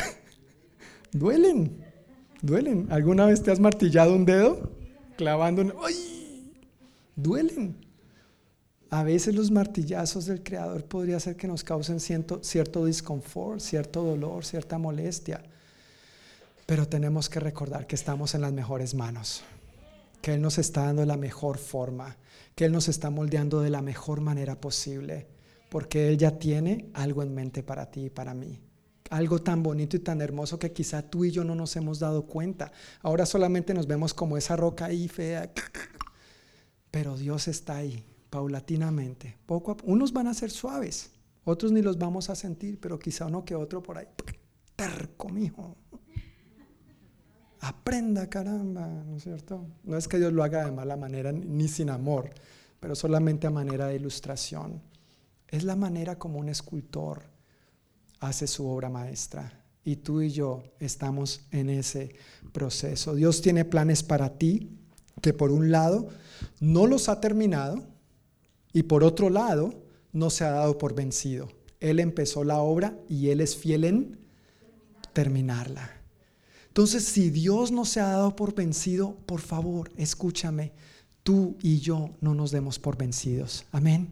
duelen. 1.11 1.83
duelen. 2.41 2.87
¿Alguna 2.91 3.25
vez 3.25 3.43
te 3.43 3.51
has 3.51 3.59
martillado 3.59 4.15
un 4.15 4.25
dedo? 4.25 4.71
Clavando 5.17 5.61
un... 5.63 5.73
¡Ay! 5.83 6.53
Duelen. 7.15 7.75
A 8.89 9.03
veces 9.03 9.35
los 9.35 9.51
martillazos 9.51 10.25
del 10.25 10.41
Creador 10.41 10.85
podría 10.85 11.19
ser 11.19 11.35
que 11.35 11.47
nos 11.47 11.63
causen 11.63 11.99
cierto, 11.99 12.39
cierto 12.41 12.85
disconfort, 12.85 13.59
cierto 13.59 14.03
dolor, 14.03 14.45
cierta 14.45 14.77
molestia. 14.77 15.43
Pero 16.65 16.87
tenemos 16.87 17.29
que 17.29 17.39
recordar 17.39 17.85
que 17.85 17.95
estamos 17.95 18.33
en 18.33 18.41
las 18.41 18.53
mejores 18.53 18.95
manos, 18.95 19.43
que 20.21 20.33
Él 20.33 20.41
nos 20.41 20.57
está 20.57 20.85
dando 20.85 21.05
la 21.05 21.17
mejor 21.17 21.57
forma, 21.57 22.15
que 22.59 22.65
Él 22.65 22.73
nos 22.73 22.89
está 22.89 23.09
moldeando 23.09 23.61
de 23.61 23.69
la 23.69 23.81
mejor 23.81 24.19
manera 24.19 24.59
posible, 24.59 25.27
porque 25.69 26.09
Él 26.09 26.17
ya 26.17 26.39
tiene 26.39 26.89
algo 26.93 27.23
en 27.23 27.33
mente 27.33 27.63
para 27.63 27.89
ti 27.89 28.07
y 28.07 28.09
para 28.09 28.33
mí 28.33 28.59
algo 29.09 29.41
tan 29.41 29.63
bonito 29.63 29.95
y 29.95 30.01
tan 30.01 30.19
hermoso 30.19 30.59
que 30.59 30.73
quizá 30.73 31.01
tú 31.01 31.23
y 31.23 31.31
yo 31.31 31.45
no 31.45 31.55
nos 31.55 31.77
hemos 31.77 31.99
dado 31.99 32.27
cuenta. 32.27 32.73
Ahora 33.01 33.25
solamente 33.25 33.73
nos 33.73 33.87
vemos 33.87 34.13
como 34.13 34.35
esa 34.35 34.57
roca 34.57 34.85
ahí 34.85 35.07
fea. 35.07 35.49
Pero 36.91 37.15
Dios 37.15 37.47
está 37.47 37.77
ahí, 37.77 38.05
paulatinamente. 38.29 39.37
Poco 39.45 39.71
a, 39.71 39.77
unos 39.85 40.11
van 40.11 40.27
a 40.27 40.33
ser 40.33 40.51
suaves, 40.51 41.11
otros 41.45 41.71
ni 41.71 41.81
los 41.81 41.97
vamos 41.97 42.29
a 42.29 42.35
sentir, 42.35 42.77
pero 42.81 42.99
quizá 42.99 43.27
uno 43.27 43.45
que 43.45 43.55
otro 43.55 43.81
por 43.81 43.99
ahí. 43.99 44.07
Terco, 44.75 45.29
mijo. 45.29 45.77
Aprenda, 47.61 48.29
caramba, 48.29 48.87
¿no 48.87 49.17
es 49.17 49.23
cierto? 49.23 49.65
No 49.83 49.97
es 49.97 50.07
que 50.07 50.17
Dios 50.17 50.31
lo 50.31 50.43
haga 50.43 50.65
de 50.65 50.71
mala 50.71 50.95
manera 50.95 51.31
ni 51.31 51.67
sin 51.67 51.89
amor, 51.89 52.29
pero 52.79 52.95
solamente 52.95 53.47
a 53.47 53.51
manera 53.51 53.87
de 53.87 53.95
ilustración. 53.95 54.81
Es 55.47 55.63
la 55.63 55.75
manera 55.75 56.17
como 56.17 56.39
un 56.39 56.47
escultor 56.49 57.23
hace 58.19 58.47
su 58.47 58.67
obra 58.67 58.89
maestra. 58.89 59.51
Y 59.83 59.97
tú 59.97 60.21
y 60.21 60.29
yo 60.29 60.63
estamos 60.79 61.41
en 61.51 61.69
ese 61.69 62.15
proceso. 62.51 63.15
Dios 63.15 63.41
tiene 63.41 63.65
planes 63.65 64.03
para 64.03 64.37
ti 64.37 64.69
que 65.21 65.33
por 65.33 65.51
un 65.51 65.71
lado 65.71 66.09
no 66.59 66.87
los 66.87 67.09
ha 67.09 67.19
terminado 67.19 67.83
y 68.71 68.83
por 68.83 69.03
otro 69.03 69.29
lado 69.29 69.73
no 70.13 70.29
se 70.29 70.45
ha 70.45 70.51
dado 70.51 70.77
por 70.77 70.95
vencido. 70.95 71.49
Él 71.79 71.99
empezó 71.99 72.43
la 72.43 72.59
obra 72.59 72.97
y 73.07 73.29
Él 73.29 73.41
es 73.41 73.55
fiel 73.55 73.83
en 73.83 74.19
terminarla. 75.13 75.98
Entonces, 76.79 77.03
si 77.03 77.29
Dios 77.29 77.73
no 77.73 77.83
se 77.83 77.99
ha 77.99 78.07
dado 78.07 78.37
por 78.37 78.55
vencido, 78.55 79.17
por 79.25 79.41
favor, 79.41 79.91
escúchame, 79.97 80.71
tú 81.23 81.57
y 81.61 81.79
yo 81.79 82.11
no 82.21 82.33
nos 82.33 82.51
demos 82.51 82.79
por 82.79 82.95
vencidos. 82.97 83.65
Amén. 83.73 84.07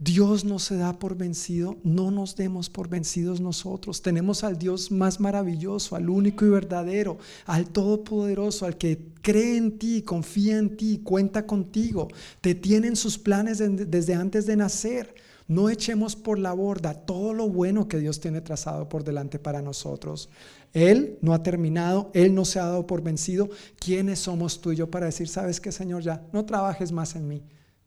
Dios 0.00 0.46
no 0.46 0.60
se 0.60 0.76
da 0.76 0.98
por 0.98 1.14
vencido, 1.14 1.76
no 1.84 2.10
nos 2.10 2.36
demos 2.36 2.70
por 2.70 2.88
vencidos 2.88 3.42
nosotros. 3.42 4.00
Tenemos 4.00 4.44
al 4.44 4.58
Dios 4.58 4.90
más 4.90 5.20
maravilloso, 5.20 5.94
al 5.94 6.08
único 6.08 6.46
y 6.46 6.48
verdadero, 6.48 7.18
al 7.44 7.68
todopoderoso, 7.68 8.64
al 8.64 8.78
que 8.78 9.12
cree 9.20 9.58
en 9.58 9.78
ti, 9.78 10.00
confía 10.00 10.56
en 10.56 10.74
ti, 10.74 11.02
cuenta 11.04 11.44
contigo, 11.44 12.08
te 12.40 12.54
tienen 12.54 12.96
sus 12.96 13.18
planes 13.18 13.58
desde 13.58 14.14
antes 14.14 14.46
de 14.46 14.56
nacer. 14.56 15.14
No 15.48 15.70
echemos 15.70 16.14
por 16.14 16.38
la 16.38 16.52
borda 16.52 16.92
todo 16.92 17.32
lo 17.32 17.48
bueno 17.48 17.88
que 17.88 17.98
Dios 17.98 18.20
tiene 18.20 18.42
trazado 18.42 18.88
por 18.90 19.02
delante 19.02 19.38
para 19.38 19.62
nosotros. 19.62 20.28
Él 20.74 21.18
no 21.22 21.32
ha 21.32 21.42
terminado, 21.42 22.10
Él 22.12 22.34
no 22.34 22.44
se 22.44 22.60
ha 22.60 22.66
dado 22.66 22.86
por 22.86 23.02
vencido. 23.02 23.48
¿Quiénes 23.78 24.18
somos 24.18 24.60
tú 24.60 24.72
y 24.72 24.76
yo 24.76 24.90
para 24.90 25.06
decir, 25.06 25.26
sabes 25.26 25.58
qué, 25.58 25.72
Señor, 25.72 26.02
ya 26.02 26.22
no 26.34 26.44
trabajes 26.44 26.92
más 26.92 27.16
en 27.16 27.26
mí? 27.26 27.42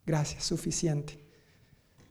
Gracias, 0.08 0.44
suficiente. 0.44 1.24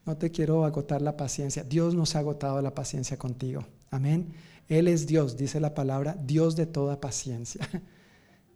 No 0.07 0.17
te 0.17 0.31
quiero 0.31 0.65
agotar 0.65 1.03
la 1.03 1.17
paciencia. 1.17 1.65
Dios 1.65 1.97
nos 1.97 2.15
ha 2.15 2.21
agotado 2.21 2.63
la 2.63 2.75
paciencia 2.75 3.19
contigo. 3.19 3.67
Amén. 3.91 4.33
Él 4.69 4.87
es 4.87 5.09
Dios, 5.09 5.37
dice 5.37 5.59
la 5.59 5.75
palabra, 5.75 6.17
Dios 6.25 6.55
de 6.55 6.67
toda 6.67 7.01
paciencia. 7.01 7.69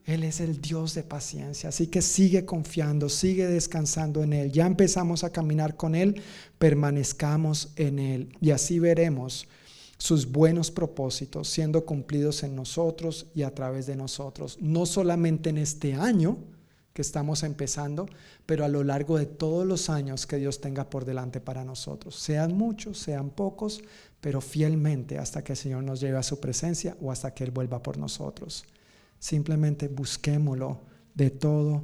Él 0.04 0.22
es 0.22 0.40
el 0.40 0.60
Dios 0.60 0.94
de 0.94 1.02
paciencia. 1.02 1.70
Así 1.70 1.86
que 1.86 2.02
sigue 2.02 2.44
confiando, 2.44 3.08
sigue 3.08 3.46
descansando 3.46 4.22
en 4.22 4.32
Él. 4.34 4.52
Ya 4.52 4.66
empezamos 4.66 5.24
a 5.24 5.30
caminar 5.30 5.76
con 5.76 5.94
Él, 5.94 6.20
permanezcamos 6.58 7.70
en 7.76 7.98
Él. 7.98 8.36
Y 8.40 8.50
así 8.50 8.78
veremos 8.78 9.46
sus 9.96 10.30
buenos 10.30 10.70
propósitos 10.70 11.48
siendo 11.48 11.86
cumplidos 11.86 12.42
en 12.42 12.54
nosotros 12.54 13.26
y 13.34 13.42
a 13.42 13.54
través 13.54 13.86
de 13.86 13.96
nosotros. 13.96 14.58
No 14.60 14.84
solamente 14.84 15.50
en 15.50 15.58
este 15.58 15.94
año, 15.94 16.38
que 16.94 17.02
estamos 17.02 17.42
empezando, 17.42 18.06
pero 18.46 18.64
a 18.64 18.68
lo 18.68 18.84
largo 18.84 19.18
de 19.18 19.26
todos 19.26 19.66
los 19.66 19.90
años 19.90 20.26
que 20.26 20.36
Dios 20.36 20.60
tenga 20.60 20.88
por 20.88 21.04
delante 21.04 21.40
para 21.40 21.64
nosotros. 21.64 22.14
Sean 22.14 22.56
muchos, 22.56 22.98
sean 22.98 23.30
pocos, 23.30 23.82
pero 24.20 24.40
fielmente 24.40 25.18
hasta 25.18 25.42
que 25.42 25.54
el 25.54 25.58
Señor 25.58 25.82
nos 25.82 26.00
lleve 26.00 26.18
a 26.18 26.22
su 26.22 26.38
presencia 26.38 26.96
o 27.02 27.10
hasta 27.10 27.34
que 27.34 27.42
Él 27.42 27.50
vuelva 27.50 27.82
por 27.82 27.98
nosotros. 27.98 28.64
Simplemente 29.24 29.88
busquémoslo 29.88 30.82
de 31.14 31.30
todo 31.30 31.82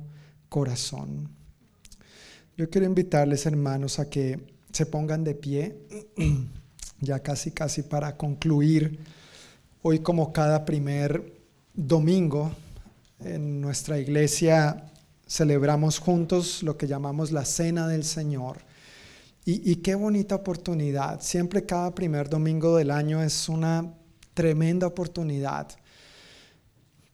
corazón. 0.50 1.26
Yo 2.54 2.68
quiero 2.68 2.86
invitarles, 2.86 3.46
hermanos, 3.46 3.98
a 3.98 4.10
que 4.10 4.38
se 4.70 4.84
pongan 4.84 5.24
de 5.24 5.34
pie, 5.34 5.74
ya 7.00 7.20
casi, 7.20 7.52
casi 7.52 7.80
para 7.80 8.14
concluir. 8.18 8.98
Hoy 9.80 10.00
como 10.00 10.34
cada 10.34 10.66
primer 10.66 11.32
domingo 11.72 12.52
en 13.20 13.62
nuestra 13.62 13.98
iglesia 13.98 14.92
celebramos 15.26 15.98
juntos 15.98 16.62
lo 16.62 16.76
que 16.76 16.86
llamamos 16.88 17.32
la 17.32 17.46
Cena 17.46 17.88
del 17.88 18.04
Señor. 18.04 18.58
Y, 19.46 19.76
qué 19.76 19.94
bonita 19.94 20.34
oportunidad. 20.34 21.22
Siempre 21.22 21.64
cada 21.64 21.94
primer 21.94 22.28
domingo 22.28 22.76
del 22.76 22.90
año 22.90 23.22
es 23.22 23.48
una 23.48 23.94
tremenda 24.34 24.86
oportunidad 24.86 25.79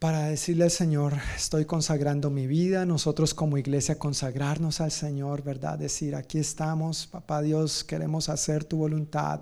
para 0.06 0.28
decirle 0.28 0.62
al 0.62 0.70
Señor, 0.70 1.14
estoy 1.34 1.64
consagrando 1.64 2.30
mi 2.30 2.46
vida, 2.46 2.86
nosotros 2.86 3.34
como 3.34 3.58
iglesia 3.58 3.98
consagrarnos 3.98 4.80
al 4.80 4.92
Señor, 4.92 5.42
¿verdad? 5.42 5.80
Decir, 5.80 6.14
aquí 6.14 6.38
estamos, 6.38 7.08
papá 7.08 7.42
Dios, 7.42 7.82
queremos 7.82 8.28
hacer 8.28 8.62
tu 8.62 8.76
voluntad, 8.76 9.40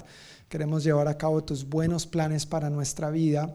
queremos 0.49 0.83
llevar 0.83 1.07
a 1.07 1.19
cabo 1.19 1.45
tus 1.45 1.69
buenos 1.69 2.07
planes 2.07 2.47
para 2.47 2.71
nuestra 2.71 3.11
vida. 3.11 3.55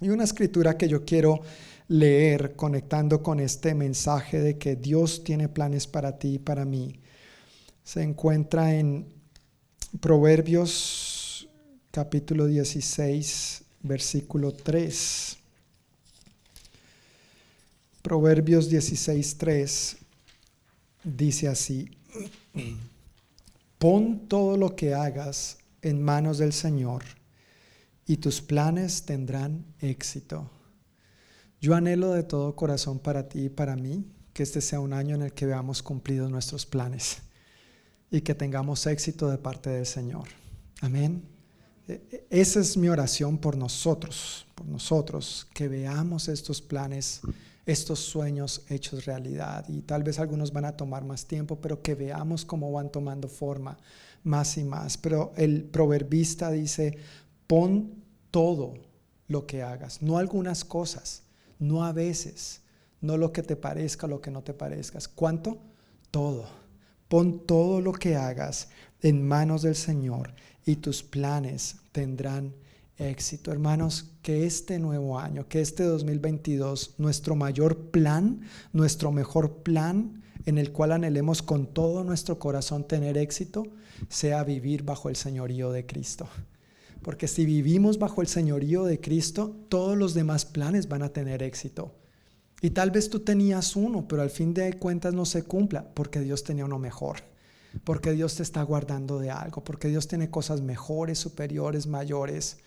Y 0.00 0.08
una 0.08 0.24
escritura 0.24 0.76
que 0.76 0.88
yo 0.88 1.04
quiero 1.04 1.42
leer 1.86 2.56
conectando 2.56 3.22
con 3.22 3.38
este 3.38 3.72
mensaje 3.76 4.40
de 4.40 4.58
que 4.58 4.74
Dios 4.74 5.22
tiene 5.22 5.48
planes 5.48 5.86
para 5.86 6.18
ti 6.18 6.34
y 6.34 6.38
para 6.40 6.64
mí. 6.64 6.98
Se 7.84 8.02
encuentra 8.02 8.74
en 8.74 9.06
Proverbios 10.00 11.48
capítulo 11.92 12.46
16, 12.46 13.62
versículo 13.84 14.52
3. 14.52 15.37
Proverbios 18.02 18.68
16, 18.68 19.38
3 19.38 19.96
dice 21.04 21.48
así, 21.48 21.90
pon 23.78 24.28
todo 24.28 24.56
lo 24.56 24.76
que 24.76 24.94
hagas 24.94 25.58
en 25.82 26.02
manos 26.02 26.38
del 26.38 26.52
Señor 26.52 27.04
y 28.06 28.16
tus 28.16 28.40
planes 28.40 29.02
tendrán 29.02 29.64
éxito. 29.80 30.50
Yo 31.60 31.74
anhelo 31.74 32.12
de 32.12 32.22
todo 32.22 32.54
corazón 32.54 32.98
para 32.98 33.28
ti 33.28 33.46
y 33.46 33.48
para 33.48 33.76
mí 33.76 34.06
que 34.32 34.44
este 34.44 34.60
sea 34.60 34.80
un 34.80 34.92
año 34.92 35.16
en 35.16 35.22
el 35.22 35.32
que 35.32 35.46
veamos 35.46 35.82
cumplidos 35.82 36.30
nuestros 36.30 36.64
planes 36.64 37.18
y 38.10 38.20
que 38.20 38.34
tengamos 38.34 38.86
éxito 38.86 39.28
de 39.28 39.38
parte 39.38 39.70
del 39.70 39.86
Señor. 39.86 40.28
Amén. 40.80 41.24
E, 41.88 42.00
e, 42.10 42.26
esa 42.30 42.60
es 42.60 42.76
mi 42.76 42.88
oración 42.88 43.38
por 43.38 43.56
nosotros, 43.56 44.46
por 44.54 44.66
nosotros, 44.66 45.46
que 45.52 45.68
veamos 45.68 46.28
estos 46.28 46.62
planes, 46.62 47.20
estos 47.68 48.00
sueños 48.00 48.64
hechos 48.68 49.04
realidad. 49.04 49.64
Y 49.68 49.82
tal 49.82 50.02
vez 50.02 50.18
algunos 50.18 50.52
van 50.52 50.64
a 50.64 50.76
tomar 50.76 51.04
más 51.04 51.26
tiempo, 51.26 51.60
pero 51.60 51.82
que 51.82 51.94
veamos 51.94 52.44
cómo 52.44 52.72
van 52.72 52.90
tomando 52.90 53.28
forma 53.28 53.78
más 54.24 54.56
y 54.56 54.64
más. 54.64 54.96
Pero 54.96 55.32
el 55.36 55.64
proverbista 55.64 56.50
dice, 56.50 56.98
pon 57.46 58.02
todo 58.30 58.74
lo 59.28 59.46
que 59.46 59.62
hagas, 59.62 60.02
no 60.02 60.18
algunas 60.18 60.64
cosas 60.64 61.22
no 61.58 61.84
a 61.84 61.92
veces, 61.92 62.62
no 63.00 63.16
lo 63.16 63.32
que 63.32 63.42
te 63.42 63.56
parezca, 63.56 64.06
lo 64.06 64.20
que 64.20 64.30
no 64.30 64.42
te 64.42 64.54
parezcas. 64.54 65.08
¿Cuánto? 65.08 65.58
Todo. 66.10 66.46
Pon 67.08 67.46
todo 67.46 67.80
lo 67.80 67.92
que 67.92 68.16
hagas 68.16 68.68
en 69.00 69.26
manos 69.26 69.62
del 69.62 69.76
Señor 69.76 70.34
y 70.64 70.76
tus 70.76 71.02
planes 71.02 71.76
tendrán 71.92 72.54
éxito. 72.98 73.52
Hermanos, 73.52 74.12
que 74.22 74.44
este 74.44 74.78
nuevo 74.78 75.18
año, 75.18 75.48
que 75.48 75.60
este 75.60 75.84
2022, 75.84 76.94
nuestro 76.98 77.36
mayor 77.36 77.90
plan, 77.90 78.40
nuestro 78.72 79.12
mejor 79.12 79.62
plan 79.62 80.22
en 80.46 80.58
el 80.58 80.72
cual 80.72 80.92
anhelemos 80.92 81.42
con 81.42 81.66
todo 81.66 82.04
nuestro 82.04 82.38
corazón 82.38 82.86
tener 82.86 83.18
éxito, 83.18 83.64
sea 84.08 84.44
vivir 84.44 84.82
bajo 84.82 85.08
el 85.08 85.16
señorío 85.16 85.72
de 85.72 85.86
Cristo. 85.86 86.28
Porque 87.02 87.28
si 87.28 87.44
vivimos 87.44 87.98
bajo 87.98 88.22
el 88.22 88.28
señorío 88.28 88.84
de 88.84 89.00
Cristo, 89.00 89.56
todos 89.68 89.96
los 89.96 90.14
demás 90.14 90.44
planes 90.44 90.88
van 90.88 91.02
a 91.02 91.10
tener 91.10 91.42
éxito. 91.42 91.94
Y 92.60 92.70
tal 92.70 92.90
vez 92.90 93.08
tú 93.08 93.20
tenías 93.20 93.76
uno, 93.76 94.08
pero 94.08 94.22
al 94.22 94.30
fin 94.30 94.52
de 94.52 94.72
cuentas 94.74 95.14
no 95.14 95.24
se 95.24 95.44
cumpla, 95.44 95.88
porque 95.94 96.20
Dios 96.20 96.42
tenía 96.42 96.64
uno 96.64 96.78
mejor. 96.78 97.18
Porque 97.84 98.12
Dios 98.12 98.34
te 98.36 98.42
está 98.42 98.62
guardando 98.62 99.18
de 99.18 99.30
algo, 99.30 99.62
porque 99.62 99.88
Dios 99.88 100.08
tiene 100.08 100.30
cosas 100.30 100.60
mejores, 100.60 101.18
superiores, 101.18 101.86
mayores. 101.86 102.58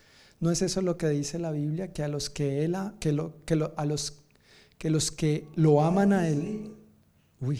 ¿No 0.41 0.49
es 0.49 0.63
eso 0.63 0.81
lo 0.81 0.97
que 0.97 1.07
dice 1.07 1.37
la 1.37 1.51
Biblia? 1.51 1.93
Que 1.93 2.03
a 2.03 2.07
los 2.07 2.31
que 2.31 2.65
él, 2.65 2.73
a 2.75 3.85
los 3.85 4.23
que 4.79 4.89
los 4.89 5.11
que 5.11 5.47
lo 5.55 5.83
aman 5.83 6.13
a 6.13 6.27
él, 6.27 6.73
uy, 7.39 7.59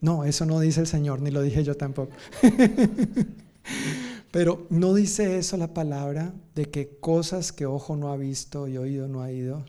no, 0.00 0.24
eso 0.24 0.44
no 0.44 0.58
dice 0.58 0.80
el 0.80 0.88
Señor, 0.88 1.22
ni 1.22 1.30
lo 1.30 1.40
dije 1.42 1.62
yo 1.62 1.76
tampoco. 1.76 2.10
Pero 4.32 4.66
no 4.68 4.94
dice 4.94 5.38
eso 5.38 5.56
la 5.56 5.72
palabra 5.72 6.34
de 6.56 6.68
que 6.70 6.98
cosas 6.98 7.52
que 7.52 7.66
ojo 7.66 7.94
no 7.94 8.10
ha 8.10 8.16
visto 8.16 8.66
y 8.66 8.78
oído 8.78 9.06
no 9.06 9.22
ha 9.22 9.30
ido, 9.30 9.64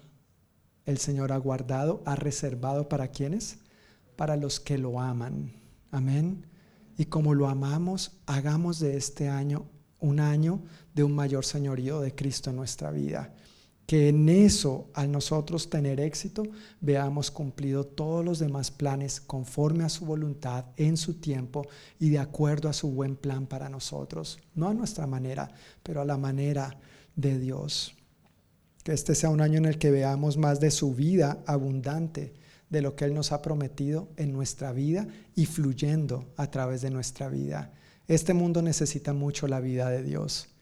el 0.87 0.97
Señor 0.97 1.33
ha 1.33 1.37
guardado, 1.37 2.01
ha 2.05 2.15
reservado 2.15 2.89
para 2.89 3.09
quienes? 3.09 3.59
Para 4.15 4.37
los 4.37 4.59
que 4.59 4.79
lo 4.79 4.99
aman. 4.99 5.53
Amén. 5.91 6.47
Y 6.97 7.05
como 7.05 7.35
lo 7.35 7.47
amamos, 7.47 8.13
hagamos 8.25 8.79
de 8.79 8.97
este 8.97 9.29
año 9.29 9.67
un 9.99 10.19
año 10.19 10.61
de 10.93 11.03
un 11.03 11.13
mayor 11.13 11.45
señorío 11.45 12.01
de 12.01 12.13
Cristo 12.13 12.49
en 12.49 12.55
nuestra 12.55 12.91
vida. 12.91 13.33
Que 13.85 14.09
en 14.09 14.29
eso, 14.29 14.89
al 14.93 15.11
nosotros 15.11 15.69
tener 15.69 15.99
éxito, 15.99 16.43
veamos 16.79 17.31
cumplido 17.31 17.85
todos 17.85 18.23
los 18.23 18.39
demás 18.39 18.71
planes 18.71 19.19
conforme 19.19 19.83
a 19.83 19.89
su 19.89 20.05
voluntad, 20.05 20.65
en 20.77 20.95
su 20.95 21.15
tiempo 21.15 21.67
y 21.99 22.09
de 22.09 22.19
acuerdo 22.19 22.69
a 22.69 22.73
su 22.73 22.91
buen 22.91 23.17
plan 23.17 23.45
para 23.45 23.67
nosotros. 23.67 24.39
No 24.55 24.69
a 24.69 24.73
nuestra 24.73 25.05
manera, 25.05 25.51
pero 25.83 26.01
a 26.01 26.05
la 26.05 26.17
manera 26.17 26.79
de 27.15 27.37
Dios. 27.39 27.93
Que 28.83 28.93
este 28.93 29.15
sea 29.15 29.29
un 29.29 29.41
año 29.41 29.57
en 29.57 29.65
el 29.65 29.77
que 29.77 29.91
veamos 29.91 30.37
más 30.37 30.61
de 30.61 30.71
su 30.71 30.93
vida 30.93 31.43
abundante, 31.45 32.33
de 32.69 32.81
lo 32.81 32.95
que 32.95 33.05
Él 33.05 33.13
nos 33.13 33.33
ha 33.33 33.41
prometido 33.41 34.07
en 34.15 34.31
nuestra 34.31 34.71
vida 34.71 35.07
y 35.35 35.45
fluyendo 35.45 36.25
a 36.37 36.49
través 36.49 36.81
de 36.81 36.89
nuestra 36.89 37.27
vida. 37.27 37.73
Este 38.07 38.33
mundo 38.33 38.61
necesita 38.61 39.13
mucho 39.13 39.47
la 39.47 39.59
vida 39.59 39.89
de 39.89 40.03
Dios 40.03 40.52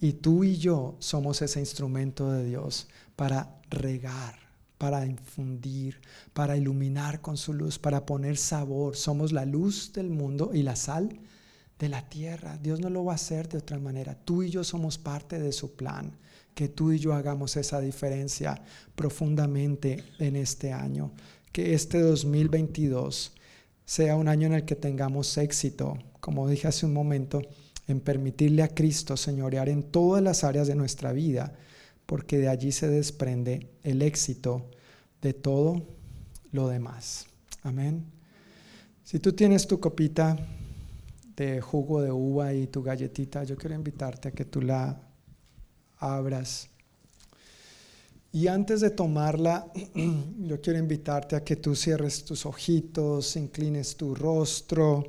y 0.00 0.14
tú 0.14 0.44
y 0.44 0.56
yo 0.56 0.96
somos 1.00 1.42
ese 1.42 1.60
instrumento 1.60 2.30
de 2.30 2.44
Dios 2.44 2.88
para 3.16 3.60
regar, 3.70 4.38
para 4.78 5.04
infundir, 5.06 6.00
para 6.32 6.56
iluminar 6.56 7.20
con 7.20 7.36
su 7.36 7.52
luz, 7.52 7.78
para 7.78 8.06
poner 8.06 8.36
sabor. 8.36 8.96
Somos 8.96 9.32
la 9.32 9.44
luz 9.44 9.92
del 9.92 10.10
mundo 10.10 10.50
y 10.54 10.62
la 10.62 10.76
sal 10.76 11.18
de 11.78 11.88
la 11.88 12.08
tierra. 12.08 12.58
Dios 12.58 12.80
no 12.80 12.90
lo 12.90 13.04
va 13.04 13.12
a 13.12 13.16
hacer 13.16 13.48
de 13.48 13.58
otra 13.58 13.78
manera. 13.78 14.14
Tú 14.14 14.42
y 14.42 14.50
yo 14.50 14.62
somos 14.62 14.98
parte 14.98 15.38
de 15.38 15.52
su 15.52 15.74
plan. 15.74 16.12
Que 16.54 16.68
tú 16.68 16.92
y 16.92 16.98
yo 16.98 17.12
hagamos 17.12 17.56
esa 17.56 17.80
diferencia 17.80 18.62
profundamente 18.94 20.04
en 20.18 20.36
este 20.36 20.72
año. 20.72 21.12
Que 21.52 21.74
este 21.74 22.00
2022 22.00 23.32
sea 23.84 24.16
un 24.16 24.28
año 24.28 24.48
en 24.48 24.54
el 24.54 24.64
que 24.64 24.76
tengamos 24.76 25.38
éxito, 25.38 25.96
como 26.20 26.48
dije 26.48 26.68
hace 26.68 26.84
un 26.84 26.92
momento, 26.92 27.40
en 27.88 28.00
permitirle 28.00 28.62
a 28.62 28.68
Cristo 28.68 29.16
señorear 29.16 29.68
en 29.68 29.82
todas 29.82 30.22
las 30.22 30.44
áreas 30.44 30.68
de 30.68 30.74
nuestra 30.74 31.12
vida, 31.12 31.54
porque 32.06 32.38
de 32.38 32.48
allí 32.48 32.70
se 32.70 32.88
desprende 32.88 33.70
el 33.82 34.02
éxito 34.02 34.70
de 35.22 35.32
todo 35.32 35.82
lo 36.52 36.68
demás. 36.68 37.26
Amén. 37.62 38.04
Si 39.02 39.18
tú 39.18 39.32
tienes 39.32 39.66
tu 39.66 39.80
copita 39.80 40.36
de 41.34 41.60
jugo 41.62 42.02
de 42.02 42.12
uva 42.12 42.52
y 42.52 42.66
tu 42.66 42.82
galletita, 42.82 43.42
yo 43.44 43.56
quiero 43.56 43.74
invitarte 43.74 44.28
a 44.28 44.32
que 44.32 44.44
tú 44.44 44.60
la 44.60 45.00
abras. 45.98 46.68
Y 48.32 48.48
antes 48.48 48.82
de 48.82 48.90
tomarla, 48.90 49.66
yo 50.38 50.60
quiero 50.60 50.78
invitarte 50.78 51.36
a 51.36 51.42
que 51.42 51.56
tú 51.56 51.74
cierres 51.74 52.22
tus 52.24 52.44
ojitos, 52.44 53.36
inclines 53.36 53.96
tu 53.96 54.14
rostro 54.14 55.04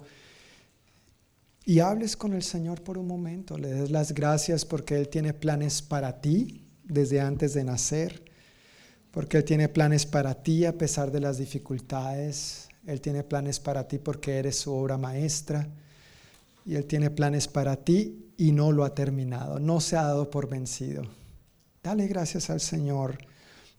y 1.69 1.81
hables 1.81 2.17
con 2.17 2.33
el 2.33 2.41
Señor 2.41 2.81
por 2.81 2.97
un 2.97 3.05
momento. 3.05 3.55
Le 3.55 3.71
des 3.71 3.91
las 3.91 4.15
gracias 4.15 4.65
porque 4.65 4.95
Él 4.95 5.07
tiene 5.07 5.35
planes 5.35 5.83
para 5.83 6.19
ti 6.19 6.65
desde 6.83 7.21
antes 7.21 7.53
de 7.53 7.63
nacer, 7.63 8.23
porque 9.11 9.37
Él 9.37 9.43
tiene 9.43 9.69
planes 9.69 10.07
para 10.07 10.33
ti 10.41 10.65
a 10.65 10.79
pesar 10.79 11.11
de 11.11 11.19
las 11.19 11.37
dificultades. 11.37 12.69
Él 12.87 13.01
tiene 13.01 13.21
planes 13.21 13.59
para 13.59 13.87
ti 13.87 13.99
porque 13.99 14.39
eres 14.39 14.57
su 14.57 14.73
obra 14.73 14.97
maestra 14.97 15.69
y 16.65 16.73
Él 16.73 16.85
tiene 16.85 17.11
planes 17.11 17.47
para 17.47 17.75
ti 17.75 18.31
y 18.35 18.51
no 18.51 18.71
lo 18.71 18.83
ha 18.83 18.95
terminado, 18.95 19.59
no 19.59 19.79
se 19.79 19.95
ha 19.95 20.01
dado 20.01 20.31
por 20.31 20.49
vencido. 20.49 21.03
Dale 21.83 22.07
gracias 22.07 22.49
al 22.49 22.61
Señor 22.61 23.19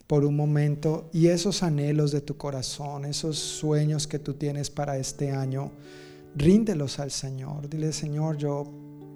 por 0.07 0.25
un 0.25 0.37
momento 0.37 1.11
y 1.13 1.27
esos 1.27 1.65
anhelos 1.65 2.13
de 2.13 2.21
tu 2.21 2.37
corazón, 2.37 3.05
esos 3.05 3.37
sueños 3.37 4.07
que 4.07 4.21
tú 4.21 4.35
tienes 4.35 4.71
para 4.71 4.97
este 4.97 5.33
año, 5.33 5.73
ríndelos 6.35 6.99
al 6.99 7.11
Señor. 7.11 7.69
Dile, 7.69 7.93
Señor, 7.93 8.37
yo 8.37 8.65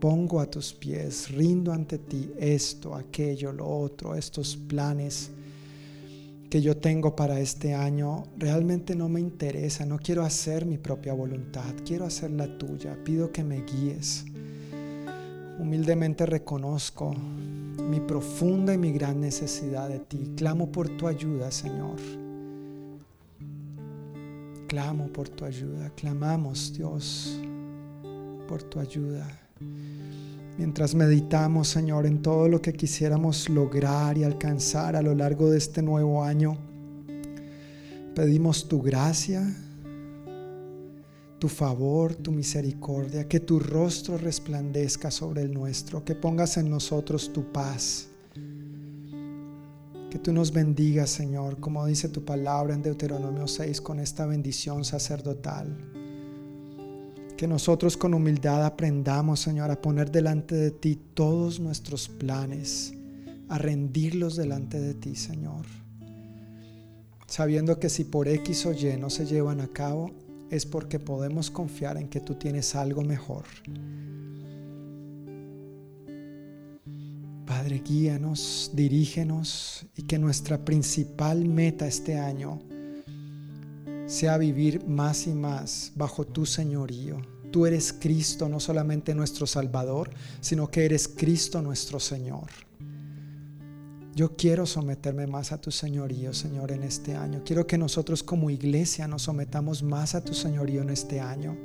pongo 0.00 0.40
a 0.40 0.46
tus 0.46 0.74
pies, 0.74 1.30
rindo 1.30 1.72
ante 1.72 1.98
ti 1.98 2.30
esto, 2.38 2.94
aquello, 2.94 3.52
lo 3.52 3.66
otro, 3.66 4.14
estos 4.14 4.56
planes 4.56 5.30
que 6.50 6.60
yo 6.62 6.76
tengo 6.76 7.16
para 7.16 7.40
este 7.40 7.74
año 7.74 8.24
realmente 8.36 8.94
no 8.94 9.08
me 9.08 9.20
interesa, 9.20 9.84
no 9.86 9.98
quiero 9.98 10.22
hacer 10.22 10.66
mi 10.66 10.78
propia 10.78 11.12
voluntad, 11.12 11.74
quiero 11.84 12.04
hacer 12.04 12.30
la 12.30 12.58
tuya, 12.58 12.96
pido 13.02 13.32
que 13.32 13.42
me 13.42 13.62
guíes. 13.64 14.24
Humildemente 15.58 16.26
reconozco 16.26 17.14
mi 17.88 18.00
profunda 18.00 18.74
y 18.74 18.78
mi 18.78 18.92
gran 18.92 19.20
necesidad 19.20 19.88
de 19.88 20.00
ti, 20.00 20.32
clamo 20.36 20.70
por 20.70 20.88
tu 20.90 21.08
ayuda, 21.08 21.50
Señor. 21.50 22.23
Clamo 24.74 25.06
por 25.06 25.28
tu 25.28 25.44
ayuda, 25.44 25.88
clamamos, 25.90 26.72
Dios, 26.76 27.38
por 28.48 28.60
tu 28.64 28.80
ayuda. 28.80 29.24
Mientras 30.58 30.96
meditamos, 30.96 31.68
Señor, 31.68 32.06
en 32.06 32.20
todo 32.20 32.48
lo 32.48 32.60
que 32.60 32.72
quisiéramos 32.72 33.48
lograr 33.48 34.18
y 34.18 34.24
alcanzar 34.24 34.96
a 34.96 35.00
lo 35.02 35.14
largo 35.14 35.48
de 35.48 35.58
este 35.58 35.80
nuevo 35.80 36.24
año, 36.24 36.58
pedimos 38.16 38.66
tu 38.66 38.82
gracia, 38.82 39.48
tu 41.38 41.48
favor, 41.48 42.16
tu 42.16 42.32
misericordia, 42.32 43.28
que 43.28 43.38
tu 43.38 43.60
rostro 43.60 44.18
resplandezca 44.18 45.12
sobre 45.12 45.42
el 45.42 45.54
nuestro, 45.54 46.04
que 46.04 46.16
pongas 46.16 46.56
en 46.56 46.68
nosotros 46.68 47.32
tu 47.32 47.52
paz. 47.52 48.08
Que 50.14 50.20
tú 50.20 50.32
nos 50.32 50.52
bendigas, 50.52 51.10
Señor, 51.10 51.58
como 51.58 51.84
dice 51.86 52.08
tu 52.08 52.24
palabra 52.24 52.72
en 52.72 52.82
Deuteronomio 52.82 53.48
6, 53.48 53.80
con 53.80 53.98
esta 53.98 54.26
bendición 54.26 54.84
sacerdotal. 54.84 55.76
Que 57.36 57.48
nosotros 57.48 57.96
con 57.96 58.14
humildad 58.14 58.64
aprendamos, 58.64 59.40
Señor, 59.40 59.72
a 59.72 59.82
poner 59.82 60.12
delante 60.12 60.54
de 60.54 60.70
ti 60.70 60.94
todos 61.14 61.58
nuestros 61.58 62.08
planes, 62.08 62.94
a 63.48 63.58
rendirlos 63.58 64.36
delante 64.36 64.78
de 64.78 64.94
ti, 64.94 65.16
Señor. 65.16 65.66
Sabiendo 67.26 67.80
que 67.80 67.88
si 67.88 68.04
por 68.04 68.28
X 68.28 68.66
o 68.66 68.72
Y 68.72 68.96
no 68.96 69.10
se 69.10 69.26
llevan 69.26 69.60
a 69.60 69.66
cabo, 69.66 70.12
es 70.48 70.64
porque 70.64 71.00
podemos 71.00 71.50
confiar 71.50 71.96
en 71.96 72.08
que 72.08 72.20
tú 72.20 72.36
tienes 72.36 72.76
algo 72.76 73.02
mejor. 73.02 73.46
Padre, 77.46 77.82
guíanos, 77.84 78.70
dirígenos 78.72 79.86
y 79.96 80.02
que 80.02 80.18
nuestra 80.18 80.64
principal 80.64 81.44
meta 81.44 81.86
este 81.86 82.18
año 82.18 82.62
sea 84.06 84.38
vivir 84.38 84.86
más 84.86 85.26
y 85.26 85.34
más 85.34 85.92
bajo 85.94 86.26
tu 86.26 86.46
señorío. 86.46 87.20
Tú 87.52 87.66
eres 87.66 87.92
Cristo, 87.92 88.48
no 88.48 88.60
solamente 88.60 89.14
nuestro 89.14 89.46
Salvador, 89.46 90.10
sino 90.40 90.70
que 90.70 90.84
eres 90.86 91.06
Cristo 91.06 91.60
nuestro 91.60 92.00
Señor. 92.00 92.50
Yo 94.14 94.36
quiero 94.36 94.64
someterme 94.64 95.26
más 95.26 95.52
a 95.52 95.60
tu 95.60 95.70
señorío, 95.70 96.32
Señor, 96.32 96.70
en 96.70 96.84
este 96.84 97.16
año. 97.16 97.42
Quiero 97.44 97.66
que 97.66 97.76
nosotros 97.76 98.22
como 98.22 98.48
iglesia 98.48 99.08
nos 99.08 99.22
sometamos 99.22 99.82
más 99.82 100.14
a 100.14 100.22
tu 100.22 100.34
señorío 100.34 100.82
en 100.82 100.90
este 100.90 101.20
año 101.20 101.56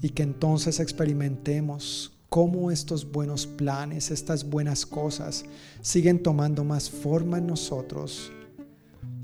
y 0.00 0.10
que 0.10 0.22
entonces 0.22 0.78
experimentemos 0.78 2.13
cómo 2.34 2.72
estos 2.72 3.08
buenos 3.12 3.46
planes, 3.46 4.10
estas 4.10 4.42
buenas 4.42 4.84
cosas 4.84 5.44
siguen 5.80 6.20
tomando 6.20 6.64
más 6.64 6.90
forma 6.90 7.38
en 7.38 7.46
nosotros 7.46 8.32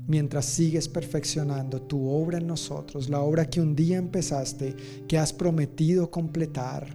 mientras 0.07 0.45
sigues 0.45 0.87
perfeccionando 0.87 1.81
tu 1.81 2.07
obra 2.07 2.37
en 2.37 2.47
nosotros, 2.47 3.09
la 3.09 3.19
obra 3.19 3.49
que 3.49 3.59
un 3.59 3.75
día 3.75 3.97
empezaste, 3.97 4.77
que 5.09 5.17
has 5.17 5.33
prometido 5.33 6.09
completar, 6.09 6.87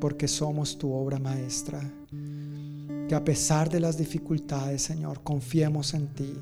porque 0.00 0.28
somos 0.28 0.78
tu 0.78 0.92
obra 0.92 1.18
maestra. 1.18 1.80
Que 3.08 3.14
a 3.16 3.24
pesar 3.24 3.68
de 3.68 3.80
las 3.80 3.98
dificultades, 3.98 4.82
Señor, 4.82 5.24
confiemos 5.24 5.94
en 5.94 6.06
ti. 6.14 6.32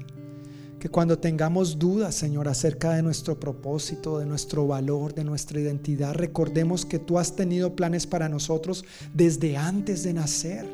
Que 0.85 0.91
cuando 0.91 1.19
tengamos 1.19 1.79
dudas, 1.79 2.15
Señor, 2.15 2.47
acerca 2.47 2.93
de 2.93 3.01
nuestro 3.01 3.41
propósito, 3.41 4.19
de 4.19 4.27
nuestro 4.27 4.67
valor, 4.67 5.15
de 5.15 5.25
nuestra 5.25 5.59
identidad, 5.59 6.13
recordemos 6.13 6.85
que 6.85 6.99
tú 6.99 7.19
has 7.19 7.35
tenido 7.35 7.75
planes 7.75 8.07
para 8.07 8.29
nosotros 8.29 8.85
desde 9.15 9.57
antes 9.57 10.03
de 10.03 10.13
nacer. 10.13 10.67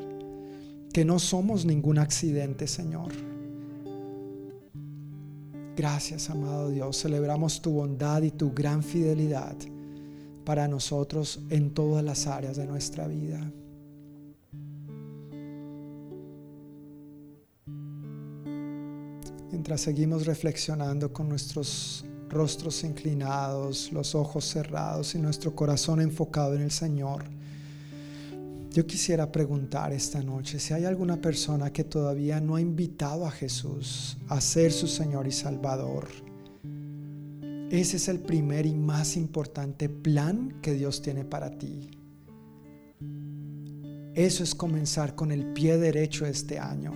Que 0.91 1.05
no 1.05 1.17
somos 1.17 1.63
ningún 1.63 1.97
accidente, 1.97 2.67
Señor 2.67 3.13
Gracias, 5.77 6.29
amado 6.29 6.69
Dios. 6.69 6.97
Celebramos 6.97 7.61
tu 7.61 7.71
bondad 7.71 8.21
y 8.23 8.31
tu 8.31 8.51
gran 8.53 8.83
fidelidad 8.83 9.55
para 10.43 10.67
nosotros 10.67 11.39
en 11.49 11.73
todas 11.73 12.03
las 12.03 12.27
áreas 12.27 12.57
de 12.57 12.67
nuestra 12.67 13.07
vida. 13.07 13.49
Mientras 19.51 19.81
seguimos 19.81 20.25
reflexionando 20.25 21.11
con 21.11 21.29
nuestros 21.29 22.05
rostros 22.29 22.83
inclinados, 22.83 23.91
los 23.91 24.15
ojos 24.15 24.45
cerrados 24.45 25.15
y 25.15 25.19
nuestro 25.19 25.53
corazón 25.53 26.01
enfocado 26.01 26.55
en 26.55 26.61
el 26.61 26.71
Señor, 26.71 27.25
yo 28.71 28.87
quisiera 28.87 29.29
preguntar 29.29 29.91
esta 29.91 30.23
noche 30.23 30.57
si 30.57 30.73
hay 30.73 30.85
alguna 30.85 31.19
persona 31.19 31.73
que 31.73 31.83
todavía 31.83 32.39
no 32.39 32.55
ha 32.55 32.61
invitado 32.61 33.25
a 33.25 33.31
Jesús 33.31 34.17
a 34.29 34.39
ser 34.39 34.71
su 34.71 34.87
Señor 34.87 35.27
y 35.27 35.31
Salvador. 35.31 36.07
Ese 37.69 37.97
es 37.97 38.07
el 38.07 38.19
primer 38.19 38.65
y 38.65 38.73
más 38.73 39.17
importante 39.17 39.89
plan 39.89 40.59
que 40.61 40.73
Dios 40.73 41.01
tiene 41.01 41.25
para 41.25 41.57
ti. 41.57 41.91
Eso 44.13 44.43
es 44.43 44.55
comenzar 44.55 45.15
con 45.15 45.33
el 45.33 45.53
pie 45.53 45.77
derecho 45.77 46.25
este 46.25 46.57
año. 46.57 46.93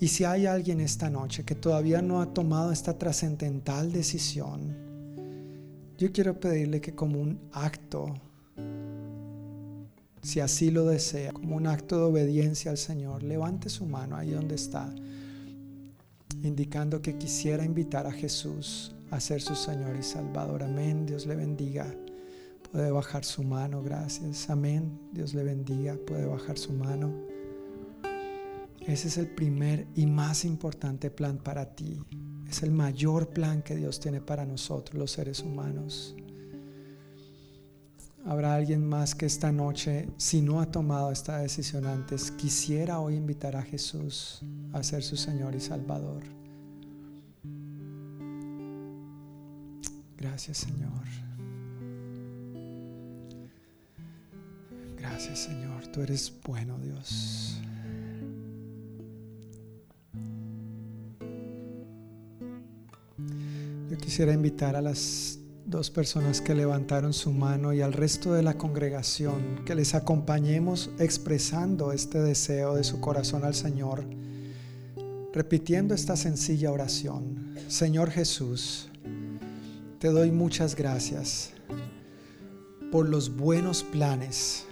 Y 0.00 0.08
si 0.08 0.24
hay 0.24 0.46
alguien 0.46 0.80
esta 0.80 1.08
noche 1.08 1.44
que 1.44 1.54
todavía 1.54 2.02
no 2.02 2.20
ha 2.20 2.34
tomado 2.34 2.72
esta 2.72 2.98
trascendental 2.98 3.92
decisión, 3.92 4.76
yo 5.96 6.10
quiero 6.10 6.38
pedirle 6.40 6.80
que 6.80 6.94
como 6.94 7.20
un 7.20 7.40
acto, 7.52 8.14
si 10.22 10.40
así 10.40 10.70
lo 10.70 10.86
desea, 10.86 11.32
como 11.32 11.56
un 11.56 11.66
acto 11.66 11.96
de 11.96 12.02
obediencia 12.04 12.70
al 12.70 12.78
Señor, 12.78 13.22
levante 13.22 13.68
su 13.68 13.86
mano 13.86 14.16
ahí 14.16 14.30
donde 14.30 14.56
está, 14.56 14.92
indicando 16.42 17.00
que 17.00 17.16
quisiera 17.16 17.64
invitar 17.64 18.06
a 18.06 18.12
Jesús 18.12 18.94
a 19.10 19.20
ser 19.20 19.40
su 19.40 19.54
Señor 19.54 19.96
y 19.96 20.02
Salvador. 20.02 20.64
Amén. 20.64 21.06
Dios 21.06 21.26
le 21.26 21.36
bendiga. 21.36 21.86
Puede 22.72 22.90
bajar 22.90 23.24
su 23.24 23.44
mano, 23.44 23.82
gracias. 23.82 24.50
Amén. 24.50 24.98
Dios 25.12 25.32
le 25.34 25.44
bendiga. 25.44 25.96
Puede 26.06 26.26
bajar 26.26 26.58
su 26.58 26.72
mano. 26.72 27.14
Ese 28.86 29.08
es 29.08 29.16
el 29.16 29.28
primer 29.28 29.86
y 29.94 30.06
más 30.06 30.44
importante 30.44 31.10
plan 31.10 31.38
para 31.38 31.74
ti. 31.74 31.98
Es 32.48 32.62
el 32.62 32.70
mayor 32.70 33.30
plan 33.30 33.62
que 33.62 33.76
Dios 33.76 33.98
tiene 33.98 34.20
para 34.20 34.44
nosotros, 34.44 34.98
los 34.98 35.10
seres 35.10 35.40
humanos. 35.40 36.14
Habrá 38.26 38.54
alguien 38.54 38.86
más 38.86 39.14
que 39.14 39.26
esta 39.26 39.52
noche, 39.52 40.08
si 40.16 40.40
no 40.40 40.60
ha 40.60 40.70
tomado 40.70 41.10
esta 41.10 41.38
decisión 41.38 41.86
antes, 41.86 42.30
quisiera 42.30 43.00
hoy 43.00 43.16
invitar 43.16 43.56
a 43.56 43.62
Jesús 43.62 44.42
a 44.72 44.82
ser 44.82 45.02
su 45.02 45.16
Señor 45.16 45.54
y 45.54 45.60
Salvador. 45.60 46.22
Gracias 50.16 50.58
Señor. 50.58 51.04
Gracias 54.96 55.38
Señor. 55.38 55.86
Tú 55.88 56.00
eres 56.00 56.32
bueno 56.44 56.78
Dios. 56.78 57.60
Yo 63.90 63.98
quisiera 63.98 64.32
invitar 64.32 64.76
a 64.76 64.80
las 64.80 65.38
dos 65.66 65.90
personas 65.90 66.40
que 66.40 66.54
levantaron 66.54 67.12
su 67.12 67.32
mano 67.32 67.74
y 67.74 67.82
al 67.82 67.92
resto 67.92 68.32
de 68.32 68.42
la 68.42 68.54
congregación 68.54 69.62
que 69.66 69.74
les 69.74 69.94
acompañemos 69.94 70.90
expresando 70.98 71.92
este 71.92 72.20
deseo 72.20 72.74
de 72.74 72.84
su 72.84 73.00
corazón 73.00 73.44
al 73.44 73.54
Señor, 73.54 74.04
repitiendo 75.34 75.94
esta 75.94 76.16
sencilla 76.16 76.72
oración. 76.72 77.54
Señor 77.68 78.10
Jesús, 78.10 78.88
te 79.98 80.08
doy 80.08 80.30
muchas 80.30 80.76
gracias 80.76 81.52
por 82.90 83.06
los 83.06 83.36
buenos 83.36 83.82
planes 83.82 84.64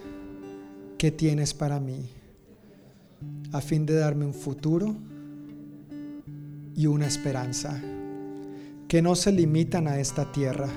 que 0.96 1.10
tienes 1.10 1.52
para 1.52 1.80
mí, 1.80 2.08
a 3.52 3.60
fin 3.60 3.84
de 3.84 3.94
darme 3.94 4.24
un 4.24 4.34
futuro 4.34 4.96
y 6.74 6.86
una 6.86 7.06
esperanza 7.06 7.78
que 8.92 9.00
no 9.00 9.14
se 9.14 9.32
limitan 9.32 9.88
a 9.88 9.98
esta 9.98 10.30
tierra, 10.32 10.68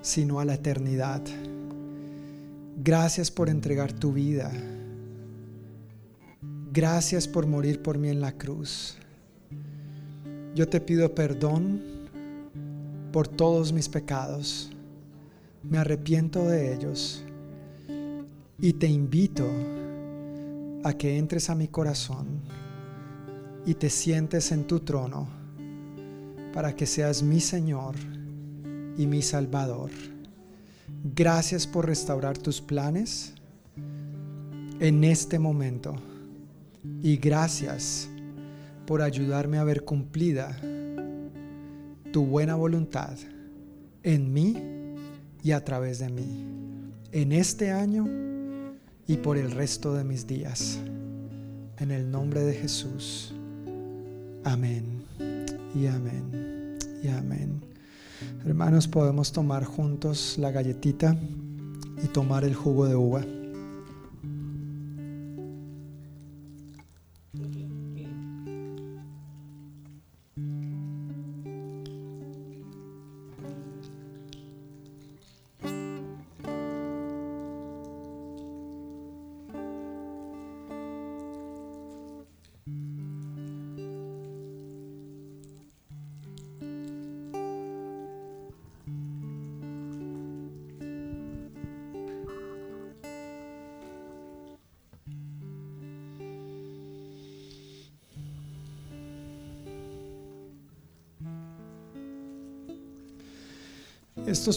sino 0.00 0.40
a 0.40 0.46
la 0.46 0.54
eternidad. 0.54 1.20
Gracias 2.82 3.30
por 3.30 3.50
entregar 3.50 3.92
tu 3.92 4.14
vida. 4.14 4.50
Gracias 6.72 7.28
por 7.28 7.46
morir 7.46 7.82
por 7.82 7.98
mí 7.98 8.08
en 8.08 8.22
la 8.22 8.32
cruz. 8.32 8.96
Yo 10.54 10.66
te 10.70 10.80
pido 10.80 11.14
perdón 11.14 11.82
por 13.12 13.28
todos 13.28 13.74
mis 13.74 13.90
pecados. 13.90 14.70
Me 15.62 15.76
arrepiento 15.76 16.48
de 16.48 16.72
ellos 16.72 17.22
y 18.58 18.72
te 18.72 18.86
invito 18.86 19.44
a 20.82 20.94
que 20.94 21.18
entres 21.18 21.50
a 21.50 21.54
mi 21.54 21.68
corazón 21.68 22.40
y 23.66 23.74
te 23.74 23.90
sientes 23.90 24.50
en 24.50 24.66
tu 24.66 24.80
trono 24.80 25.39
para 26.52 26.74
que 26.74 26.86
seas 26.86 27.22
mi 27.22 27.40
Señor 27.40 27.94
y 28.96 29.06
mi 29.06 29.22
Salvador. 29.22 29.90
Gracias 31.14 31.66
por 31.66 31.86
restaurar 31.86 32.36
tus 32.36 32.60
planes 32.60 33.34
en 34.80 35.04
este 35.04 35.38
momento 35.38 35.94
y 37.02 37.16
gracias 37.16 38.08
por 38.86 39.02
ayudarme 39.02 39.58
a 39.58 39.64
ver 39.64 39.84
cumplida 39.84 40.56
tu 42.12 42.26
buena 42.26 42.56
voluntad 42.56 43.16
en 44.02 44.32
mí 44.32 44.56
y 45.42 45.52
a 45.52 45.64
través 45.64 46.00
de 46.00 46.08
mí, 46.10 46.44
en 47.12 47.32
este 47.32 47.70
año 47.70 48.06
y 49.06 49.16
por 49.16 49.38
el 49.38 49.50
resto 49.52 49.94
de 49.94 50.04
mis 50.04 50.26
días. 50.26 50.78
En 51.78 51.90
el 51.90 52.10
nombre 52.10 52.42
de 52.42 52.54
Jesús. 52.54 53.32
Amén 54.44 55.04
y 55.74 55.86
amén 55.86 56.39
y 57.02 57.08
amén. 57.08 57.60
Hermanos, 58.44 58.88
podemos 58.88 59.32
tomar 59.32 59.64
juntos 59.64 60.36
la 60.38 60.50
galletita 60.50 61.16
y 62.02 62.06
tomar 62.08 62.44
el 62.44 62.54
jugo 62.54 62.86
de 62.86 62.96
uva. 62.96 63.24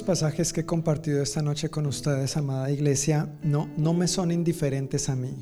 Pasajes 0.05 0.51
que 0.51 0.61
he 0.61 0.65
compartido 0.65 1.23
esta 1.23 1.41
noche 1.41 1.69
con 1.69 1.85
ustedes, 1.85 2.35
amada 2.35 2.69
iglesia, 2.69 3.29
no, 3.41 3.69
no 3.77 3.93
me 3.93 4.09
son 4.09 4.31
indiferentes 4.31 5.07
a 5.07 5.15
mí. 5.15 5.33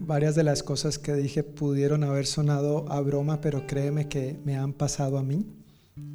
Varias 0.00 0.34
de 0.34 0.42
las 0.42 0.64
cosas 0.64 0.98
que 0.98 1.14
dije 1.14 1.44
pudieron 1.44 2.02
haber 2.02 2.26
sonado 2.26 2.90
a 2.90 3.00
broma, 3.00 3.40
pero 3.40 3.68
créeme 3.68 4.08
que 4.08 4.40
me 4.44 4.56
han 4.56 4.72
pasado 4.72 5.18
a 5.18 5.22
mí 5.22 5.46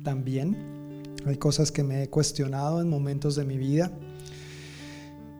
también. 0.03 1.03
Hay 1.25 1.37
cosas 1.37 1.71
que 1.71 1.81
me 1.83 2.03
he 2.03 2.09
cuestionado 2.09 2.81
en 2.81 2.89
momentos 2.89 3.37
de 3.37 3.45
mi 3.45 3.57
vida. 3.57 3.89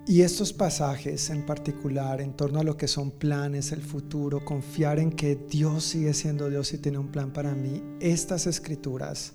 Y 0.07 0.21
estos 0.21 0.53
pasajes 0.53 1.29
en 1.31 1.45
particular, 1.45 2.21
en 2.21 2.31
torno 2.31 2.61
a 2.61 2.63
lo 2.63 2.77
que 2.77 2.87
son 2.87 3.11
planes, 3.11 3.73
el 3.73 3.81
futuro, 3.81 4.45
confiar 4.45 4.99
en 4.99 5.11
que 5.11 5.35
Dios 5.35 5.83
sigue 5.83 6.13
siendo 6.13 6.49
Dios 6.49 6.71
y 6.71 6.77
tiene 6.77 6.97
un 6.97 7.11
plan 7.11 7.33
para 7.33 7.53
mí, 7.53 7.83
estas 7.99 8.47
escrituras 8.47 9.33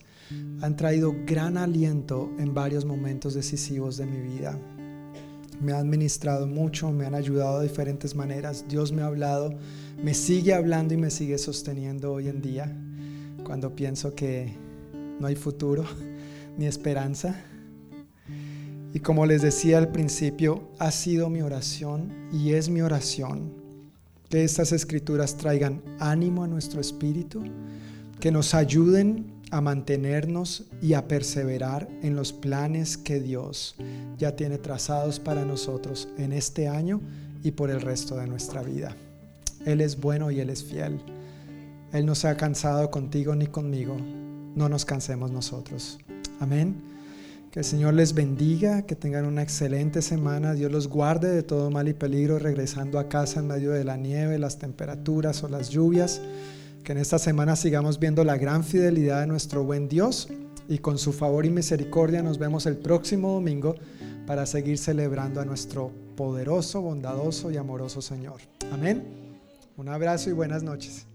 han 0.60 0.76
traído 0.76 1.14
gran 1.26 1.56
aliento 1.56 2.30
en 2.38 2.54
varios 2.54 2.84
momentos 2.84 3.34
decisivos 3.34 3.96
de 3.96 4.06
mi 4.06 4.20
vida. 4.20 4.58
Me 5.60 5.72
han 5.72 5.88
ministrado 5.88 6.46
mucho, 6.46 6.90
me 6.90 7.06
han 7.06 7.14
ayudado 7.14 7.60
de 7.60 7.68
diferentes 7.68 8.14
maneras. 8.14 8.64
Dios 8.68 8.92
me 8.92 9.02
ha 9.02 9.06
hablado, 9.06 9.54
me 10.02 10.14
sigue 10.14 10.54
hablando 10.54 10.94
y 10.94 10.96
me 10.96 11.10
sigue 11.10 11.38
sosteniendo 11.38 12.12
hoy 12.12 12.28
en 12.28 12.40
día 12.40 12.74
cuando 13.44 13.74
pienso 13.74 14.14
que 14.14 14.56
no 15.18 15.26
hay 15.26 15.36
futuro 15.36 15.84
ni 16.58 16.66
esperanza. 16.66 17.34
Y 18.92 19.00
como 19.00 19.26
les 19.26 19.42
decía 19.42 19.78
al 19.78 19.92
principio, 19.92 20.70
ha 20.78 20.90
sido 20.90 21.30
mi 21.30 21.42
oración 21.42 22.12
y 22.32 22.52
es 22.52 22.68
mi 22.68 22.80
oración 22.80 23.60
que 24.28 24.44
estas 24.44 24.72
escrituras 24.72 25.36
traigan 25.36 25.82
ánimo 25.98 26.44
a 26.44 26.48
nuestro 26.48 26.80
espíritu, 26.80 27.42
que 28.20 28.30
nos 28.30 28.54
ayuden 28.54 29.39
a 29.50 29.60
mantenernos 29.60 30.64
y 30.80 30.94
a 30.94 31.08
perseverar 31.08 31.88
en 32.02 32.14
los 32.16 32.32
planes 32.32 32.96
que 32.96 33.20
Dios 33.20 33.76
ya 34.18 34.36
tiene 34.36 34.58
trazados 34.58 35.18
para 35.18 35.44
nosotros 35.44 36.08
en 36.18 36.32
este 36.32 36.68
año 36.68 37.00
y 37.42 37.52
por 37.52 37.70
el 37.70 37.80
resto 37.80 38.16
de 38.16 38.26
nuestra 38.26 38.62
vida. 38.62 38.96
Él 39.66 39.80
es 39.80 40.00
bueno 40.00 40.30
y 40.30 40.40
Él 40.40 40.50
es 40.50 40.64
fiel. 40.64 41.00
Él 41.92 42.06
no 42.06 42.14
se 42.14 42.28
ha 42.28 42.36
cansado 42.36 42.90
contigo 42.90 43.34
ni 43.34 43.46
conmigo. 43.46 43.96
No 44.54 44.68
nos 44.68 44.84
cansemos 44.84 45.30
nosotros. 45.30 45.98
Amén. 46.38 46.82
Que 47.50 47.60
el 47.60 47.64
Señor 47.64 47.94
les 47.94 48.14
bendiga, 48.14 48.82
que 48.82 48.94
tengan 48.94 49.24
una 49.24 49.42
excelente 49.42 50.02
semana. 50.02 50.54
Dios 50.54 50.70
los 50.70 50.86
guarde 50.86 51.30
de 51.30 51.42
todo 51.42 51.70
mal 51.70 51.88
y 51.88 51.94
peligro 51.94 52.38
regresando 52.38 52.98
a 52.98 53.08
casa 53.08 53.40
en 53.40 53.48
medio 53.48 53.72
de 53.72 53.82
la 53.82 53.96
nieve, 53.96 54.38
las 54.38 54.58
temperaturas 54.58 55.42
o 55.42 55.48
las 55.48 55.68
lluvias. 55.70 56.20
Que 56.84 56.92
en 56.92 56.98
esta 56.98 57.18
semana 57.18 57.56
sigamos 57.56 57.98
viendo 57.98 58.24
la 58.24 58.36
gran 58.36 58.64
fidelidad 58.64 59.20
de 59.20 59.26
nuestro 59.26 59.64
buen 59.64 59.88
Dios 59.88 60.28
y 60.68 60.78
con 60.78 60.98
su 60.98 61.12
favor 61.12 61.44
y 61.44 61.50
misericordia 61.50 62.22
nos 62.22 62.38
vemos 62.38 62.66
el 62.66 62.76
próximo 62.76 63.32
domingo 63.32 63.74
para 64.26 64.46
seguir 64.46 64.78
celebrando 64.78 65.40
a 65.40 65.44
nuestro 65.44 65.90
poderoso, 66.16 66.80
bondadoso 66.80 67.50
y 67.50 67.56
amoroso 67.56 68.00
Señor. 68.00 68.40
Amén. 68.72 69.04
Un 69.76 69.88
abrazo 69.88 70.30
y 70.30 70.32
buenas 70.32 70.62
noches. 70.62 71.09